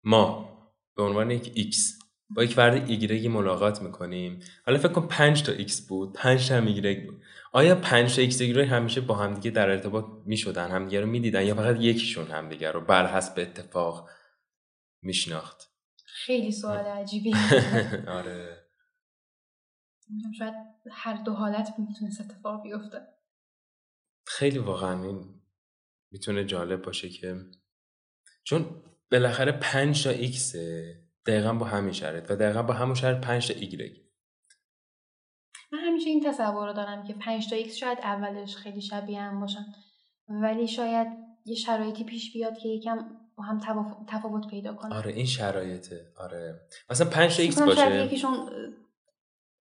ما 0.05 0.49
به 0.97 1.03
عنوان 1.03 1.31
یک 1.31 1.53
ایکس 1.55 2.02
با 2.35 2.45
یک 2.45 2.55
فرد 2.55 2.91
ایگرگی 2.91 3.29
ملاقات 3.29 3.83
می‌کنیم. 3.83 4.41
حالا 4.67 4.79
فکر 4.79 4.89
کن 4.89 5.07
پنج 5.07 5.43
تا 5.43 5.53
ایکس 5.53 5.87
بود 5.87 6.13
پنج 6.13 6.49
تا 6.49 6.57
هم 6.57 6.67
ایگرگ 6.67 7.07
بود. 7.07 7.23
آیا 7.53 7.75
پنج 7.75 8.17
تا 8.17 8.23
ایکس 8.23 8.41
ایگرگ 8.41 8.69
همیشه 8.69 9.01
با 9.01 9.15
همدیگه 9.15 9.51
در 9.51 9.71
ارتباط 9.71 10.05
می‌شدن 10.27 10.71
همدیگه 10.71 11.01
رو 11.01 11.07
می‌دیدن 11.07 11.47
یا 11.47 11.55
فقط 11.55 11.77
یکیشون 11.81 12.27
همدیگه 12.27 12.71
رو 12.71 12.81
بر 12.81 13.07
حسب 13.07 13.39
اتفاق 13.39 14.09
میشناخت؟ 15.03 15.71
خیلی 16.05 16.53
سوال 16.53 16.85
عجیبی. 16.85 17.35
آره. 18.19 18.59
شاید 20.39 20.55
هر 20.91 21.23
دو 21.23 21.33
حالت 21.33 21.75
می‌تونست 21.79 22.21
اتفاق 22.21 22.63
بیفته. 22.63 22.99
خیلی 24.27 24.59
واقعا 24.59 25.03
این 25.05 25.43
می‌تونه 26.11 26.45
جالب 26.45 26.83
باشه 26.83 27.09
که 27.09 27.37
چون 28.45 28.83
بالاخره 29.11 29.53
پنج 29.53 30.05
تا 30.05 30.11
ایکسه. 30.11 31.02
دقیقا 31.27 31.53
با 31.53 31.67
همین 31.67 31.93
شرط 31.93 32.31
و 32.31 32.37
دقیقا 32.37 32.63
با 32.63 32.75
همون 32.75 32.95
شرط 32.95 33.25
5 33.25 33.53
تا 33.53 33.59
ایگرگ. 33.59 34.03
من 35.73 35.79
همیشه 35.79 36.09
این 36.11 36.21
تصور 36.21 36.67
رو 36.67 36.73
دارم 36.73 37.03
که 37.03 37.15
5 37.15 37.51
تا 37.51 37.57
ایکس 37.57 37.75
شاید 37.75 37.99
اولش 37.99 38.57
خیلی 38.57 38.81
شبیه 38.81 39.21
هم 39.21 39.41
باشن. 39.41 39.65
ولی 40.29 40.69
شاید 40.69 41.07
یه 41.45 41.55
شرایطی 41.55 42.05
پیش 42.05 42.33
بیاد 42.33 42.59
که 42.59 42.69
یکم 42.69 42.99
با 43.37 43.45
هم 43.45 43.61
تفاوت 44.09 44.47
پیدا 44.47 44.75
کنه 44.75 44.95
آره 44.95 45.13
این 45.13 45.27
شرایطه. 45.27 46.13
آره. 46.17 46.61
مثلا 46.91 47.11
5 47.11 47.37
تا 47.37 47.43
ایکس 47.43 47.63
باشه 47.63 47.81
شاید 47.81 48.07
یکیشون 48.07 48.35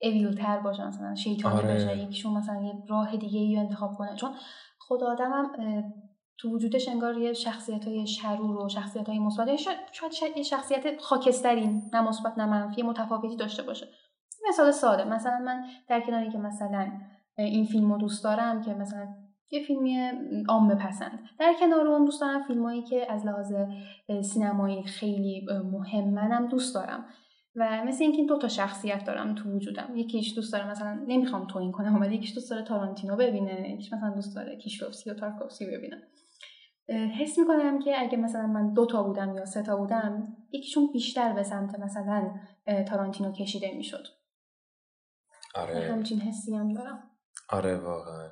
evil 0.02 0.36
تر 0.36 0.60
باشه 0.60 0.88
مثلا 0.88 1.16
شیطانی 1.16 1.56
آره. 1.56 1.74
باشه 1.74 1.98
یکیشون 1.98 2.38
مثلا 2.38 2.62
یه 2.62 2.74
راه 2.90 3.18
دیگه 3.18 3.40
ای 3.40 3.58
انتخاب 3.58 3.96
کنه. 3.96 4.16
چون 4.16 4.36
خود 4.78 5.04
آدمم 5.04 5.52
تو 6.42 6.50
وجودش 6.50 6.88
انگار 6.88 7.18
یه 7.18 7.34
شخصیت 7.34 7.88
های 7.88 8.08
شرور 8.08 8.66
و 8.66 8.70
شخصیت 8.70 9.10
های 9.10 9.20
مثبت 9.20 9.56
شاید 9.56 10.38
یه 10.38 10.44
شخصیت 10.44 11.02
خاکستری 11.02 11.82
نه 11.94 12.02
مثبت 12.02 12.38
نه 12.38 12.46
منفی 12.46 12.82
متفاوتی 12.82 13.36
داشته 13.36 13.64
باشه. 13.64 13.88
مثال 14.50 14.72
ساده. 14.72 15.04
مثلا 15.04 15.40
من 15.40 15.64
در 15.88 16.02
کناری 16.02 16.30
که 16.30 16.38
مثلا 16.38 16.92
این 17.38 17.66
فیلم 17.66 17.92
رو 17.92 17.98
دوست 17.98 18.24
دارم 18.24 18.62
که 18.62 18.74
مثلا 18.74 19.08
یه 19.52 19.64
فیلمی 19.64 19.98
عام 20.50 20.76
پسند 20.76 21.20
در 21.40 21.54
کنار 21.60 21.88
اون 21.88 22.06
دوست 22.06 22.22
دارم 22.22 22.44
فیلمایی 22.44 22.82
که 22.82 23.12
از 23.12 23.26
لحاظ 23.26 23.54
سینمایی 24.24 24.84
خیلی 24.84 25.46
مهم 25.72 26.10
منم 26.10 26.48
دوست 26.48 26.76
دارم. 26.76 27.06
و 27.56 27.84
مثل 27.86 28.04
اینکه 28.04 28.24
دو 28.24 28.38
تا 28.38 28.48
شخصیت 28.48 29.06
دارم 29.06 29.36
تو 29.36 29.50
وجودم. 29.50 29.90
یکیش 29.96 30.36
دوست 30.36 30.54
داره 30.54 30.70
مثلا 30.70 31.06
نمی‌خوام 31.08 31.48
توهین 31.48 31.72
کنم 31.72 32.02
ولی 32.02 32.16
یکیش 32.16 32.34
دوست 32.34 32.52
داره 32.52 32.64
تارانتینو 32.64 33.16
ببینه. 33.16 33.72
یکیش 33.74 33.94
مثلا 33.94 34.10
دوست 34.10 34.36
داره 34.36 34.56
کیشلوفسکی 34.56 35.10
و 35.10 35.14
تارکوفسکی 35.14 35.66
ببینه. 35.66 35.98
حس 36.92 37.40
می‌کنم 37.40 37.80
که 37.80 38.02
اگه 38.02 38.18
مثلا 38.18 38.48
من 38.48 38.74
دو 38.74 38.86
تا 38.86 39.04
بودم 39.04 39.36
یا 39.36 39.46
سه 39.46 39.64
تا 39.64 39.78
بودم 39.78 40.38
یکیشون 40.52 40.90
بیشتر 40.94 41.34
به 41.34 41.44
سمت 41.44 41.80
مثلا 41.80 42.32
تارانتینو 42.88 43.32
کشیده 43.32 43.74
می‌شد. 43.78 44.08
آره. 45.56 45.92
همچین 45.92 46.20
حسی 46.20 46.56
هم 46.56 46.74
دارم. 46.74 47.04
آره 47.50 47.78
واقعا. 47.78 48.30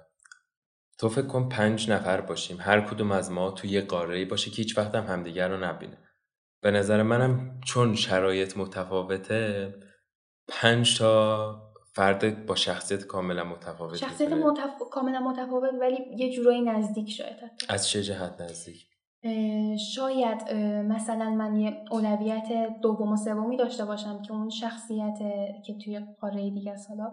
تو 0.98 1.10
فکر 1.10 1.28
کن 1.28 1.50
پنج 1.50 1.92
نفر 1.92 2.22
باشیم. 2.22 2.58
هر 2.60 2.82
کدوم 2.82 3.12
از 3.12 3.32
ما 3.32 3.52
تو 3.52 3.68
یه 3.68 3.82
قاره 3.82 4.26
باشه 4.26 4.52
که 4.52 4.58
هیچ 4.58 4.78
وقت 4.78 4.96
هم 4.96 5.06
همدیگر 5.06 5.48
رو 5.48 5.66
نبینه. 5.66 5.98
به 6.62 6.72
نظر 6.72 7.04
منم 7.04 7.60
چون 7.66 7.96
شرایط 7.96 8.58
متفاوته 8.58 9.74
پنج 10.48 10.98
تا 10.98 11.69
فرد 11.94 12.46
با 12.46 12.56
شخصیت 12.56 13.04
کاملا 13.04 13.44
متفاوت 13.44 13.96
شخصیت 13.96 14.34
متف... 14.34 14.80
کاملا 14.92 15.20
متفاوت 15.20 15.74
ولی 15.82 15.98
یه 16.18 16.32
جورایی 16.32 16.62
نزدیک 16.62 17.10
شاید 17.10 17.38
از 17.70 17.90
چه 17.90 18.04
جهت 18.04 18.42
نزدیک؟ 18.42 18.86
شاید 19.94 20.54
مثلا 20.88 21.30
من 21.30 21.56
یه 21.56 21.86
اولویت 21.92 22.80
دوم 22.82 23.12
و 23.12 23.18
سومی 23.18 23.58
داشته 23.58 23.86
باشم 23.86 24.22
که 24.22 24.32
اون 24.32 24.50
شخصیت 24.50 25.18
که 25.66 25.74
توی 25.84 26.00
قاره 26.22 26.50
دیگه 26.50 26.72
است. 26.72 26.90
حالا 26.90 27.12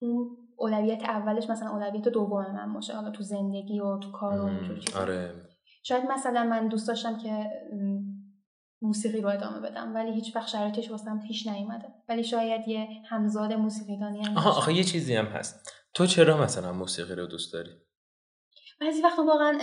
اون 0.00 0.36
اولویت 0.56 1.04
اولش 1.04 1.50
مثلا 1.50 1.70
اولویت 1.70 2.08
دوم 2.08 2.52
من 2.52 2.72
باشه. 2.72 2.94
حالا 2.94 3.10
تو 3.10 3.22
زندگی 3.22 3.80
و 3.80 3.98
تو 3.98 4.10
کار 4.12 4.40
و 4.40 4.44
اینجور 4.44 4.78
آره. 5.00 5.34
شاید 5.82 6.04
مثلا 6.10 6.44
من 6.44 6.68
دوست 6.68 6.88
داشتم 6.88 7.18
که 7.18 7.50
موسیقی 8.82 9.20
رو 9.20 9.28
ادامه 9.28 9.60
بدم 9.60 9.94
ولی 9.94 10.12
هیچ 10.12 10.36
وقت 10.36 10.48
شرایطش 10.48 10.90
واسم 10.90 11.20
پیش 11.20 11.46
نیومده. 11.46 11.88
ولی 12.08 12.24
شاید 12.24 12.68
یه 12.68 12.88
همزاد 13.08 13.52
موسیقیدانی 13.52 14.22
هم 14.22 14.36
آها 14.36 14.50
آخه 14.50 14.72
یه 14.72 14.84
چیزی 14.84 15.16
هم 15.16 15.26
هست. 15.26 15.72
تو 15.94 16.06
چرا 16.06 16.42
مثلا 16.42 16.72
موسیقی 16.72 17.14
رو 17.14 17.26
دوست 17.26 17.52
داری؟ 17.52 17.70
بعضی 18.80 19.02
وقتا 19.02 19.24
واقعا 19.24 19.58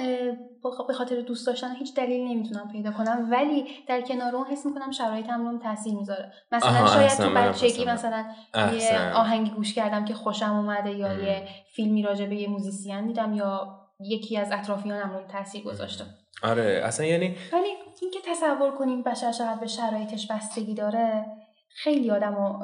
به 0.87 0.93
خاطر 0.93 1.21
دوست 1.21 1.47
داشتن 1.47 1.75
هیچ 1.75 1.95
دلیل 1.95 2.27
نمی‌تونم 2.27 2.71
پیدا 2.71 2.91
کنم 2.91 3.27
ولی 3.31 3.65
در 3.87 4.01
کنار 4.01 4.35
اون 4.35 4.47
حس 4.47 4.65
می‌کنم 4.65 4.91
شرایطم 4.91 5.47
رو 5.47 5.57
تاثیر 5.57 5.93
می‌ذاره. 5.95 6.33
مثلا 6.51 6.87
شاید 6.87 7.11
تو 7.11 7.29
بچگی 7.29 7.85
مثلا 7.85 8.25
یه 8.55 9.11
آهنگی 9.15 9.51
گوش 9.51 9.73
کردم 9.73 10.05
که 10.05 10.13
خوشم 10.13 10.53
اومده 10.55 10.91
یا 10.91 11.13
یه 11.13 11.47
فیلمی 11.75 12.01
راجع 12.01 12.25
به 12.25 12.35
یه 12.35 12.47
موزیسین 12.47 13.07
دیدم 13.07 13.33
یا 13.33 13.79
یکی 13.99 14.37
از 14.37 14.51
اطرافیانم 14.51 15.13
رو 15.13 15.27
تاثیر 15.27 15.63
گذاشته 15.63 16.05
آره 16.43 16.81
اصلا 16.83 17.05
یعنی 17.05 17.35
ولی 17.53 17.67
اینکه 18.01 18.19
تصور 18.25 18.71
کنیم 18.71 19.03
بشر 19.03 19.31
چقدر 19.31 19.59
به 19.59 19.67
شرایطش 19.67 20.27
بستگی 20.31 20.73
داره 20.73 21.25
خیلی 21.69 22.11
آدم 22.11 22.33
و 22.33 22.63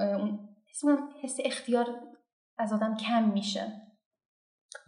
حس 1.24 1.38
اختیار 1.46 1.88
از 2.58 2.74
آدم 2.74 2.98
کم 2.98 3.24
میشه. 3.34 3.62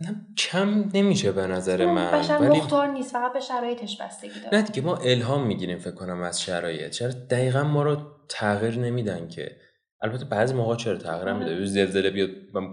نه 0.02 0.16
کم 0.38 0.90
نمیشه 0.94 1.32
به 1.32 1.48
نظر 1.48 1.86
من 1.86 2.12
بشر 2.12 2.38
ولی... 2.38 2.58
مختار 2.58 2.88
نیست 2.88 3.14
فقط 3.14 3.34
به 3.34 3.40
شرایطش 3.40 4.02
بستگی 4.02 4.40
داره. 4.40 4.58
نه 4.58 4.62
دیگه 4.62 4.82
ما 4.82 4.96
الهام 4.96 5.48
می‌گیریم 5.48 5.80
فکر 5.80 5.96
کنم 5.96 6.22
از 6.22 6.42
شرایط. 6.42 6.92
چرا 6.92 7.12
دقیقا 7.12 7.64
ما 7.64 7.84
رو 7.84 7.98
تغییر 8.30 8.80
نمیدن 8.80 9.28
که؟ 9.28 9.58
البته 10.02 10.26
بعضی 10.26 10.54
موقع 10.54 10.76
چرا 10.76 10.98
تغییر 10.98 11.34
میده 11.34 11.56
آره. 11.56 11.66
زلزله 11.66 12.10
بیاد 12.10 12.30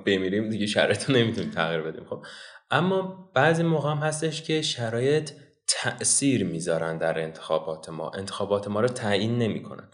بمیریم 0.07 0.49
دیگه 0.49 0.67
شرایط 0.67 1.11
رو 1.11 1.17
نمی‌تونیم 1.17 1.51
تغییر 1.51 1.81
بدیم 1.81 2.05
خب. 2.05 2.23
اما 2.71 3.31
بعضی 3.35 3.63
موقع 3.63 3.91
هم 3.91 3.99
هستش 3.99 4.43
که 4.43 4.63
شرایط 4.63 5.31
تأثیر 5.69 6.45
می‌ذارن 6.45 6.99
در 6.99 7.19
انتخابات 7.19 7.89
ما. 7.89 8.11
انتخابات 8.11 8.69
ما 8.69 8.81
رو 8.81 8.89
تعیین 8.89 9.39
نمی‌کنن. 9.39 9.89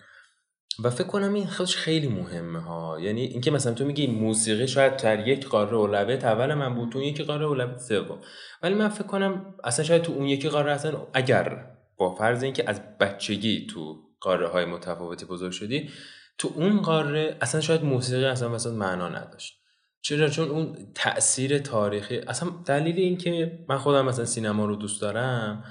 و 0.84 0.90
فکر 0.90 1.06
کنم 1.06 1.34
این 1.34 1.46
خودش 1.46 1.76
خیلی 1.76 2.08
مهمه 2.08 2.60
ها. 2.60 3.00
یعنی 3.00 3.20
اینکه 3.20 3.50
مثلا 3.50 3.74
تو 3.74 3.84
میگی 3.84 4.06
موسیقی 4.06 4.68
شاید 4.68 4.96
در 4.96 5.28
یک 5.28 5.46
قاره 5.46 5.74
اولویت 5.74 6.24
اول 6.24 6.54
من 6.54 6.74
بود 6.74 6.92
تو 6.92 6.98
اون 6.98 7.08
یکی 7.08 7.22
قاره 7.22 7.46
اولویت 7.46 7.78
سوم. 7.78 8.18
ولی 8.62 8.74
من 8.74 8.88
فکر 8.88 9.06
کنم 9.06 9.54
اصلا 9.64 9.84
شاید 9.84 10.02
تو 10.02 10.12
اون 10.12 10.26
یکی 10.26 10.48
قاره 10.48 10.72
اصلا 10.72 11.06
اگر 11.14 11.66
با 11.96 12.14
فرض 12.14 12.42
اینکه 12.42 12.64
از 12.66 12.98
بچگی 12.98 13.66
تو 13.66 13.96
قاره 14.20 14.48
های 14.48 14.64
متفاوتی 14.64 15.24
بزرگ 15.24 15.52
شدی 15.52 15.90
تو 16.38 16.52
اون 16.54 16.82
قاره 16.82 17.36
اصلا 17.40 17.60
شاید 17.60 17.84
موسیقی 17.84 18.24
اصلا 18.24 18.48
مثلا 18.48 18.72
معنا 18.72 19.08
نداشت. 19.08 19.59
چرا؟ 20.02 20.28
چون 20.28 20.48
اون 20.48 20.76
تاثیر 20.94 21.58
تاریخی 21.58 22.18
اصلا 22.18 22.50
دلیل 22.66 22.96
این 22.96 23.16
که 23.16 23.58
من 23.68 23.78
خودم 23.78 24.04
مثلا 24.04 24.24
سینما 24.24 24.66
رو 24.66 24.76
دوست 24.76 25.00
دارم 25.00 25.64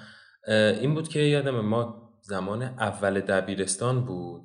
این 0.48 0.94
بود 0.94 1.08
که 1.08 1.20
یادم 1.20 1.60
ما 1.60 2.10
زمان 2.22 2.64
اول 2.64 3.20
دبیرستان 3.20 4.06
بود. 4.06 4.42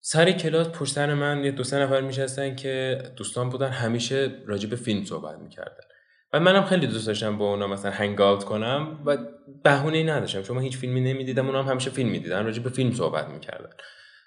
سر 0.00 0.32
کلاس 0.32 0.68
پشت 0.68 0.98
من 0.98 1.44
یه 1.44 1.50
دو 1.50 1.64
سه 1.64 1.78
نفر 1.78 2.00
میشستن 2.00 2.56
که 2.56 3.02
دوستان 3.16 3.50
بودن 3.50 3.68
همیشه 3.68 4.42
راجع 4.46 4.68
به 4.68 4.76
فیلم 4.76 5.04
صحبت 5.04 5.38
می‌کردن. 5.38 5.84
و 6.32 6.40
منم 6.40 6.64
خیلی 6.64 6.86
دوست 6.86 7.06
داشتم 7.06 7.38
با 7.38 7.50
اونا 7.50 7.66
مثلا 7.66 7.90
هنگ 7.90 8.20
آوت 8.20 8.44
کنم 8.44 9.02
و 9.06 9.18
بهونه 9.64 9.96
ای 9.96 10.04
نداشتم 10.04 10.42
چون 10.42 10.56
من 10.56 10.62
هیچ 10.62 10.76
فیلمی 10.76 11.00
نمی‌دیدم 11.00 11.46
اونا 11.46 11.62
هم 11.62 11.68
همیشه 11.68 11.90
فیلم 11.90 12.08
می‌دیدن 12.08 12.44
راجع 12.44 12.62
به 12.62 12.70
فیلم 12.70 12.92
صحبت 12.92 13.28
می‌کردن. 13.28 13.70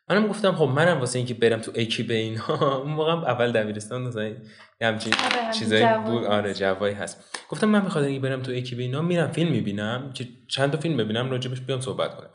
منم 0.09 0.27
گفتم 0.27 0.55
خب 0.55 0.65
منم 0.65 0.99
واسه 0.99 1.19
اینکه 1.19 1.33
برم 1.33 1.59
تو 1.59 1.71
به 2.07 2.13
اینها 2.13 2.77
اون 2.77 2.91
موقع 2.91 3.11
اول 3.11 3.51
دبیرستان 3.51 4.01
مثلا 4.01 4.33
همچین 4.81 5.13
آره، 5.13 5.53
چیزایی 5.53 5.85
بود. 6.05 6.23
آره 6.23 6.53
جوایی 6.53 6.93
هست. 6.93 7.37
گفتم 7.49 7.69
من 7.69 7.79
بخاطر 7.79 8.05
اینکه 8.05 8.27
برم 8.27 8.41
تو 8.41 8.51
به 8.51 8.83
اینا 8.83 9.01
میرم 9.01 9.31
فیلم 9.31 9.51
می‌بینم 9.51 10.11
که 10.13 10.27
چند 10.47 10.71
تا 10.71 10.77
فیلم 10.77 10.97
ببینم 10.97 11.31
راجبش 11.31 11.61
بیام 11.61 11.81
صحبت 11.81 12.15
کنم. 12.15 12.29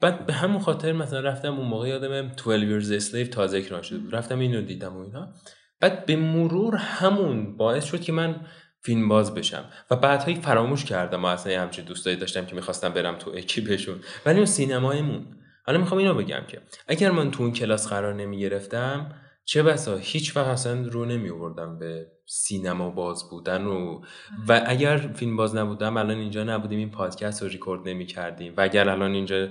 بعد 0.00 0.26
به 0.26 0.32
همون 0.32 0.60
خاطر 0.60 0.92
مثلا 0.92 1.20
رفتم 1.20 1.58
اون 1.58 1.66
موقع 1.66 1.88
یادم 1.88 2.28
12 2.28 2.80
years 2.80 3.02
slave 3.02 3.28
تازه 3.28 3.58
اکران 3.58 3.82
شده 3.82 3.98
بود 3.98 4.14
رفتم 4.14 4.38
اینو 4.38 4.62
دیدم 4.62 4.96
و 4.96 5.00
اینا. 5.00 5.32
بعد 5.80 6.06
به 6.06 6.16
مرور 6.16 6.76
همون 6.76 7.56
باعث 7.56 7.84
شد 7.84 8.00
که 8.00 8.12
من 8.12 8.40
فیلم 8.84 9.08
باز 9.08 9.34
بشم 9.34 9.64
و 9.90 9.96
بعدهایی 9.96 10.36
فراموش 10.36 10.84
کردم 10.84 11.24
و 11.24 11.26
اصلا 11.26 11.62
همچین 11.62 11.84
دوستایی 11.84 12.16
داشتم 12.16 12.46
که 12.46 12.54
می‌خواستم 12.54 12.88
برم 12.88 13.16
تو 13.16 13.30
اکیپشون 13.30 14.00
ولی 14.26 14.36
اون 14.36 14.46
سینمایمون 14.46 15.26
حالا 15.64 15.78
می‌خوام 15.78 15.98
اینو 15.98 16.14
بگم 16.14 16.42
که 16.48 16.60
اگر 16.88 17.10
من 17.10 17.30
تو 17.30 17.42
اون 17.42 17.52
کلاس 17.52 17.88
قرار 17.88 18.14
نمی 18.14 18.38
گرفتم 18.38 19.14
چه 19.44 19.62
بسا 19.62 19.96
هیچ 19.96 20.36
وقت 20.36 20.46
اصلا 20.46 20.88
رو 20.88 21.04
نمی 21.04 21.30
آوردم 21.30 21.78
به 21.78 22.06
سینما 22.26 22.90
باز 22.90 23.30
بودن 23.30 23.64
و 23.64 24.00
و 24.48 24.62
اگر 24.66 24.96
فیلم 24.96 25.36
باز 25.36 25.56
نبودم 25.56 25.96
الان 25.96 26.18
اینجا 26.18 26.44
نبودیم 26.44 26.78
این 26.78 26.90
پادکست 26.90 27.42
رو 27.42 27.48
ریکورد 27.48 27.88
نمی 27.88 28.06
کردیم 28.06 28.54
و 28.56 28.60
اگر 28.60 28.88
الان 28.88 29.12
اینجا 29.12 29.48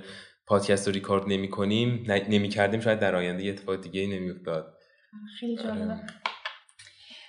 پادکست 0.47 0.87
رو 0.87 0.93
ریکورد 0.93 1.23
نمی 1.27 1.49
کنیم 1.49 2.05
نمی 2.29 2.49
کردیم 2.49 2.79
شاید 2.79 2.99
در 2.99 3.15
آینده 3.15 3.43
یه 3.43 3.51
اتفاق 3.51 3.81
دیگه 3.81 4.07
نمی 4.07 4.31
افتاد 4.31 4.73
خیلی 5.39 5.57
جالبه. 5.57 5.99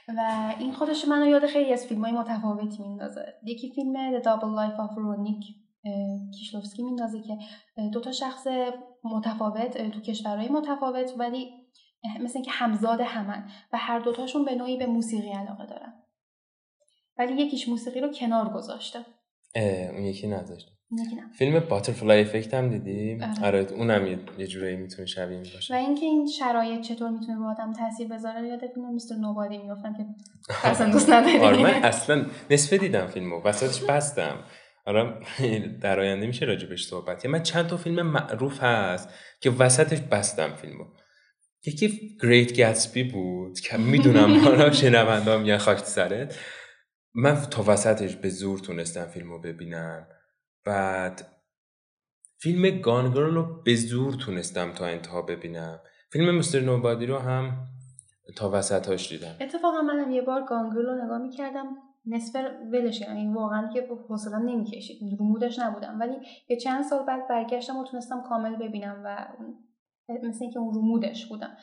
و 0.08 0.54
این 0.58 0.72
خودش 0.72 1.04
منو 1.08 1.26
یاد 1.26 1.46
خیلی 1.46 1.72
از 1.72 1.86
فیلم 1.86 2.04
های 2.04 2.12
متفاوتی 2.12 2.82
میندازه. 2.82 3.34
یکی 3.44 3.72
فیلم 3.74 4.20
The 4.20 4.22
Double 4.22 4.58
Life 4.58 4.76
of 4.76 4.96
Ronick. 4.96 5.61
کیشلوفسکی 6.38 6.82
میندازه 6.82 7.22
که 7.22 7.38
دو 7.92 8.00
تا 8.00 8.12
شخص 8.12 8.46
متفاوت 9.04 9.90
تو 9.90 10.00
کشورهای 10.00 10.48
متفاوت 10.48 11.12
ولی 11.18 11.50
مثل 12.20 12.32
اینکه 12.34 12.50
همزاد 12.50 13.00
همن 13.00 13.50
و 13.72 13.78
هر 13.78 13.98
دوتاشون 13.98 14.44
به 14.44 14.54
نوعی 14.54 14.76
به 14.76 14.86
موسیقی 14.86 15.32
علاقه 15.32 15.66
دارن. 15.66 15.92
ولی 17.18 17.42
یکیش 17.42 17.68
موسیقی 17.68 18.00
رو 18.00 18.12
کنار 18.12 18.48
گذاشته. 18.48 18.98
اون 19.54 20.04
یکی 20.04 20.26
نذاشته 20.26 20.72
فیلم 21.38 21.60
باترفلای 21.60 22.20
افکت 22.20 22.54
هم 22.54 22.68
دیدی 22.68 23.24
آره, 23.24 23.46
آره، 23.46 23.72
اونم 23.72 24.06
یه, 24.38 24.46
جورایی 24.46 24.76
می‌تونه 24.76 25.06
شبیه 25.06 25.38
باشه. 25.38 25.74
و 25.74 25.76
اینکه 25.76 26.06
این 26.06 26.26
شرایط 26.26 26.80
چطور 26.80 27.10
می‌تونه 27.10 27.38
رو 27.38 27.50
آدم 27.50 27.72
تاثیر 27.72 28.08
بذاره 28.08 28.48
یاد 28.48 28.66
فیلم 28.74 28.92
میستر 28.92 29.14
نوبادی 29.14 29.58
می‌گفتم 29.58 29.94
که 29.94 30.06
اصلا 30.64 30.90
دوست 30.90 31.10
نداری 31.10 31.38
آره 31.38 31.62
من 31.62 31.84
اصلا 31.84 32.26
نصفه 32.50 32.78
دیدم 32.78 33.06
فیلمو 33.06 33.42
وسطش 33.42 33.84
بستم. 33.84 34.44
آره 34.84 35.20
در 35.82 36.00
آینده 36.00 36.26
میشه 36.26 36.44
راجبش 36.44 36.86
صحبت 36.86 37.26
من 37.26 37.42
چند 37.42 37.66
تا 37.66 37.76
فیلم 37.76 38.02
معروف 38.06 38.62
هست 38.62 39.08
که 39.40 39.50
وسطش 39.50 40.00
بستم 40.00 40.54
فیلمو. 40.54 40.84
یکی 41.66 42.16
گریت 42.22 42.52
گتسبی 42.52 43.04
بود 43.04 43.60
که 43.60 43.76
می‌دونم 43.92 44.38
حالا 44.38 44.70
شنونده 44.72 45.36
میگن 45.36 45.58
خاک 45.58 45.78
سرت. 45.78 46.38
من 47.14 47.40
تا 47.40 47.64
وسطش 47.66 48.16
به 48.16 48.28
زور 48.28 48.58
تونستم 48.58 49.06
فیلمو 49.06 49.38
ببینم. 49.38 50.06
بعد 50.64 51.26
فیلم 52.38 52.80
گانگرل 52.80 53.34
رو 53.34 53.62
به 53.62 53.74
زور 53.74 54.14
تونستم 54.14 54.72
تا 54.72 54.86
انتها 54.86 55.22
ببینم. 55.22 55.80
فیلم 56.12 56.36
مستر 56.38 56.60
نوبادی 56.60 57.06
رو 57.06 57.18
هم 57.18 57.66
تا 58.36 58.50
وسطاش 58.50 59.08
دیدم. 59.08 59.36
اتفاقا 59.40 59.80
منم 59.80 60.10
یه 60.10 60.22
بار 60.22 60.44
گانگرل 60.48 60.86
رو 60.86 61.04
نگاه 61.04 61.18
می‌کردم. 61.18 61.66
نصف 62.06 62.40
ولش 62.72 63.00
یعنی 63.00 63.34
واقعا 63.34 63.68
که 63.68 63.88
حوصله‌ام 64.08 64.42
نمی‌کشید. 64.42 65.18
رو 65.18 65.24
مودش 65.24 65.58
نبودم. 65.58 66.00
ولی 66.00 66.16
یه 66.48 66.56
چند 66.56 66.84
سال 66.84 67.06
بعد 67.06 67.28
برگشتم 67.28 67.76
و 67.76 67.84
تونستم 67.84 68.22
کامل 68.22 68.56
ببینم 68.56 69.02
و 69.04 69.26
مثل 70.22 70.38
اینکه 70.40 70.58
اون 70.58 70.74
رو 70.74 70.82
مودش 70.82 71.26
بودم. 71.26 71.56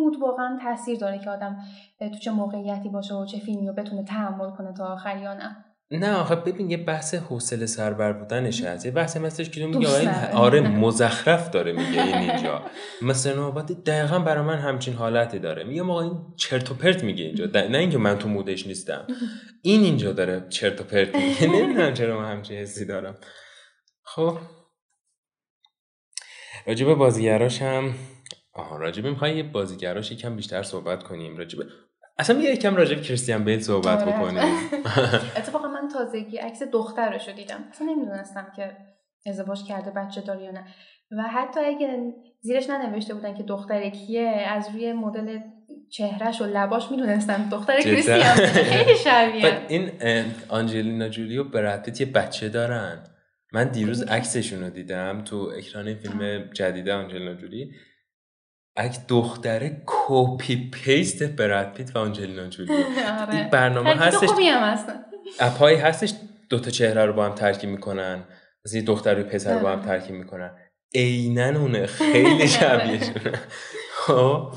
مود 0.00 0.16
واقعا 0.16 0.58
تاثیر 0.62 0.98
داره 0.98 1.18
که 1.18 1.30
آدم 1.30 1.58
تو 1.98 2.18
چه 2.18 2.30
موقعیتی 2.30 2.88
باشه 2.88 3.14
و 3.14 3.24
چه 3.24 3.38
فیلمی 3.38 3.68
رو 3.68 3.74
بتونه 3.74 4.02
تحمل 4.02 4.50
کنه 4.50 4.72
تا 4.72 4.86
آخر 4.86 5.18
یا 5.18 5.34
نه. 5.34 5.64
نه 5.90 6.14
آخه 6.14 6.34
ببین 6.34 6.70
یه 6.70 6.76
بحث 6.76 7.14
حوصله 7.14 7.66
سربر 7.66 8.12
بودنش 8.12 8.62
هست. 8.62 8.86
یه 8.86 8.90
بحث 8.90 9.16
مثلش 9.16 9.50
که 9.50 9.66
میگه 9.66 9.94
این 9.94 10.08
آره 10.34 10.60
مزخرف 10.60 11.50
داره 11.50 11.72
میگه 11.72 12.02
این 12.02 12.30
اینجا. 12.30 12.62
مثل 13.02 13.36
نوبت 13.36 13.72
دقیقا 13.72 14.18
برای 14.18 14.44
من 14.44 14.58
همچین 14.58 14.94
حالتی 14.94 15.38
داره. 15.38 15.64
میگه 15.64 15.82
ما 15.82 16.02
این 16.02 16.34
چرت 16.36 16.70
و 16.70 16.74
پرت 16.74 17.04
میگه 17.04 17.24
اینجا. 17.24 17.46
نه 17.54 17.78
اینکه 17.78 17.98
من 17.98 18.18
تو 18.18 18.28
مودش 18.28 18.66
نیستم. 18.66 19.06
این 19.62 19.82
اینجا 19.82 20.12
داره 20.12 20.46
چرت 20.48 20.80
و 20.80 20.84
پرت 20.84 21.14
میگه. 21.14 21.46
نمی‌دونم 21.46 21.94
چرا 21.94 22.20
من 22.20 22.32
همچین 22.32 22.56
حسی 22.56 22.86
دارم. 22.86 23.16
خب. 24.02 24.38
راجب 26.66 26.94
بازیگراش 26.94 27.62
هم 27.62 27.94
آها 28.52 28.76
راجب 28.76 29.06
می‌خوای 29.06 29.36
یه 29.36 29.42
بازیگراش 29.42 30.12
یکم 30.12 30.36
بیشتر 30.36 30.62
صحبت 30.62 31.02
کنیم. 31.02 31.36
راجب 31.36 31.58
اصلا 32.18 32.36
میگه 32.36 32.50
یکم 32.50 32.76
راجع 32.76 32.94
به 32.94 33.02
کریستیان 33.02 33.44
بیل 33.44 33.60
صحبت 33.60 34.02
آره. 34.02 34.12
بکنیم. 34.12 34.42
اتفاقا 35.38 35.68
من 35.68 35.88
تازگی 35.88 36.36
عکس 36.36 36.62
دخترش 36.62 37.28
رو 37.28 37.34
دیدم. 37.34 37.64
اصلا 37.70 37.86
نمی‌دونستم 37.86 38.52
که 38.56 38.76
ازدواج 39.26 39.64
کرده 39.64 39.90
بچه 39.90 40.20
داره 40.20 40.42
یا 40.42 40.50
نه. 40.50 40.64
و 41.18 41.22
حتی 41.22 41.60
اگه 41.60 42.14
زیرش 42.40 42.70
ننوشته 42.70 43.14
بودن 43.14 43.34
که 43.34 43.42
دختر 43.42 43.88
کیه 43.88 44.28
از 44.28 44.68
روی 44.74 44.92
مدل 44.92 45.38
چهرهش 45.90 46.40
و 46.40 46.44
لباش 46.44 46.90
می‌دونستم 46.90 47.48
دختر 47.50 47.80
کریستیان. 47.80 48.34
خیلی 48.46 48.94
شبیه. 49.04 49.60
این 49.68 49.90
آنجلینا 50.48 51.08
جولی 51.08 51.38
و 51.38 51.44
براد 51.44 52.00
یه 52.00 52.06
بچه 52.06 52.48
دارن. 52.48 53.04
من 53.52 53.64
دیروز 53.68 54.02
عکسشون 54.02 54.62
رو 54.62 54.70
دیدم 54.70 55.22
تو 55.24 55.50
اکران 55.58 55.94
فیلم 55.94 56.50
جدید 56.52 56.88
آنجلینا 56.88 57.34
جولی. 57.34 57.70
اگه 58.78 59.06
دختره 59.08 59.82
copy 59.86 60.70
paste 60.70 61.22
براد 61.22 61.72
پیت 61.72 61.96
و 61.96 61.98
آنجلینا 61.98 62.48
جولی. 62.48 62.72
آره. 63.20 63.34
این 63.34 63.48
برنامه 63.50 63.90
هستش 63.94 64.28
اپایی 65.40 65.76
هستش 65.76 66.14
دوتا 66.50 66.70
چهره 66.70 67.04
رو 67.04 67.12
با 67.12 67.24
هم 67.24 67.34
ترکیب 67.34 67.70
می‌کنن. 67.70 68.24
از 68.64 68.74
یه 68.74 68.82
دختر 68.82 69.20
و 69.20 69.22
پسر 69.24 69.54
رو 69.54 69.60
با 69.60 69.70
هم 69.70 69.82
ترکیب 69.82 70.14
می‌کنن. 70.14 70.56
عینا 70.94 71.60
اونه. 71.60 71.86
خیلی 71.86 72.48
شبیه 72.58 73.04
شونه 73.04 73.38
خب. 73.92 74.52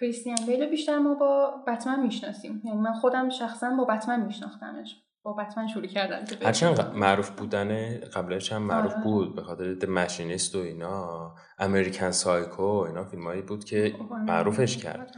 کریستیان 0.00 0.46
بیل 0.46 0.66
بیشتر 0.66 0.98
ما 0.98 1.14
با 1.14 1.64
بتمن 1.66 2.00
می‌شناسیم. 2.00 2.62
یعنی 2.64 2.80
من 2.80 2.92
خودم 2.92 3.28
شخصا 3.28 3.70
با 3.70 3.84
بتمن 3.84 4.26
میشناختمش. 4.26 4.96
با 5.22 5.32
بتمن 5.32 5.68
شروع 5.68 5.86
کردم 5.86 6.36
هرچند 6.42 6.80
معروف 6.80 7.30
بودنه 7.30 7.98
قبلش 7.98 8.52
هم 8.52 8.62
معروف 8.62 8.92
آره. 8.92 9.04
بود 9.04 9.36
به 9.36 9.42
خاطر 9.42 9.74
د 9.74 9.84
ماشینیست 9.84 10.56
و 10.56 10.58
اینا 10.58 11.34
امریکن 11.58 12.10
سایکو 12.10 12.62
اینا 12.62 13.04
فیلمایی 13.04 13.42
بود 13.42 13.64
که 13.64 13.94
خب، 13.98 14.12
آره. 14.12 14.22
معروفش 14.22 14.76
کرد. 14.76 15.12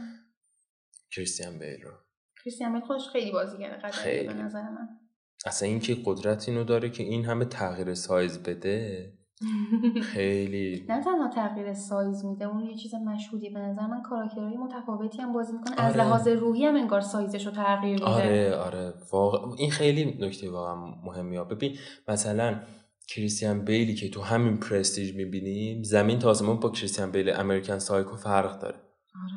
کریستیان 1.15 1.59
بیل 1.59 1.81
رو. 1.81 1.91
کریستیان 2.43 2.73
بیل 2.73 2.81
خودش 2.81 3.07
خیلی 3.07 3.31
بازیگر 3.31 3.77
قدری 3.77 4.27
به 4.27 4.33
نظر 4.33 4.61
من. 4.61 4.87
اصلا 5.45 5.69
اینکه 5.69 5.97
قدرت 6.05 6.49
اینو 6.49 6.63
داره 6.63 6.89
که 6.89 7.03
این 7.03 7.25
همه 7.25 7.45
تغییر 7.45 7.93
سایز 7.93 8.43
بده 8.43 9.13
خیلی. 10.13 10.85
نه 10.89 11.03
تنها 11.03 11.27
تغییر 11.27 11.73
سایز 11.73 12.25
میده 12.25 12.45
اون 12.45 12.63
یه 12.63 12.75
چیز 12.75 12.93
مشهودی 12.95 13.49
به 13.49 13.59
نظر 13.59 13.87
من 13.87 14.01
کاراکترهای 14.01 14.57
متفاوتی 14.57 15.21
هم 15.21 15.33
بازی 15.33 15.53
می‌کنه. 15.53 15.81
از 15.81 15.93
آره. 15.93 16.03
لحاظ 16.03 16.27
روحی 16.27 16.65
هم 16.65 16.75
انگار 16.75 17.01
سایزش 17.01 17.45
رو 17.45 17.51
تغییر 17.51 17.93
میده. 17.93 18.05
آره 18.05 18.55
آره. 18.55 18.93
واقع 19.11 19.47
این 19.57 19.71
خیلی 19.71 20.17
نکته 20.19 20.49
واقعا 20.49 20.75
مهمیه 21.05 21.43
ببین 21.43 21.77
مثلا 22.07 22.59
کریستیان 23.07 23.65
بیلی 23.65 23.95
که 23.95 24.09
تو 24.09 24.21
همین 24.21 24.57
Prestige 24.57 25.15
می‌بینیم 25.15 25.83
زمین 25.83 26.19
تا 26.19 26.33
با 26.33 26.69
کریستیان 26.69 27.11
بیل 27.11 27.29
American 27.29 27.79
Psycho 27.79 28.15
فرق 28.15 28.59
داره. 28.59 28.75
آره. 28.75 29.33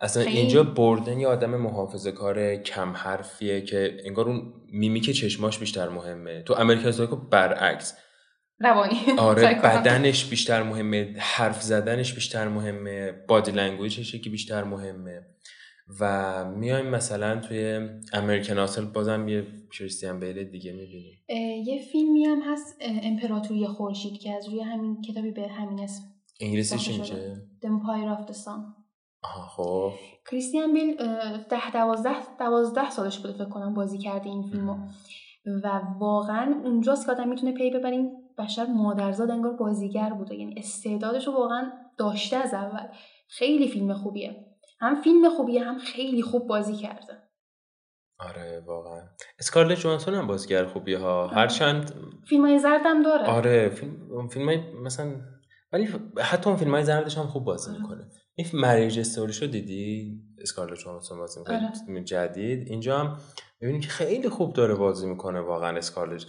اصلا 0.00 0.22
اینجا 0.22 0.62
بوردن 0.62 1.20
یه 1.20 1.28
آدم 1.28 1.56
محافظه 1.56 2.12
کار 2.12 2.56
کم 2.56 2.92
حرفیه 2.92 3.60
که 3.60 3.96
انگار 4.04 4.28
اون 4.28 4.52
میمیک 4.72 5.10
چشماش 5.10 5.58
بیشتر 5.58 5.88
مهمه. 5.88 6.42
تو 6.42 6.54
American 6.54 6.90
Psycho 6.90 7.16
برعکس. 7.16 7.94
روانی. 8.60 8.96
آره 9.18 9.60
بدنش 9.62 10.24
بیشتر 10.24 10.62
مهمه 10.62 11.14
حرف 11.18 11.62
زدنش 11.62 12.14
بیشتر 12.14 12.48
مهمه 12.48 13.12
body 13.28 13.50
language 13.50 14.01
ش 14.01 14.14
که 14.14 14.30
بیشتر 14.30 14.64
مهمه. 14.64 15.20
و 16.00 16.44
میایم 16.44 16.86
مثلا 16.86 17.40
توی 17.40 17.88
امریکن 18.12 18.58
آسل 18.58 18.84
بازم 18.84 19.28
یه 19.28 19.46
کریستیان 19.78 20.20
بیل 20.20 20.44
دیگه 20.44 20.72
می‌بینیم. 20.72 21.18
یه 21.66 21.82
فیلمی 21.92 22.24
هم 22.24 22.40
هست 22.44 22.76
امپراتوری 22.80 23.66
خورشید 23.66 24.20
که 24.20 24.32
از 24.32 24.48
روی 24.48 24.60
همین 24.60 25.02
کتابی 25.02 25.30
به 25.30 25.48
همین 25.48 25.80
اسم 25.80 26.02
انگلیسیش 26.40 26.88
of 26.88 28.30
the 28.30 28.34
Sun. 28.34 28.60
آها 29.22 29.90
خب. 29.90 29.92
کریستیان 30.30 30.74
بیل 30.74 30.96
ده 31.50 31.70
دوازده 31.72 32.36
دوازده 32.38 32.90
سالش 32.90 33.18
بوده 33.18 33.32
فکر 33.32 33.48
کنم 33.48 33.74
بازی 33.74 33.98
کرده 33.98 34.26
این 34.26 34.42
فیلمو. 34.42 34.76
و 35.64 35.80
واقعا 35.98 36.54
اونجاست 36.64 37.06
که 37.06 37.12
آدم 37.12 37.28
می‌تونه 37.28 37.52
پی 37.52 37.70
ببریم. 37.70 38.10
بشر 38.38 38.66
مادرزاد 38.66 39.30
انگار 39.30 39.52
بازیگر 39.52 40.10
بوده 40.10 40.34
یعنی 40.34 40.54
استعدادش 40.58 41.26
رو 41.26 41.32
واقعا 41.32 41.72
داشته 41.98 42.36
از 42.36 42.54
اول. 42.54 42.86
خیلی 43.28 43.68
فیلم 43.68 43.94
خوبیه. 43.94 44.44
هم 44.80 45.02
فیلم 45.02 45.30
خوبیه 45.30 45.64
هم 45.64 45.78
خیلی 45.78 46.22
خوب 46.22 46.46
بازی 46.46 46.74
کرده. 46.74 47.22
آره 48.18 48.62
واقعا. 48.66 49.00
اسکارلت 49.38 49.78
جوانسون 49.78 50.14
هم 50.14 50.26
بازیگر 50.26 50.66
خوبیه 50.66 50.98
ها. 50.98 51.26
هرچند 51.26 51.94
فیلم 52.28 52.46
های 52.46 52.58
زردم 52.58 53.02
داره. 53.02 53.26
آره 53.26 53.68
فیلم, 53.68 54.28
فیلم 54.28 54.48
های 54.48 54.72
مثلا 54.84 55.20
ولی 55.72 55.88
حتی 56.18 56.50
اون 56.50 56.58
فیلم 56.58 56.74
های 56.74 56.84
زردش 56.84 57.18
هم 57.18 57.26
خوب 57.26 57.44
بازی 57.44 57.70
می‌کنه. 57.70 58.10
این 58.34 58.46
مریج 58.54 58.98
استوریشو 58.98 59.46
دیدی؟ 59.46 60.20
اسکارلت 60.42 60.78
جوانسون 60.78 61.18
بازی 61.18 61.40
می‌کنه. 61.40 61.72
آره. 61.88 62.04
جدید. 62.04 62.68
اینجا 62.68 62.98
هم 62.98 63.18
ببینید 63.60 63.82
که 63.82 63.88
خیلی 63.88 64.28
خوب 64.28 64.52
داره 64.52 64.74
بازی 64.74 65.06
می‌کنه 65.06 65.40
واقعا 65.40 65.76
اسکارلت. 65.76 66.26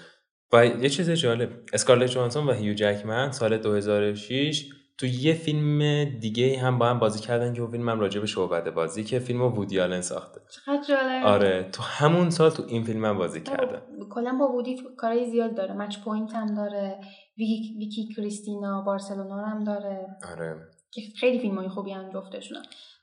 و 0.53 0.65
یه 0.65 0.89
چیز 0.89 1.11
جالب 1.11 1.49
اسکارلت 1.73 2.09
جوانسون 2.09 2.47
و 2.47 2.51
هیو 2.51 2.73
جکمن 2.73 3.31
سال 3.31 3.57
2006 3.57 4.69
تو 4.97 5.05
یه 5.05 5.33
فیلم 5.33 6.03
دیگه 6.19 6.59
هم 6.59 6.79
با 6.79 6.85
هم 6.85 6.99
بازی 6.99 7.19
کردن 7.19 7.53
که 7.53 7.61
اون 7.61 7.71
فیلم 7.71 7.89
هم 7.89 7.99
راجع 7.99 8.21
به 8.21 8.27
شعبده 8.27 8.71
بازی 8.71 9.03
که 9.03 9.19
فیلم 9.19 9.41
وودی 9.41 9.79
آلن 9.79 10.01
ساخته. 10.01 10.41
چقدر 10.51 10.83
جالب. 10.87 11.25
آره 11.25 11.69
تو 11.71 11.83
همون 11.83 12.29
سال 12.29 12.49
تو 12.49 12.63
این 12.67 12.83
فیلم 12.83 13.05
هم 13.05 13.17
بازی 13.17 13.41
کرده 13.41 13.81
کلا 14.09 14.37
با 14.39 14.51
وودی 14.51 14.77
کارهای 14.97 15.31
زیاد 15.31 15.55
داره 15.55 15.73
Match 15.73 15.99
Point 15.99 16.33
هم 16.33 16.55
داره 16.55 16.99
Vicky, 17.37 17.77
Vicky 17.77 18.13
Cristina 18.15 18.81
Barcelona 18.81 19.45
هم 19.45 19.63
داره. 19.63 20.07
آره. 20.31 20.55
که 20.91 21.01
خیلی 21.19 21.39
فیلم 21.39 21.55
های 21.55 21.67
خوبی 21.67 21.91
هم 21.91 22.09
جفتشون 22.13 22.57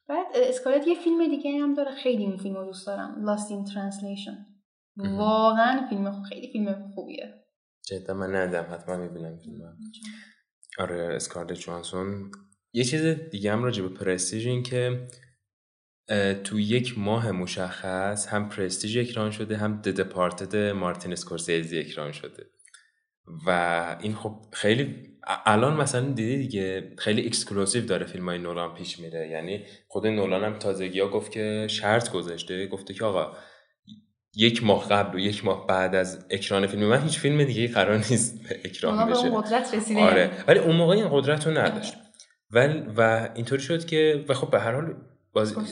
بعد 0.09 0.27
اسکارلت 0.35 0.87
یه 0.87 0.95
فیلم 0.95 1.29
دیگه 1.29 1.51
هم 1.51 1.75
داره 1.75 1.91
خیلی 1.95 2.23
این 2.23 2.37
فیلم 2.37 2.57
رو 2.57 2.65
دوست 2.65 2.87
دارم 2.87 3.25
Lost 3.27 3.49
in 3.49 3.73
Translation. 3.73 4.56
واقعا 4.97 5.87
فیلم 5.89 6.23
خیلی 6.23 6.53
فیلم 6.53 6.93
خوبیه. 6.95 7.35
جدا 7.89 8.15
من 8.15 8.35
ندیدم 8.35 8.75
حتما 8.75 8.97
می‌بینم 8.97 9.39
فیلم. 9.39 9.79
آره 10.79 11.15
اسکارلت 11.15 11.59
جوهانسون. 11.59 12.31
یه 12.73 12.85
چیز 12.85 13.05
دیگه 13.05 13.53
هم 13.53 13.63
راجع 13.63 13.83
به 13.83 13.89
پرستیژ 13.89 14.47
این 14.47 14.63
که 14.63 15.07
تو 16.45 16.61
یک 16.61 16.99
ماه 16.99 17.31
مشخص 17.31 18.29
هم 18.29 18.49
پرستیژ 18.49 18.97
اکران 18.97 19.31
شده 19.31 19.57
هم 19.57 19.81
The 19.81 19.89
Departed 19.89 20.57
مارتین 20.57 21.13
اسکورسیزی 21.13 21.79
اکران 21.79 22.13
شده. 22.13 22.47
و 23.47 23.97
این 24.01 24.15
خب 24.15 24.45
خیلی 24.53 25.17
الان 25.47 25.77
مثلا 25.77 26.13
دیدی 26.13 26.37
دیگه 26.37 26.95
خیلی 26.99 27.27
exclusive 27.27 27.85
داره 27.85 28.07
فیلم 28.07 28.29
های 28.29 28.39
نولان 28.39 28.75
پیش 28.75 29.01
میره. 29.01 29.29
یعنی 29.29 29.65
خود 29.89 30.07
نولان 30.07 30.45
هم 30.45 30.59
تازگی 30.59 31.01
ها 31.01 31.09
گفت 31.09 31.33
که 31.33 31.67
شرط 31.71 32.11
گذاشته 32.11 32.67
گفته 32.67 32.95
که 32.95 33.05
آقا 33.05 33.37
یک 34.37 34.65
ماه 34.65 34.89
قبل 34.89 35.17
و 35.17 35.19
یک 35.19 35.45
ماه 35.45 35.67
بعد 35.67 35.95
از 35.95 36.27
اکران 36.31 36.67
فیلم. 36.67 36.85
من 36.85 37.03
هیچ 37.03 37.19
فیلم 37.19 37.45
دیگه 37.45 37.69
قرار 37.69 37.97
نیست 37.97 38.49
به 38.49 38.61
اکران 38.65 39.11
بشه. 39.11 39.31
قدرت 39.31 39.75
رسیده 39.75 40.01
آره. 40.01 40.31
ولی 40.49 40.59
اون 40.59 40.77
موقع 40.77 40.95
این 40.95 41.09
قدرت 41.11 41.47
رو 41.47 41.59
نداشت. 41.59 41.95
ولی 42.51 42.83
و 42.97 43.29
اینطوری 43.35 43.63
شد 43.63 43.87
که 43.87 44.25
و 44.29 44.35
خب 44.35 44.51
به 44.51 44.61
هر 44.61 44.73
حال 44.73 44.95
باز 45.33 45.57
هم 45.57 45.65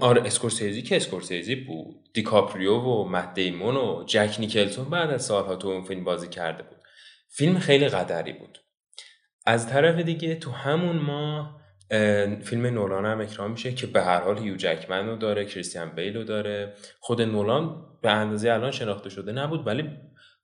آره 0.00 0.22
اسکورسیزی 0.26 0.82
که 0.82 0.96
اسکورسیزی 0.96 1.54
بود. 1.54 1.96
دیکاپریو 2.14 2.80
و 2.80 3.08
مت 3.08 3.34
دیمون 3.34 3.76
و 3.76 4.04
جک 4.06 4.36
نیکلسون 4.38 4.84
بعد 4.84 5.10
از 5.10 5.24
سالها 5.24 5.56
تو 5.56 5.68
اون 5.68 5.84
فیلم 5.84 6.04
بازی 6.04 6.28
کرده 6.28 6.62
بود. 6.62 6.78
فیلم 7.28 7.58
خیلی 7.58 7.88
قدری 7.88 8.32
بود. 8.32 8.58
از 9.46 9.68
طرف 9.68 9.98
دیگه 9.98 10.34
تو 10.34 10.50
همون 10.50 10.96
ماه 10.96 11.60
فیلم 12.44 12.66
نولان 12.66 13.06
هم 13.06 13.20
اکران 13.20 13.50
میشه 13.50 13.72
که 13.72 13.86
به 13.86 14.02
هر 14.02 14.20
حال 14.20 14.38
هیو 14.38 14.56
جکمن 14.56 15.08
رو 15.08 15.16
داره 15.16 15.44
کریستیان 15.44 15.90
بیل 15.90 16.16
رو 16.16 16.24
داره. 16.24 16.74
خود 17.00 17.22
نولان 17.22 17.86
به 18.02 18.10
اندازه 18.10 18.52
الان 18.52 18.70
شناخته 18.70 19.10
شده 19.10 19.32
نبود 19.32 19.66
ولی 19.66 19.90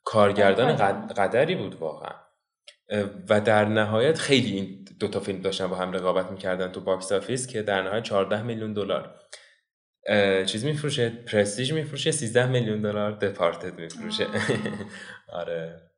کارگردان 0.05 0.77
قدری 1.17 1.55
بود 1.55 1.75
واقعا. 1.75 2.15
و 3.29 3.41
در 3.41 3.65
نهایت 3.65 4.19
خیلی 4.19 4.53
این 4.53 4.85
دوتا 5.01 5.21
فیلم 5.21 5.41
داشتن 5.41 5.67
با 5.67 5.77
هم 5.77 5.93
رقابت 5.93 6.31
می‌کردن 6.31 6.73
تو 6.73 6.81
box 6.81 7.13
office 7.13 7.47
که 7.47 7.63
در 7.63 7.83
نهایت 7.83 8.03
14 8.03 8.43
میلیون 8.43 8.73
دلار. 8.73 9.15
چیز 10.47 10.65
میفروشه؟ 10.65 11.11
پرستیژ 11.11 11.73
میفروشه؟ 11.73 12.11
13 12.11 12.47
میلیون 12.47 12.81
دلار؟ 12.81 13.13
Departed 13.13 13.81
میفروشه. 13.81 14.27
آره. 15.41 15.92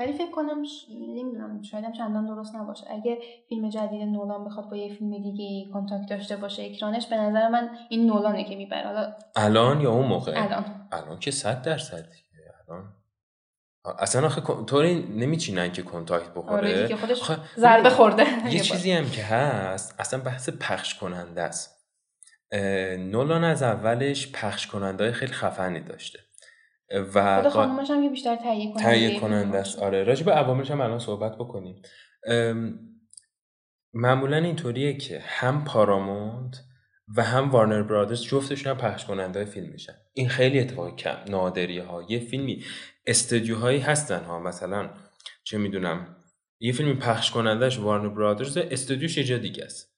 ولی 0.00 0.12
فکر 0.12 0.30
کنم 0.30 0.64
ش... 0.64 0.86
نمی‌دونم 0.90 1.62
شاید 1.62 1.84
هم 1.84 1.92
چندان 1.92 2.26
درست 2.26 2.54
نباشه. 2.54 2.86
اگه 2.90 3.18
فیلم 3.48 3.68
جدید 3.68 4.02
نولان 4.02 4.44
بخواد 4.44 4.70
با 4.70 4.76
یه 4.76 4.94
فیلم 4.94 5.22
دیگه 5.22 5.72
contact 5.72 6.10
داشته 6.10 6.36
باشه 6.36 6.62
اکرانش 6.62 7.06
به 7.06 7.16
نظر 7.16 7.48
من 7.48 7.70
این 7.88 8.06
نولانه 8.06 8.44
که 8.44 8.56
می‌بره. 8.56 8.86
حالا 8.86 9.14
الان 9.36 9.80
یا 9.80 9.92
اون 9.92 10.06
موقع؟ 10.06 10.32
الان. 10.36 10.64
الان 10.92 11.18
که 11.18 11.30
صد 11.30 11.62
درصد. 11.62 12.04
الان. 12.68 12.92
اصلا 13.98 14.26
آخه 14.26 14.64
طوری 14.64 14.94
نمیچینن 14.94 15.72
که 15.72 15.82
کنتاکت 15.82 16.34
بخوره. 16.34 16.56
آره 16.56 16.96
خودش 16.96 17.30
ضربه 17.56 17.90
خورده. 17.90 18.52
یه 18.54 18.60
چیزی 18.60 18.92
هم 18.92 19.10
که 19.10 19.22
هست 19.22 19.94
اصلا 19.98 20.20
بحث 20.20 20.48
پخش 20.48 20.94
کننده 20.94 21.42
است 21.42 21.86
نولان 22.98 23.44
از 23.44 23.62
اولش 23.62 24.32
پخش 24.32 24.66
کننده 24.66 25.12
خیلی 25.12 25.32
خفنی 25.32 25.80
داشته. 25.80 26.18
و 27.14 27.42
خود 27.42 27.52
خانومش 27.52 27.90
هم 27.90 28.10
بیشتر 28.10 28.36
تهیه 28.36 28.72
کننده 28.72 28.90
تهیه 28.90 29.20
کننده 29.20 29.58
است. 29.58 29.78
آره 29.78 30.04
راجع 30.04 30.24
به 30.24 30.32
عواملش 30.32 30.70
هم 30.70 30.80
الان 30.80 30.98
صحبت 30.98 31.36
بکنیم. 31.36 31.82
معمولا 33.94 34.36
اینطوریه 34.36 34.96
که 34.96 35.20
هم 35.24 35.64
پارامونت 35.64 36.64
و 37.16 37.22
هم 37.22 37.50
وارنر 37.50 37.82
برادرز 37.82 38.22
جفتشون 38.22 38.70
هم 38.70 38.78
پخش 38.78 39.04
کننده 39.04 39.44
فیلم 39.44 39.68
میشن. 39.72 39.94
این 40.12 40.28
خیلی 40.28 40.60
اتفاق 40.60 40.96
کم 40.96 41.16
نادری 41.28 41.78
ها 41.78 42.02
یه 42.08 42.18
فیلمی 42.18 42.64
استودیوهایی 43.06 43.78
هستن 43.78 44.24
ها. 44.24 44.40
مثلا 44.40 44.90
چه 45.44 45.58
می‌دونم 45.58 46.16
یه 46.60 46.72
فیلمی 46.72 46.94
پخش 46.94 47.30
کنندهش 47.30 47.78
وارنر 47.78 48.08
برادرز 48.08 48.56
استودیوش 48.56 49.16
یه 49.16 49.24
جا 49.24 49.38
دیگه 49.38 49.64
است. 49.64 49.90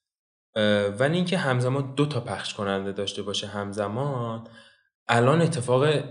ولی 0.99 1.15
اینکه 1.15 1.37
همزمان 1.37 1.93
دو 1.95 2.05
تا 2.05 2.19
پخش 2.19 2.53
کننده 2.53 2.91
داشته 2.91 3.21
باشه 3.21 3.47
همزمان 3.47 4.47
الان 5.07 5.41
اتفاق 5.41 6.03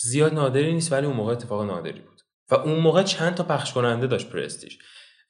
زیاد 0.00 0.34
نادری 0.34 0.72
نیست 0.72 0.92
ولی 0.92 1.06
اون 1.06 1.16
موقع 1.16 1.32
اتفاق 1.32 1.66
نادری 1.66 2.00
بود. 2.00 2.20
و 2.50 2.54
اون 2.54 2.78
موقع 2.78 3.02
چند 3.02 3.34
تا 3.34 3.44
پخش 3.44 3.72
کننده 3.72 4.06
داشت 4.06 4.30
پرستیژ. 4.30 4.76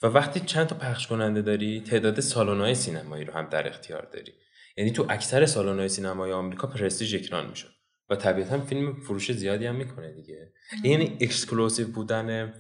و 0.03 0.07
وقتی 0.07 0.41
چند 0.41 0.67
تا 0.67 0.77
پخش 0.77 1.07
کننده 1.07 1.43
داری 1.43 1.81
تعداد 1.81 2.21
سالن‌های 2.21 2.75
سینمایی 2.75 3.25
رو 3.25 3.33
هم 3.33 3.49
در 3.49 3.69
اختیار 3.69 4.09
داری. 4.13 4.33
یعنی 4.77 4.91
تو 4.91 5.07
اکثر 5.09 5.47
سالن‌های 5.47 5.89
سینمای 5.89 6.33
آمریکا 6.33 6.67
پرستیژ 6.67 7.15
اکران 7.15 7.47
می‌شد. 7.51 7.69
و 8.11 8.17
طبیعتا 8.17 8.61
فیلم 8.61 9.01
فروش 9.01 9.33
زیادی 9.33 9.67
هم 9.67 9.75
می‌کنه 9.75 10.13
دیگه. 10.13 10.53
یعنی 10.85 11.19
exclusive 11.21 11.89
بودن 11.89 12.55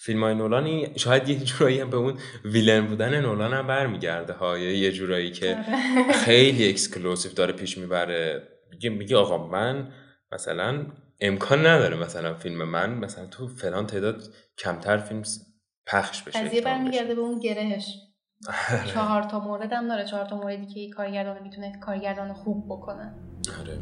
فیلم 0.00 0.24
های 0.24 0.34
نولان 0.34 0.96
شاید 0.96 1.28
یه 1.28 1.38
جورایی 1.38 1.80
هم 1.80 1.90
به 1.90 1.96
اون 1.96 2.18
villain 2.44 2.86
بودن 2.86 3.20
نولان 3.20 3.52
هم 3.52 3.66
برمیگرده 3.66 4.32
ها. 4.32 4.58
یه 4.58 4.92
جورایی 4.92 5.30
که 5.30 5.56
آره. 5.56 6.12
خیلی 6.12 6.68
exclusive 6.68 7.32
داره 7.32 7.52
پیش 7.52 7.78
می‌بره. 7.78 8.48
میگه 8.70 8.90
میگه 8.90 9.16
آقا 9.16 9.46
من 9.48 9.92
مثلا 10.32 10.86
امکان 11.20 11.66
نداره 11.66 11.96
مثلا 11.96 12.34
فیلم 12.34 12.64
من 12.64 12.94
مثلا 12.94 13.26
تو 13.26 13.48
فلان 13.48 13.86
تعداد 13.86 14.22
کمتر 14.58 14.98
فیلم 14.98 15.22
پخش 15.86 16.22
بشه 16.22 16.44
قضیه 16.44 16.60
برمیگرده 16.60 17.14
به 17.14 17.20
اون 17.20 17.38
گرهش. 17.38 17.96
آره. 18.48 18.86
چهار 18.86 19.22
تا 19.22 19.40
مورد 19.40 19.72
هم 19.72 19.88
داره. 19.88 20.04
چهار 20.04 20.24
تا 20.24 20.36
موردی 20.36 20.66
که 20.66 20.94
کارگردان 20.96 21.42
می‌تونه 21.42 21.78
کارگردان 21.80 22.32
خوب 22.32 22.66
بکنه. 22.66 23.14
آره. 23.60 23.78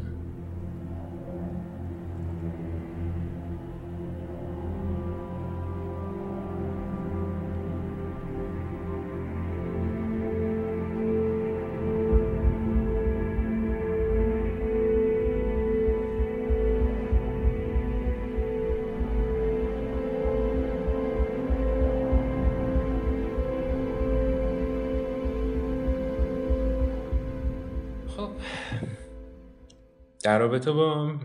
در 30.29 30.39
رابطه 30.39 30.71
با 30.71 31.19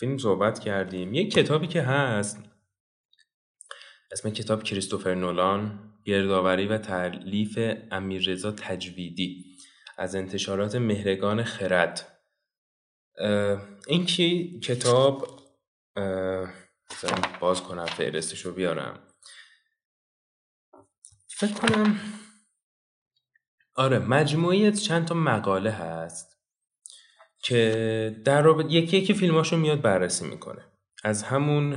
فیلم 0.00 0.18
صحبت 0.18 0.58
کردیم. 0.58 1.14
یک 1.14 1.32
کتابی 1.32 1.66
که 1.66 1.82
هست 1.82 2.38
اسم 4.12 4.30
کتاب 4.30 4.62
کریستوفر 4.62 5.14
نولان 5.14 5.92
گردآوری 6.04 6.66
و 6.66 6.78
تعلیف 6.78 7.58
امیررضا 7.90 8.52
تجویدی 8.52 9.56
از 9.98 10.14
انتشارات 10.14 10.74
مهرگان 10.74 11.44
خرد. 11.44 12.22
این 13.86 14.06
کی 14.06 14.60
کتاب 14.60 15.40
باز 17.40 17.62
کنم 17.62 17.86
فهرستش 17.86 18.46
بیارم. 18.46 19.06
فکر 21.28 21.54
کنم 21.54 22.00
آره 23.74 23.98
مجموعی 23.98 24.66
از 24.66 24.84
چند 24.84 25.06
تا 25.06 25.14
مقاله 25.14 25.70
هست. 25.70 26.39
که 27.42 28.16
در 28.24 28.42
رابط 28.42 28.66
یکی 28.68 28.96
یکی 28.96 29.14
فیلماشو 29.14 29.56
میاد 29.56 29.80
بررسی 29.80 30.24
می‌کنه. 30.24 30.62
از 31.04 31.22
همون 31.22 31.76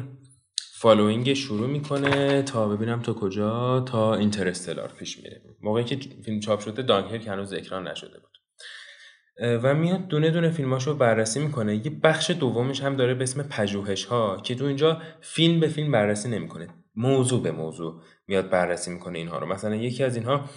Following 0.73 1.33
شروع 1.33 1.67
می‌کنه 1.67 2.41
تا 2.41 2.67
ببینم 2.67 3.01
تا 3.01 3.13
کجا 3.13 3.79
تا 3.79 4.15
Interstellar 4.15 4.91
پیش 4.99 5.17
میره. 5.17 5.41
موقعی 5.61 5.83
که 5.83 5.99
فیلم 6.25 6.39
چاپ 6.39 6.59
شده 6.59 6.81
دانکرک 6.81 7.27
هنوز 7.27 7.53
اکران 7.53 7.87
نشده 7.87 8.19
بود. 8.19 8.29
و 9.63 9.75
میاد 9.75 10.07
دونه 10.07 10.31
دونه 10.31 10.49
فیلماشو 10.49 10.95
بررسی 10.95 11.39
می‌کنه. 11.39 11.75
یه 11.75 11.91
بخش 12.03 12.31
دومش 12.31 12.81
هم 12.81 12.95
داره 12.95 13.13
به 13.13 13.23
اسم 13.23 13.43
پژوهش 13.43 14.05
ها 14.05 14.41
که 14.43 14.55
تو 14.55 14.65
اینجا 14.65 15.01
فیلم 15.21 15.59
به 15.59 15.67
فیلم 15.67 15.91
بررسی 15.91 16.29
نمی‌کنه. 16.29 16.67
موضوع 16.95 17.43
به 17.43 17.51
موضوع 17.51 18.01
میاد 18.27 18.49
بررسی 18.49 18.91
می‌کنه 18.91 19.19
اینها 19.19 19.39
رو. 19.39 19.47
مثلا 19.47 19.75
یکی 19.75 20.03
از 20.03 20.15
اینها 20.15 20.49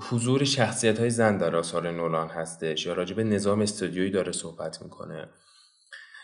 حضور 0.00 0.44
شخصیت 0.44 0.98
های 0.98 1.10
زن 1.10 1.38
در 1.38 1.56
آثار 1.56 1.90
نولان 1.90 2.28
هستش 2.28 2.86
یا 2.86 2.92
راجب 2.92 3.20
نظام 3.20 3.60
استودیویی 3.60 4.10
داره 4.10 4.32
صحبت 4.32 4.82
می‌کنه 4.82 5.28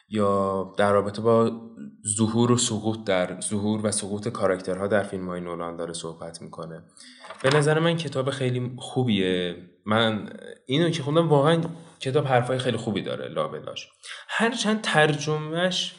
یا 0.09 0.75
در 0.79 0.93
رابطه 0.93 1.23
با 1.23 1.61
ظهور 2.16 2.53
و 2.53 2.57
سقوط 2.57 3.05
در 3.05 3.41
ظهور 3.41 3.87
و 3.87 3.91
سقوط 3.91 4.29
کاراکترها 4.29 4.87
در 4.87 5.03
فیلم 5.03 5.29
های 5.29 5.41
نولان 5.41 5.77
داره 5.77 5.93
صحبت 5.93 6.43
می‌کنه. 6.43 6.83
به 7.43 7.57
نظر 7.57 7.79
من 7.79 7.97
کتاب 7.97 8.31
خیلی 8.31 8.73
خوبیه. 8.79 9.57
من 9.87 10.33
اینو 10.66 10.91
که 10.91 11.03
خوندم 11.03 11.29
واقعا 11.29 11.61
کتاب 12.01 12.27
حرفای 12.27 12.59
خیلی 12.59 12.77
خوبی 12.77 13.03
داره 13.03 13.29
لابلاش 13.29 13.89
هرچند 14.29 14.81
ترجمهش 14.81 15.95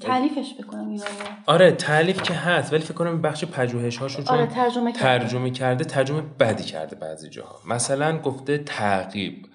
تألیفش 0.00 0.54
بکنم 0.60 0.88
ایرانی 0.88 1.10
آره 1.46 1.72
تألیف 1.72 2.22
که 2.22 2.34
هست 2.34 2.72
ولی 2.72 2.82
فکر 2.82 2.94
کنم 2.94 3.22
بخش 3.22 3.44
پژوهش 3.44 3.96
هاشو 3.96 4.22
چون 4.22 4.36
آره 4.38 4.46
ترجمه, 4.46 4.92
ترجمه 4.92 5.50
کرده 5.50 5.84
ترجمه 5.84 6.22
بدی 6.40 6.64
کرده 6.64 6.96
بعضی 6.96 7.30
جاها. 7.30 7.60
مثلا 7.68 8.18
گفته 8.18 8.58
تعقیب. 8.58 9.46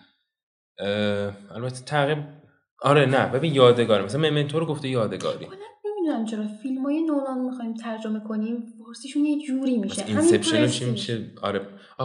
البته 1.55 1.85
تعقیب 1.85 2.17
آره 2.81 3.05
نه 3.05 3.25
ببین 3.25 3.53
یادگاری. 3.53 4.03
مثلا 4.03 4.29
Memento 4.29 4.59
رو 4.59 4.65
گفته 4.65 4.89
یادگاری. 4.89 5.47
نمی‌دونم 5.85 6.25
چرا. 6.25 6.47
فیلم 6.61 6.83
های 6.83 7.01
نولان 7.01 7.39
می‌خوایم 7.39 7.73
ترجمه 7.73 8.19
کنیم 8.19 8.63
فارسیشون 8.85 9.25
یه 9.25 9.47
جوری 9.47 9.77
میشه. 9.77 10.05
اینسپشن 10.07 10.89
میشه 10.89 11.31
آره. 11.41 11.61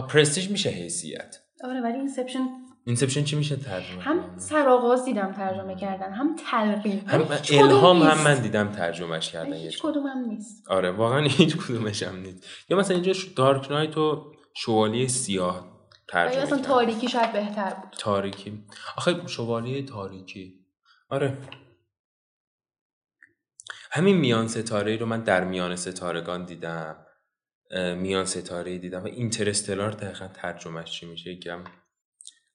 Prestige 0.09 0.49
میشه 0.51 0.69
حیثیت. 0.69 1.37
آره 1.63 1.81
ولی 1.81 1.97
اینسپشن 1.97 2.47
اینسپشن 2.87 3.23
چی 3.23 3.35
میشه 3.35 3.55
ترجمه 3.55 4.01
هم 4.01 4.37
سرآغاز 4.37 5.05
دیدم 5.05 5.31
ترجمه 5.31 5.75
کردن 5.75 6.13
هم 6.13 6.35
تلقین. 6.51 6.99
هم 7.07 7.27
الهام 7.51 8.01
هم 8.01 8.23
من 8.23 8.41
دیدم 8.41 8.71
ترجمهش 8.71 9.31
کردن 9.31 9.53
هیچ 9.53 9.81
کدوم 9.81 10.07
هم 10.07 10.17
نیست. 10.17 10.69
آره 10.71 10.91
واقعا 10.91 11.27
هیچ 11.37 11.57
کدومش 11.57 12.03
هم 12.03 12.15
نیست. 12.15 12.47
یا 12.69 12.77
مثلا 12.77 12.95
اینجا 12.95 13.13
دارک 13.35 13.71
نایت 13.71 13.97
و 13.97 14.33
شوالیه 14.55 15.07
سیاه 15.07 15.75
ترجمه 16.07 16.43
اصلا 16.43 16.57
تاریکی 16.57 17.07
شاید 17.07 17.33
بهتر 17.33 17.73
بود. 17.73 17.89
تاریکی. 17.99 18.65
آخه 18.97 19.27
شوالیه 19.27 19.85
تاریکی. 19.85 20.65
آره. 21.09 21.37
همین 23.91 24.17
میان 24.17 24.47
ستاره 24.47 24.97
رو 24.97 25.05
من 25.05 25.21
در 25.21 25.43
میان 25.43 25.75
ستارگان 25.75 26.45
دیدم. 26.45 27.05
میان 27.97 28.25
ستاره 28.25 28.77
دیدم. 28.77 29.03
و 29.03 29.07
اینترستلار 29.07 29.91
دقیقا 29.91 30.27
ترجمهش 30.27 30.91
چی 30.91 31.05
میشه؟ 31.05 31.31
یکم 31.31 31.63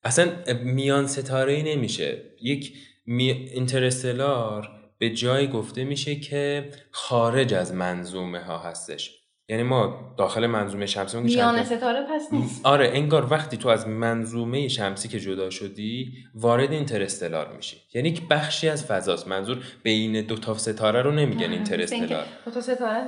اصلا 0.04 0.32
میان 0.64 1.06
ستاره 1.06 1.62
نمیشه. 1.62 2.22
یک 2.42 2.72
می... 3.06 3.30
اینترستلار 3.30 4.68
به 4.98 5.10
جای 5.10 5.48
گفته 5.48 5.84
میشه 5.84 6.16
که 6.16 6.70
خارج 6.90 7.54
از 7.54 7.74
منظومه 7.74 8.40
ها 8.40 8.58
هستش. 8.58 9.16
یعنی 9.48 9.62
ما 9.62 10.14
داخل 10.18 10.46
منظومه 10.46 10.86
شمسی 10.86 11.20
میان 11.20 11.64
ستاره 11.64 12.06
پس 12.14 12.32
نیست. 12.32 12.66
آره 12.66 12.88
انگار 12.88 13.32
وقتی 13.32 13.56
تو 13.56 13.68
از 13.68 13.88
منظومه 13.88 14.68
شمسی 14.68 15.08
که 15.08 15.20
جدا 15.20 15.50
شدی 15.50 16.12
وارد 16.34 16.72
اینترستلار 16.72 17.56
میشی. 17.56 17.76
یعنی 17.94 18.12
که 18.12 18.22
بخشی 18.30 18.68
از 18.68 18.84
فضاست. 18.84 19.28
منظور 19.28 19.58
بین 19.82 20.20
دو 20.20 20.36
تا 20.36 20.58
ستاره 20.58 21.02
رو 21.02 21.12
نمیگن 21.12 21.50
اینترستلار 21.52 22.24
دو 22.44 22.50
تا 22.50 22.60
ستاره 22.60 23.04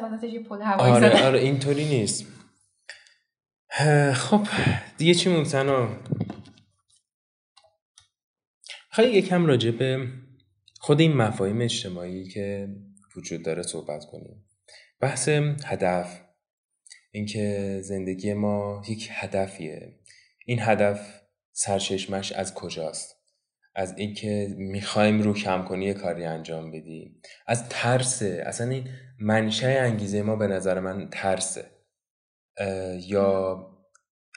پل 0.48 0.62
هوایی 0.62 0.92
آره 0.92 1.26
آره 1.26 1.38
اینطوری 1.38 1.84
نیست. 1.84 2.26
خب 4.14 4.40
دیگه 4.98 5.14
چی 5.14 5.30
مونتنا 5.30 5.88
خیلی 8.94 9.18
یکم 9.18 9.46
راجع 9.46 9.70
به 9.70 10.08
خود 10.80 11.00
این 11.00 11.16
مفاهیم 11.16 11.60
اجتماعی 11.60 12.28
که 12.28 12.68
وجود 13.16 13.42
داره 13.42 13.62
صحبت 13.62 14.04
کنیم. 14.04 14.44
بحث 15.00 15.28
هدف 15.64 16.20
اینکه 17.12 17.78
زندگی 17.84 18.32
ما 18.32 18.82
یک 18.88 19.08
هدفیه. 19.12 19.98
این 20.46 20.58
هدف 20.60 21.20
سرچشمش 21.52 22.32
از 22.32 22.54
کجاست؟ 22.54 23.16
از 23.74 23.94
اینکه 23.96 24.54
می‌خوایم 24.58 25.22
رو 25.22 25.34
کم 25.34 25.64
کنی 25.64 25.94
کاری 25.94 26.24
انجام 26.24 26.70
بدیم. 26.70 27.20
از 27.46 27.68
ترسه. 27.68 28.42
اصلا 28.46 28.70
این 28.70 28.88
منشه 29.18 29.66
انگیزه 29.66 30.22
ما 30.22 30.36
به 30.36 30.46
نظر 30.46 30.80
من 30.80 31.08
ترسه. 31.10 31.70
یا 33.06 33.66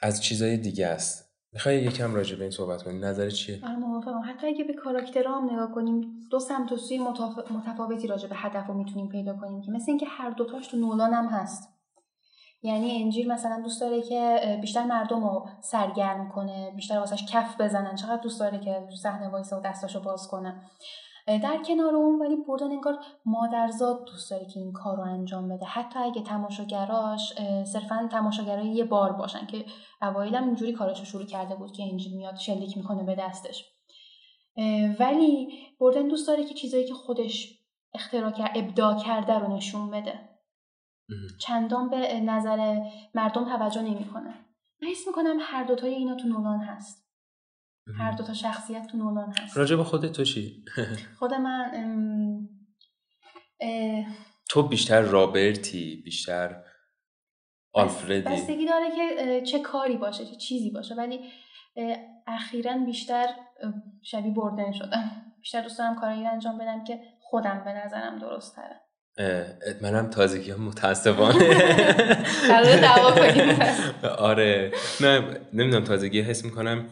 از 0.02 0.22
چیزای 0.22 0.56
دیگه 0.56 0.86
است. 0.86 1.25
می‌خوای 1.56 1.82
یکم 1.82 2.14
راجع 2.14 2.36
به 2.36 2.42
این 2.42 2.50
صحبت 2.50 2.82
کنیم 2.82 3.04
نظر 3.04 3.30
چیه؟ 3.30 3.60
آره 3.64 3.76
موافقم. 3.76 4.22
حتی 4.24 4.46
اگه 4.46 4.64
به 4.64 4.74
کاراکترها 4.74 5.40
هم 5.40 5.50
نگاه 5.50 5.72
کنیم 5.72 6.20
دو 6.30 6.38
سمت 6.38 6.72
و 6.72 6.76
سوی 6.76 6.98
متفاوتی 7.50 8.06
راجع 8.06 8.28
به 8.28 8.34
هدف 8.36 8.66
رو 8.66 8.74
می‌تونیم 8.74 9.08
پیدا 9.08 9.36
کنیم 9.36 9.62
که 9.62 9.70
مثل 9.70 9.84
اینکه 9.88 10.06
هر 10.06 10.30
دوتاش 10.30 10.66
تو 10.66 10.76
نولان 10.76 11.14
هم 11.14 11.26
هست. 11.26 11.68
یعنی 12.62 13.02
انجیل 13.02 13.32
مثلا 13.32 13.60
دوست 13.60 13.80
داره 13.80 14.02
که 14.02 14.40
بیشتر 14.60 14.84
مردم 14.84 15.24
رو 15.24 15.48
سرگرم 15.62 16.28
کنه 16.28 16.72
بیشتر 16.76 16.98
واسش 16.98 17.26
کف 17.32 17.60
بزنن. 17.60 17.94
چقدر 17.94 18.22
دوست 18.22 18.40
داره 18.40 18.58
که 18.58 18.88
صحنه 19.02 19.28
وایسه 19.28 19.56
و 19.56 19.60
دستاشو 19.60 20.00
باز 20.00 20.28
کنه. 20.28 20.62
در 21.26 21.62
کنار 21.66 21.94
اون 21.94 22.22
ولی 22.22 22.36
بردن 22.36 22.70
انگار 22.70 22.98
مادرزاد 23.24 24.04
دوست 24.04 24.30
داره 24.30 24.46
که 24.46 24.60
این 24.60 24.72
کار 24.72 24.96
رو 24.96 25.02
انجام 25.02 25.48
بده. 25.48 25.66
حتی 25.66 25.98
اگه 25.98 26.22
تماشاگراش 26.22 27.34
صرفا 27.64 28.08
تماشاگرای 28.12 28.68
یه 28.68 28.84
بار 28.84 29.12
باشن 29.12 29.46
که 29.46 29.64
اوایل 30.02 30.36
اینجوری 30.36 30.72
کارش 30.72 30.98
رو 30.98 31.04
شروع 31.04 31.24
کرده 31.24 31.54
بود 31.54 31.72
که 31.72 31.82
انجیل 31.82 32.16
میاد 32.16 32.36
شلیک 32.36 32.76
می‌کنه 32.76 33.02
به 33.02 33.14
دستش. 33.14 33.64
ولی 34.98 35.48
بردن 35.80 36.08
دوست 36.08 36.28
داره 36.28 36.44
که 36.44 36.54
چیزایی 36.54 36.86
که 36.86 36.94
خودش 36.94 37.58
اختراع 37.94 38.30
کرد 38.30 38.52
ابداع 38.54 38.98
کرده 38.98 39.38
رو 39.38 39.56
نشون 39.56 39.90
بده. 39.90 40.28
چندان 41.40 41.90
به 41.90 42.20
نظر 42.20 42.80
مردم 43.14 43.44
توجه 43.44 43.82
نمی‌کنه. 43.82 44.34
من 44.82 44.88
حس 44.88 45.06
می‌کنم 45.06 45.36
هر 45.40 45.64
دوتای 45.64 45.94
اینا 45.94 46.14
تو 46.14 46.28
نولان 46.28 46.60
هست. 46.60 47.05
هر 47.98 48.12
دوتا 48.12 48.34
شخصیت 48.34 48.86
تو 48.86 48.96
نولان 48.96 49.32
هست. 49.38 49.56
راجع 49.56 49.76
به 49.76 49.84
خودت 49.84 50.12
تو 50.12 50.24
چی؟ 50.24 50.64
خود 51.18 51.34
من 51.34 52.48
تو 54.48 54.62
بیشتر 54.62 55.00
رابرتی 55.00 56.02
بیشتر 56.04 56.62
آلفردی. 57.72 58.20
بستگی 58.20 58.66
داره 58.66 58.86
که 58.96 59.42
چه 59.46 59.58
کاری 59.58 59.96
باشه 59.96 60.26
چه 60.26 60.36
چیزی 60.36 60.70
باشه. 60.70 60.94
ولی 60.94 61.20
اخیرا 62.26 62.78
بیشتر 62.78 63.26
شبیه 64.02 64.34
بردن 64.34 64.72
شدم. 64.72 65.10
بیشتر 65.40 65.62
دوست 65.62 65.78
دارم 65.78 65.96
کارایی 66.00 66.26
انجام 66.26 66.58
بدم 66.58 66.84
که 66.84 67.00
خودم 67.20 67.62
به 67.64 67.72
نظرم 67.72 68.18
درست 68.18 68.56
تره 68.56 68.80
منم 69.82 70.10
تازگی 70.10 70.50
هم 70.50 70.62
متاسفانه. 70.62 71.44
آره. 74.18 74.72
نه 75.00 75.40
نمی‌دونم 75.52 75.84
تازگی 75.84 76.20
حس 76.20 76.44
می‌کنم 76.44 76.86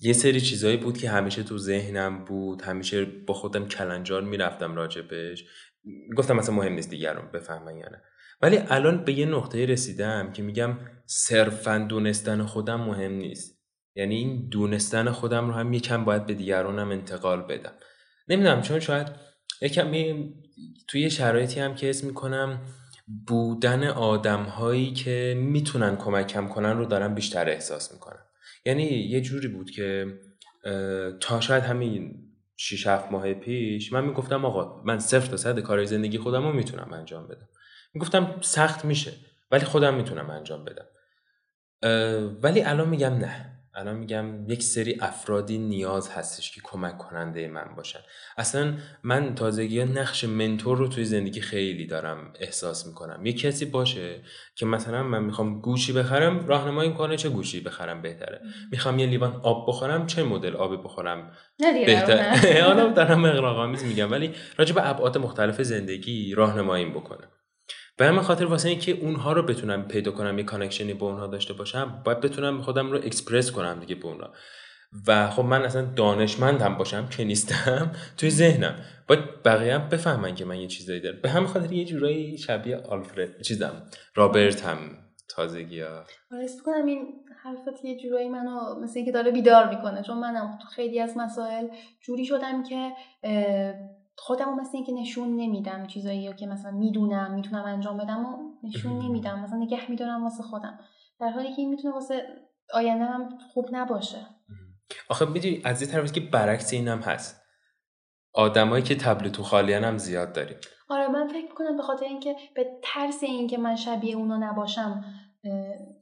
یه 0.00 0.12
سری 0.12 0.40
چیزایی 0.40 0.76
بود 0.76 0.98
که 0.98 1.10
همیشه 1.10 1.42
تو 1.42 1.58
ذهنم 1.58 2.24
بود 2.24 2.62
همیشه 2.62 3.04
با 3.04 3.34
خودم 3.34 3.68
کلنجار 3.68 4.22
می‌رفتم 4.22 4.74
راجبش. 4.74 5.44
گفتم 6.16 6.36
مثلا 6.36 6.54
مهم 6.54 6.72
نیست 6.72 6.90
دیگران 6.90 7.30
بفهمن 7.32 7.76
یا 7.76 7.88
نه. 7.88 8.02
ولی 8.42 8.58
الان 8.68 9.04
به 9.04 9.12
یه 9.12 9.26
نقطه 9.26 9.66
رسیدم 9.66 10.32
که 10.32 10.42
میگم 10.42 10.78
صرفا 11.06 11.86
دونستن 11.88 12.42
خودم 12.42 12.80
مهم 12.80 13.12
نیست. 13.12 13.62
یعنی 13.96 14.14
این 14.14 14.48
دونستن 14.48 15.10
خودم 15.10 15.48
رو 15.48 15.54
هم 15.54 15.72
یکم 15.72 16.04
باید 16.04 16.26
به 16.26 16.34
دیگرانم 16.34 16.90
انتقال 16.90 17.42
بدم. 17.42 17.72
نمی‌دونم 18.28 18.62
چون 18.62 18.80
شاید 18.80 19.06
یکم 19.62 19.92
توی 20.88 21.10
شرایطی 21.10 21.60
هم 21.60 21.74
که 21.74 21.90
اسم 21.90 22.06
می‌کنم 22.06 22.60
بودن 23.26 23.84
آدم 23.84 24.42
هایی 24.42 24.92
که 24.92 25.34
می‌تونن 25.38 25.96
کمکم 25.96 26.48
کنن 26.48 26.78
رو 26.78 26.84
دارم 26.84 27.14
بیشتر 27.14 27.48
احساس 27.48 27.92
می‌کنم. 27.92 28.21
یعنی 28.64 28.84
یه 28.84 29.20
جوری 29.20 29.48
بود 29.48 29.70
که 29.70 30.06
تا 31.20 31.40
شاید 31.40 31.64
همین 31.64 32.28
6 32.56 32.86
7 32.86 33.12
ماه 33.12 33.34
پیش 33.34 33.92
من 33.92 34.04
می‌گفتم 34.04 34.44
آقا 34.44 34.82
من 34.82 34.98
صفر 34.98 35.26
تا 35.26 35.36
صد 35.36 35.60
کارهای 35.60 35.86
زندگی 35.86 36.18
خودم 36.18 36.42
رو 36.42 36.52
می‌تونم 36.52 36.92
انجام 36.92 37.28
بدم. 37.28 37.48
می‌گفتم 37.94 38.36
سخت 38.40 38.84
میشه 38.84 39.12
ولی 39.50 39.64
خودم 39.64 39.94
می‌تونم 39.94 40.30
انجام 40.30 40.64
بدم. 40.64 40.86
ولی 42.42 42.62
الان 42.62 42.88
میگم 42.88 43.14
نه. 43.14 43.51
الان 43.74 43.96
میگم 43.96 44.50
یک 44.50 44.62
سری 44.62 44.98
افرادی 45.00 45.58
نیاز 45.58 46.10
هستش 46.10 46.50
که 46.50 46.60
کمک 46.64 46.98
کننده 46.98 47.48
من 47.48 47.74
باشن. 47.76 47.98
اصلا 48.36 48.74
من 49.02 49.34
تازگی 49.34 49.80
ها 49.80 49.84
نقش 49.84 50.24
mentor 50.24 50.78
رو 50.78 50.88
توی 50.88 51.04
زندگی 51.04 51.40
خیلی 51.40 51.86
دارم 51.86 52.32
احساس 52.40 52.86
می‌کنم. 52.86 53.26
یه 53.26 53.32
کسی 53.32 53.64
باشه 53.64 54.20
که 54.54 54.66
مثلا 54.66 55.02
من 55.02 55.24
می‌خوام 55.24 55.60
گوشی 55.60 55.92
بخرم 55.92 56.46
راهنمایی 56.46 56.92
کنه 56.92 57.16
چه 57.16 57.28
گوشی 57.28 57.60
بخرم 57.60 58.02
بهتره. 58.02 58.40
می‌خوام 58.72 58.98
یه 58.98 59.06
لیوان 59.06 59.40
آب 59.42 59.68
بخورم 59.68 60.06
چه 60.06 60.22
مدل 60.22 60.56
آبی 60.56 60.76
بخورم 60.76 61.32
بهتر؟ 61.86 62.36
حالا 62.62 62.88
دارم 62.96 63.24
اغراق‌آمیز 63.24 63.84
میگم. 63.84 64.10
ولی 64.10 64.34
راجع 64.56 64.74
به 64.74 64.90
ابعاد 64.90 65.18
مختلف 65.18 65.62
زندگی 65.62 66.34
راهنماییم 66.34 66.92
بکنه 66.92 67.28
به 68.02 68.08
همین 68.08 68.20
خاطر 68.20 68.44
واسه 68.44 68.68
اینکه 68.68 68.92
اونها 68.92 69.32
رو 69.32 69.42
بتونم 69.42 69.88
پیدا 69.88 70.12
کنم 70.12 70.38
یه 70.38 70.44
connection 70.44 70.89
ی 70.89 70.94
با 70.94 71.06
اونها 71.06 71.26
داشته 71.26 71.54
باشم 71.54 72.02
باید 72.04 72.20
بتونم 72.20 72.62
خودم 72.62 72.90
رو 72.90 72.98
اکسپرس 72.98 73.50
کنم 73.50 73.80
دیگه 73.80 73.94
به 73.94 74.06
اونها. 74.06 74.32
و 75.08 75.30
خب 75.30 75.42
من 75.42 75.62
اصلا 75.62 75.82
دانشمندم 75.82 76.74
باشم 76.74 77.08
که 77.08 77.24
نیستم 77.24 77.92
توی 78.16 78.30
ذهنم. 78.30 78.74
باید 79.08 79.42
بقیه 79.44 79.74
هم 79.74 79.88
بفهمن 79.88 80.34
که 80.34 80.44
من 80.44 80.60
یه 80.60 80.66
چیزایی 80.66 81.00
دارم. 81.00 81.20
به 81.22 81.30
همین 81.30 81.46
خاطر 81.46 81.72
یه 81.72 81.84
جورایی 81.84 82.38
شبیه 82.38 82.76
آلفرد 82.76 83.42
چیزم. 83.42 83.82
رابرت 84.14 84.66
هم 84.66 84.78
تازگی 85.28 85.80
ها. 85.80 86.04
آره، 86.32 86.46
کنم 86.64 86.86
این 86.86 87.06
حرفت 87.42 87.84
یه 87.84 87.96
جورایی 87.96 88.28
منو 88.28 88.80
مثل 88.82 88.92
اینکه 88.96 89.12
داره 89.12 89.30
بیدار 89.30 89.68
می‌کنه. 89.68 90.02
چون 90.02 90.18
منم 90.18 90.58
خیلی 90.74 91.00
از 91.00 91.16
مسائل 91.16 91.68
جوری 92.00 92.24
شدم 92.24 92.62
که 92.62 92.92
خودم 94.16 94.60
مثل 94.60 94.70
اینکه 94.74 94.92
نشون 94.92 95.36
نمیدم 95.36 95.86
چیزایی 95.86 96.34
که 96.34 96.46
مثلا 96.46 96.70
می‌دونم 96.70 97.34
می‌تونم 97.34 97.64
انجام 97.64 97.98
بدم 97.98 98.26
و 98.26 98.38
نشون 98.64 98.98
نمیدم. 98.98 99.40
مثلا 99.40 99.58
نگه 99.58 99.90
میدارم 99.90 100.24
واسه 100.24 100.42
خودم. 100.42 100.78
در 101.20 101.28
حالی 101.28 101.48
که 101.48 101.60
این 101.60 101.70
می‌تونه 101.70 101.94
واسه 101.94 102.22
آینده 102.74 103.04
هم 103.04 103.28
خوب 103.52 103.68
نباشه. 103.72 104.26
آخه 105.08 105.24
می‌دونی 105.24 105.60
از 105.64 105.82
یه 105.82 105.88
طرف 105.88 106.12
که 106.12 106.20
برعکس 106.20 106.72
اینم 106.72 106.98
هست. 106.98 107.42
آدمایی 108.34 108.82
که 108.82 108.94
تبل 108.94 109.28
تو 109.28 109.42
خالیان 109.42 109.84
هم 109.84 109.98
زیاد 109.98 110.32
داریم. 110.32 110.56
آره 110.88 111.08
من 111.08 111.28
فکر 111.28 111.42
می‌کنم 111.42 111.76
به 111.76 111.82
خاطر 111.82 112.04
اینکه 112.04 112.36
به 112.54 112.66
ترس 112.82 113.22
اینکه 113.22 113.58
من 113.58 113.76
شبیه 113.76 114.16
اونا 114.16 114.36
نباشم 114.36 115.04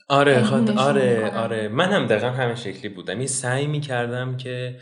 آره 0.08 0.42
خاطر 0.42 0.78
آره 0.78 1.38
آره. 1.38 1.68
من 1.68 1.92
هم 1.92 2.06
دقیقا 2.06 2.30
همین 2.30 2.54
شکلی 2.54 2.88
بودم. 2.88 3.20
یه 3.20 3.26
سعی 3.26 3.66
می‌کردم 3.66 4.36
که 4.36 4.80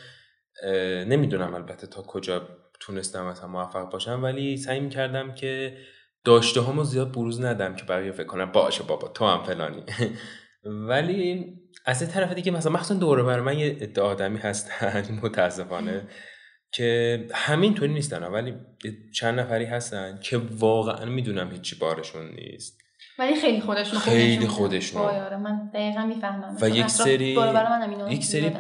نمی‌دونم 1.07 1.55
البته 1.55 1.87
تا 1.87 2.03
کجا 2.03 2.49
تونستم 2.81 3.27
مثلا 3.27 3.49
موفق 3.49 3.91
باشم 3.91 4.23
ولی 4.23 4.57
سعی 4.57 4.81
می‌کردم 4.81 5.35
که 5.35 5.77
داشته 6.25 6.63
همو 6.63 6.85
زیاد 6.85 7.13
بروز 7.13 7.41
ندم 7.41 7.75
که 7.75 7.85
بقیه 7.85 8.13
فکر 8.13 8.27
کنم 8.27 8.53
باشه 8.53 8.83
بابا 8.83 9.09
تو 9.09 9.27
هم 9.27 9.43
فلانی. 9.43 9.83
ولی 10.89 11.55
از 11.85 12.03
این 12.03 12.11
طرف 12.11 12.33
دیگه 12.33 12.53
مثلا 12.53 12.73
مخصوصا 12.73 12.95
دوره 12.95 13.23
بر 13.23 13.41
من 13.41 13.59
یه 13.59 13.67
عده 13.67 14.01
آدمی 14.01 14.39
هستن 14.39 15.05
متاسفانه 15.23 16.09
که 16.73 17.27
همینطوری 17.35 17.93
نیستن 17.93 18.23
ولی 18.23 18.55
چند 19.15 19.41
نفری 19.41 19.65
هستن 19.65 20.19
که 20.23 20.41
واقعا 20.51 21.05
می‌دونم 21.05 21.51
هیچی 21.51 21.77
بارشون 21.79 22.29
نیست. 22.29 22.79
ولی 23.19 23.41
خیلی 23.41 23.61
خودشون 23.61 23.99
خیلی 23.99 24.47
خودشون. 24.47 25.03
آره، 25.03 25.37
من 25.37 25.71
دقیقا 25.75 26.07
می‌فهمم. 26.07 26.57
و 26.61 26.69
یک 26.69 26.87
سری 26.87 27.37
یک 28.11 28.25
سری 28.25 28.53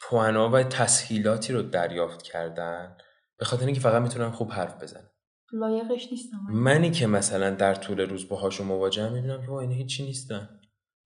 پوانا 0.00 0.50
و 0.50 0.62
تسهیلاتی 0.62 1.52
رو 1.52 1.62
دریافت 1.62 2.22
کردن. 2.22 2.96
به 3.38 3.44
خاطر 3.44 3.66
اینکه 3.66 3.80
فقط 3.80 4.02
می‌تونن 4.02 4.30
خوب 4.30 4.52
حرف 4.52 4.82
بزنن 4.82 5.10
لایقش 5.52 6.08
نیستم. 6.12 6.46
منی 6.50 6.90
که 6.90 7.06
مثلا 7.06 7.50
در 7.50 7.74
طول 7.74 8.00
روز 8.00 8.28
باهاشون 8.28 8.66
مواجه 8.66 9.08
می‌بینم 9.08 9.46
که 9.46 9.52
اینا 9.52 9.74
هیچی 9.74 10.04
نیستن. 10.04 10.60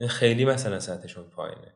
خیلی 0.08 0.44
مثلا 0.44 0.80
سطحشون 0.80 1.24
پایینه. 1.24 1.74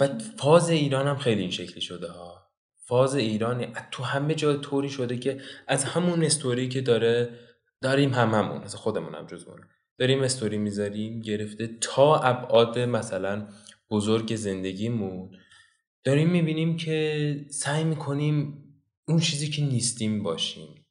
و 0.00 0.18
فاز 0.18 0.70
ایران 0.70 1.06
هم 1.06 1.16
خیلی 1.16 1.40
این 1.40 1.50
شکلی 1.50 1.80
شده 1.80 2.08
ها. 2.08 2.48
فاز 2.86 3.14
ایران 3.14 3.72
تو 3.90 4.02
همه 4.02 4.34
جا 4.34 4.56
طوری 4.56 4.88
شده 4.88 5.18
که 5.18 5.40
از 5.68 5.84
همون 5.84 6.24
استوری 6.24 6.68
که 6.68 6.80
داره 6.80 7.30
داریم 7.82 8.14
هم 8.14 8.34
همون 8.34 8.62
از 8.62 8.74
خودمون 8.74 9.14
هم 9.14 9.26
جزمونه 9.26 9.62
داریم 9.98 10.22
استوری 10.22 10.58
می‌ذاریم 10.58 11.20
گرفته 11.20 11.66
تا 11.80 12.16
ابعاد 12.16 12.78
مثلا 12.78 13.48
بزرگ 13.90 14.36
زندگیمون. 14.36 15.30
داریم 16.04 16.30
می‌بینیم 16.30 16.76
که 16.76 17.36
سعی 17.50 17.84
می‌کنیم 17.84 18.64
اون 19.08 19.18
چیزی 19.18 19.50
که 19.50 19.62
نیستیم 19.62 20.22
باشیم. 20.22 20.86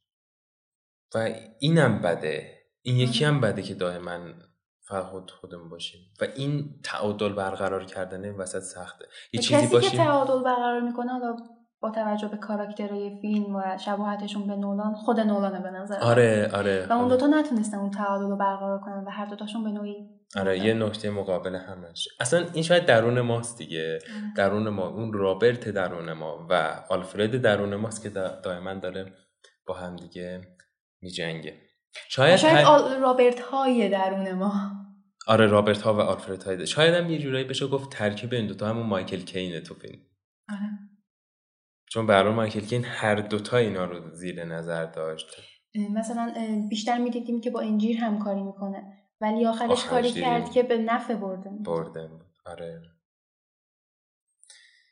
و 1.16 1.30
اینم 1.60 2.02
بده. 2.02 2.58
این 2.82 2.96
یکی 2.96 3.26
هم 3.26 3.42
بده 3.42 3.62
که 3.62 3.74
دائما 3.74 4.20
فقط 4.88 5.32
خودمون 5.32 5.70
باشیم. 5.70 6.02
و 6.22 6.26
این 6.36 6.80
تعادل 6.84 7.34
برقرار 7.34 7.86
کردن 7.86 8.32
وسط 8.32 8.60
سخته. 8.60 9.06
یه 9.34 9.42
چیزی 9.42 9.68
کسی 9.68 9.90
که 9.90 9.98
تعادل 9.98 10.44
برقرار 10.44 10.82
می‌کنه 10.82 11.12
حالا 11.12 11.38
با 11.80 11.92
توجه 11.92 12.28
به 12.28 12.38
کاراکترهای 12.38 13.20
فیلم 13.22 13.56
و 13.56 13.78
شباهتشون 13.78 14.48
به 14.48 14.56
نولان 14.56 14.94
خود 14.94 15.20
نولانه 15.20 15.60
به 15.60 15.72
نظر 15.72 16.00
آره 16.00 16.52
آره 16.54 16.88
و 16.90 16.94
اون 16.94 17.02
آره. 17.02 17.10
دوتا 17.10 17.28
نتونستن 17.28 17.78
اون 17.78 17.92
تعادل 17.92 18.30
رو 18.30 18.36
برقرار 18.38 18.80
کنن 18.80 19.04
و 19.08 19.10
هر 19.10 19.26
دوتاشون 19.26 19.64
به 19.64 19.70
نوعی 19.70 20.17
آره 20.36 20.60
یه 20.60 20.74
نکته 20.74 21.10
مقابل 21.10 21.56
همش 21.56 22.08
اصلا 22.20 22.48
این 22.54 22.64
شاید 22.64 22.86
درون 22.86 23.22
ماست 23.22 23.58
دیگه. 23.58 24.00
درون 24.36 24.70
ما 24.70 24.88
اون 24.88 25.14
رابرت 25.14 25.70
درون 25.70 26.14
ما 26.14 26.48
و 26.50 26.84
آلفرد 26.90 27.42
درون 27.42 27.76
ماست 27.76 28.04
که 28.04 28.10
دائما 28.10 28.74
داره 28.74 29.14
با 29.68 29.74
هم 29.74 29.96
دیگه 29.96 30.42
میجنگه. 31.02 31.62
شاید, 32.10 32.36
شاید 32.36 32.68
رابرت 33.02 33.40
های 33.40 33.90
درون 33.90 34.32
ما. 34.32 34.72
آره 35.28 35.48
رابرت 35.48 35.82
ها 35.82 35.94
و 35.94 36.00
آلفرد 36.00 36.44
های 36.44 36.68
شاید 36.68 36.94
هم 36.94 37.10
یه 37.10 37.20
جورایی 37.20 37.44
بشه 37.46 37.68
گفت 37.68 37.90
ترکیب 37.90 38.34
این 38.34 38.48
دوتا 38.48 38.68
همون 38.68 38.86
مایکل 38.86 39.20
کینه 39.20 39.62
تو 39.62 39.74
فیلم. 39.74 40.00
آره. 40.50 40.70
چون 41.90 42.08
برای 42.08 42.34
مایکل 42.34 42.60
کین 42.60 42.86
هر 42.86 43.16
دوتا 43.16 43.58
اینا 43.58 43.86
رو 43.86 44.16
زیر 44.16 44.44
نظر 44.44 44.86
داشت. 44.86 45.28
مثلا 45.96 46.34
بیشتر 46.70 46.98
می‌دیدیم 46.98 47.42
که 47.42 47.50
با 47.50 47.62
انجیر 47.62 47.98
همکاری 47.98 48.44
می‌کنه. 48.44 49.07
ولی 49.22 49.46
آخرش 49.46 49.86
کاری 49.86 50.12
کرد 50.12 50.52
که 50.52 50.64
به 50.64 50.78
نفع 50.78 51.16
برده 51.16 51.50
برده 51.50 52.10
آره. 52.46 52.82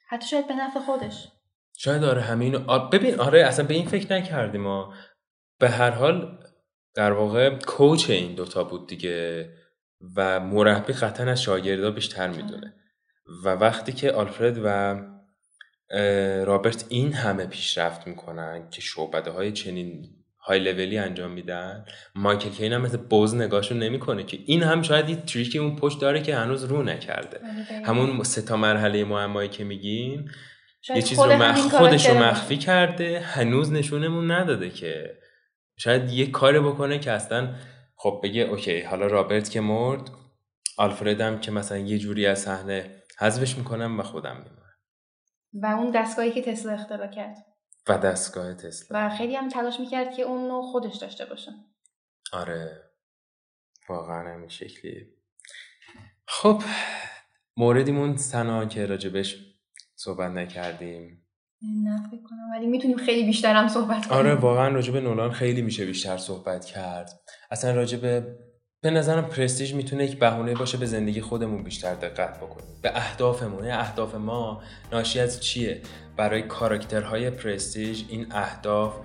حتی 0.07 0.27
شاید 0.27 0.47
به 0.47 0.53
نفع 0.53 0.79
خودش. 0.79 1.31
شاید 1.77 2.03
آره 2.03 2.21
همین 2.21 2.51
ببین 2.91 3.19
آره 3.19 3.45
اصلا 3.45 3.65
به 3.65 3.73
این 3.73 3.87
فکر 3.87 4.13
نکردیم 4.13 4.61
ما. 4.61 4.93
به 5.59 5.69
هر 5.69 5.89
حال 5.89 6.43
در 6.93 7.11
واقع 7.11 7.59
کوچ 7.59 8.09
این 8.09 8.35
دوتا 8.35 8.63
بود 8.63 8.87
دیگه 8.87 9.49
و 10.15 10.39
مربی 10.39 10.93
قطعا 10.93 11.31
از 11.31 11.41
شاگردا 11.41 11.91
بیشتر 11.91 12.27
می‌دونه. 12.27 12.73
و 13.43 13.49
وقتی 13.49 13.91
که 13.91 14.11
آلفرد 14.11 14.57
و 14.63 14.95
رابرت 16.45 16.85
این 16.89 17.13
همه 17.13 17.45
پیشرفت 17.45 18.07
می‌کنن 18.07 18.69
که 18.69 18.81
شعبده 18.81 19.31
های 19.31 19.51
چنین 19.51 20.15
های 20.45 20.59
لولی 20.59 20.97
انجام 20.97 21.31
میدن. 21.31 21.85
مایکل 22.15 22.49
کین 22.49 22.73
هم 22.73 22.81
مثل 22.81 22.97
boss 22.97 23.35
نگاهشون 23.35 23.79
نمی‌کنه 23.79 24.23
که 24.23 24.39
این 24.45 24.63
هم 24.63 24.81
شاید 24.81 25.09
یه 25.09 25.15
trick 25.15 25.52
ی 25.52 25.59
اون 25.59 25.75
پشت 25.75 26.01
داره 26.01 26.21
که 26.21 26.35
هنوز 26.35 26.63
رو 26.63 26.83
نکرده. 26.83 27.37
آره، 27.37 27.85
همون 27.85 28.23
سه 28.23 28.41
تا 28.41 28.57
مرحله 28.57 29.03
معمایی 29.03 29.49
که 29.49 29.63
میگیم 29.63 30.25
یه 30.95 31.01
چیز 31.01 31.19
رو 31.19 31.33
مخ... 31.33 31.75
خودش 31.75 32.09
رو 32.09 32.17
مخفی 32.17 32.57
کرده 32.57 33.19
هنوز 33.19 33.71
نشونمون 33.71 34.31
نداده 34.31 34.69
که 34.69 35.17
شاید 35.77 36.11
یه 36.11 36.31
کار 36.31 36.59
بکنه 36.59 36.99
که 36.99 37.11
اصلا 37.11 37.55
خب 37.95 38.19
بگه 38.23 38.41
okay 38.41 38.81
حالا 38.81 39.07
رابرت 39.07 39.49
که 39.49 39.61
مرد 39.61 40.09
آلفرد 40.77 41.21
هم 41.21 41.39
که 41.39 41.51
مثلا 41.51 41.77
یه 41.77 41.97
جوری 41.97 42.25
از 42.25 42.39
صحنه 42.39 43.01
حذفش 43.19 43.57
می‌کنم 43.57 43.99
و 43.99 44.03
خودم 44.03 44.35
میمونم. 44.35 44.65
و 45.53 45.65
اون 45.65 45.91
دستگاهی 45.91 46.31
که 46.31 46.41
تسلا 46.41 46.73
اختراع 46.73 47.07
کرد. 47.07 47.35
و 47.89 47.97
دستگاه 47.97 48.53
تسلا. 48.53 48.87
و 48.91 49.09
خیلی 49.17 49.35
هم 49.35 49.49
تلاش 49.49 49.79
می‌کرد 49.79 50.13
که 50.15 50.21
اون 50.21 50.47
نوع 50.47 50.71
خودش 50.71 50.95
داشته 50.95 51.25
باشه. 51.25 51.51
آره. 52.33 52.81
واقعا 53.89 54.33
همین 54.33 54.49
شکلی 54.49 55.07
خب 56.27 56.61
موردیمون 57.57 58.17
سنا 58.17 58.65
که 58.65 58.85
راجبش 58.85 59.35
صحبت 59.95 60.31
نکردیم. 60.31 61.27
نه 61.61 62.07
فکر 62.07 62.23
کنم 62.23 62.51
ولی 62.51 62.65
می‌تونیم 62.65 62.97
خیلی 62.97 63.25
بیشتر 63.25 63.55
هم 63.55 63.67
صحبت 63.67 64.07
کنیم. 64.07 64.19
آره 64.19 64.35
واقعا 64.35 64.67
راجب 64.67 64.97
نولان 64.97 65.31
خیلی 65.31 65.61
میشه 65.61 65.85
بیشتر 65.85 66.17
صحبت 66.17 66.65
کرد. 66.65 67.09
اصلا 67.51 67.71
راجب 67.71 68.25
به 68.81 68.91
نظرم 68.91 69.25
پرستیژ 69.25 69.73
می‌تونه 69.73 70.05
یک 70.05 70.19
بهونه 70.19 70.53
باشه 70.53 70.77
به 70.77 70.85
زندگی 70.85 71.21
خودمون 71.21 71.63
بیشتر 71.63 71.95
دقت 71.95 72.37
بکنیم. 72.37 72.81
به 72.81 72.97
اهدافمون 72.97 73.67
اهداف 73.67 74.15
ما 74.15 74.63
ناشی 74.91 75.19
از 75.19 75.43
چیه؟ 75.43 75.81
برای 76.17 76.41
کاراکترهای 76.41 77.29
پرستیژ 77.29 78.03
این 78.09 78.27
اهداف 78.31 78.95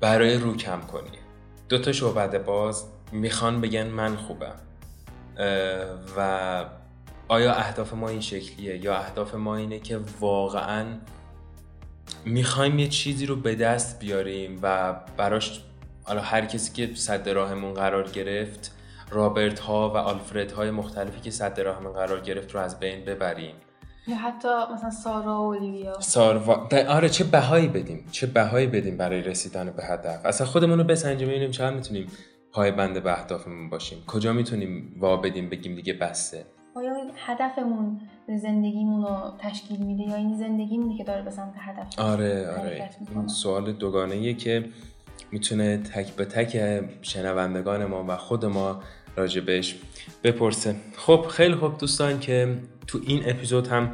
برای 0.00 0.34
رو 0.34 0.56
کم 0.56 0.80
کنی. 0.80 1.18
دو 1.68 1.78
تا 1.78 1.92
شعبده 1.92 2.38
باز 2.38 2.84
می‌خوان 3.12 3.60
بگن 3.60 3.86
من 3.86 4.16
خوبم. 4.16 4.56
و 6.16 6.64
آیا 7.28 7.52
اهداف 7.54 7.92
ما 7.92 8.08
این 8.08 8.20
شکلیه؟ 8.20 8.84
یا 8.84 8.96
اهداف 8.96 9.34
ما 9.34 9.56
اینه 9.56 9.78
که 9.78 10.00
واقعا 10.20 10.86
می‌خوایم 12.24 12.78
یه 12.78 12.88
چیزی 12.88 13.26
رو 13.26 13.36
به 13.36 13.54
دست 13.54 13.98
بیاریم 13.98 14.58
و 14.62 14.94
براش 15.16 15.62
حالا 16.04 16.20
هر 16.20 16.46
کسی 16.46 16.72
که 16.72 16.94
صد 16.94 17.28
راهمون 17.28 17.74
قرار 17.74 18.10
گرفت 18.10 18.74
رابرت 19.10 19.58
ها 19.58 19.90
و 19.90 19.96
آلفرد 19.96 20.52
های 20.52 20.70
مختلفی 20.70 21.20
که 21.20 21.30
صد 21.30 21.60
راه 21.60 21.92
قرار 21.92 22.20
گرفت 22.20 22.54
رو 22.54 22.60
از 22.60 22.80
بین 22.80 23.04
ببریم. 23.04 23.54
یا 24.08 24.16
حتی 24.16 24.48
مثلا 24.74 24.90
سارا 24.90 25.42
و 25.42 25.54
اولیویا 25.54 26.00
ساروا 26.00 26.68
آره 26.88 27.08
چه 27.08 27.24
بهایی 27.24 27.68
بدیم. 27.68 28.04
چه 28.12 28.26
بهایی 28.26 28.66
بدیم 28.66 28.96
برای 28.96 29.22
رسیدن 29.22 29.70
به 29.76 29.84
هدف 29.84 30.26
اصلا 30.26 30.46
خودمون 30.46 30.78
رو 30.78 30.84
بسنجیم 30.84 31.28
ببینیم 31.28 31.50
چقدر 31.50 31.74
می‌تونیم 31.76 32.06
پای 32.52 32.72
بند 32.72 33.02
به 33.02 33.12
اهدافمون 33.12 33.70
باشیم. 33.70 33.98
کجا 34.06 34.32
می‌تونیم 34.32 34.96
وا 35.00 35.16
بدیم 35.16 35.48
بگیم 35.48 35.74
دیگه 35.74 35.92
بسته. 35.92 36.44
آیا 36.76 36.94
هدفمون 37.16 38.00
زندگیمون 38.42 39.02
رو 39.02 39.32
تشکیل 39.38 39.80
میده 39.80 40.02
یا 40.02 40.16
این 40.16 40.38
زندگیمونه 40.38 40.98
که 40.98 41.04
داره 41.04 41.22
به 41.22 41.30
سمت 41.30 41.54
هدف 41.56 41.98
آره 41.98 42.50
آره. 42.60 42.90
این 43.14 43.28
سوال 43.28 43.72
دوگانه 43.72 44.34
که 44.34 44.64
می‌تونه 45.30 45.78
تک 45.78 46.12
به 46.12 46.24
تک 46.24 46.80
شنوندگان 47.02 47.84
ما 47.84 48.04
و 48.08 48.16
خود 48.16 48.44
ما 48.44 48.80
راجبش 49.16 49.78
بپرسه. 50.24 50.76
خب 50.96 51.26
خیلی 51.30 51.54
خوب 51.54 51.78
دوستان 51.78 52.20
که 52.20 52.58
تو 52.88 53.00
این 53.06 53.22
اپیزود 53.26 53.66
هم 53.66 53.90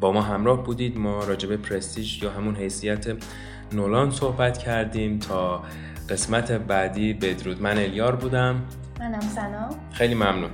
با 0.00 0.12
ما 0.12 0.22
همراه 0.22 0.64
بودید. 0.64 0.98
ما 0.98 1.24
راجب 1.24 1.56
پرستیج 1.56 2.22
یا 2.22 2.30
همون 2.30 2.56
حیثیت 2.56 3.06
نولان 3.72 4.10
صحبت 4.10 4.58
کردیم 4.58 5.18
تا 5.18 5.62
قسمت 6.08 6.52
بعدی 6.52 7.12
بدرود 7.12 7.62
من 7.62 7.78
الیار 7.78 8.16
بودم. 8.16 8.62
منم 9.00 9.20
سنا 9.20 9.68
خیلی 9.92 10.14
ممنون. 10.14 10.50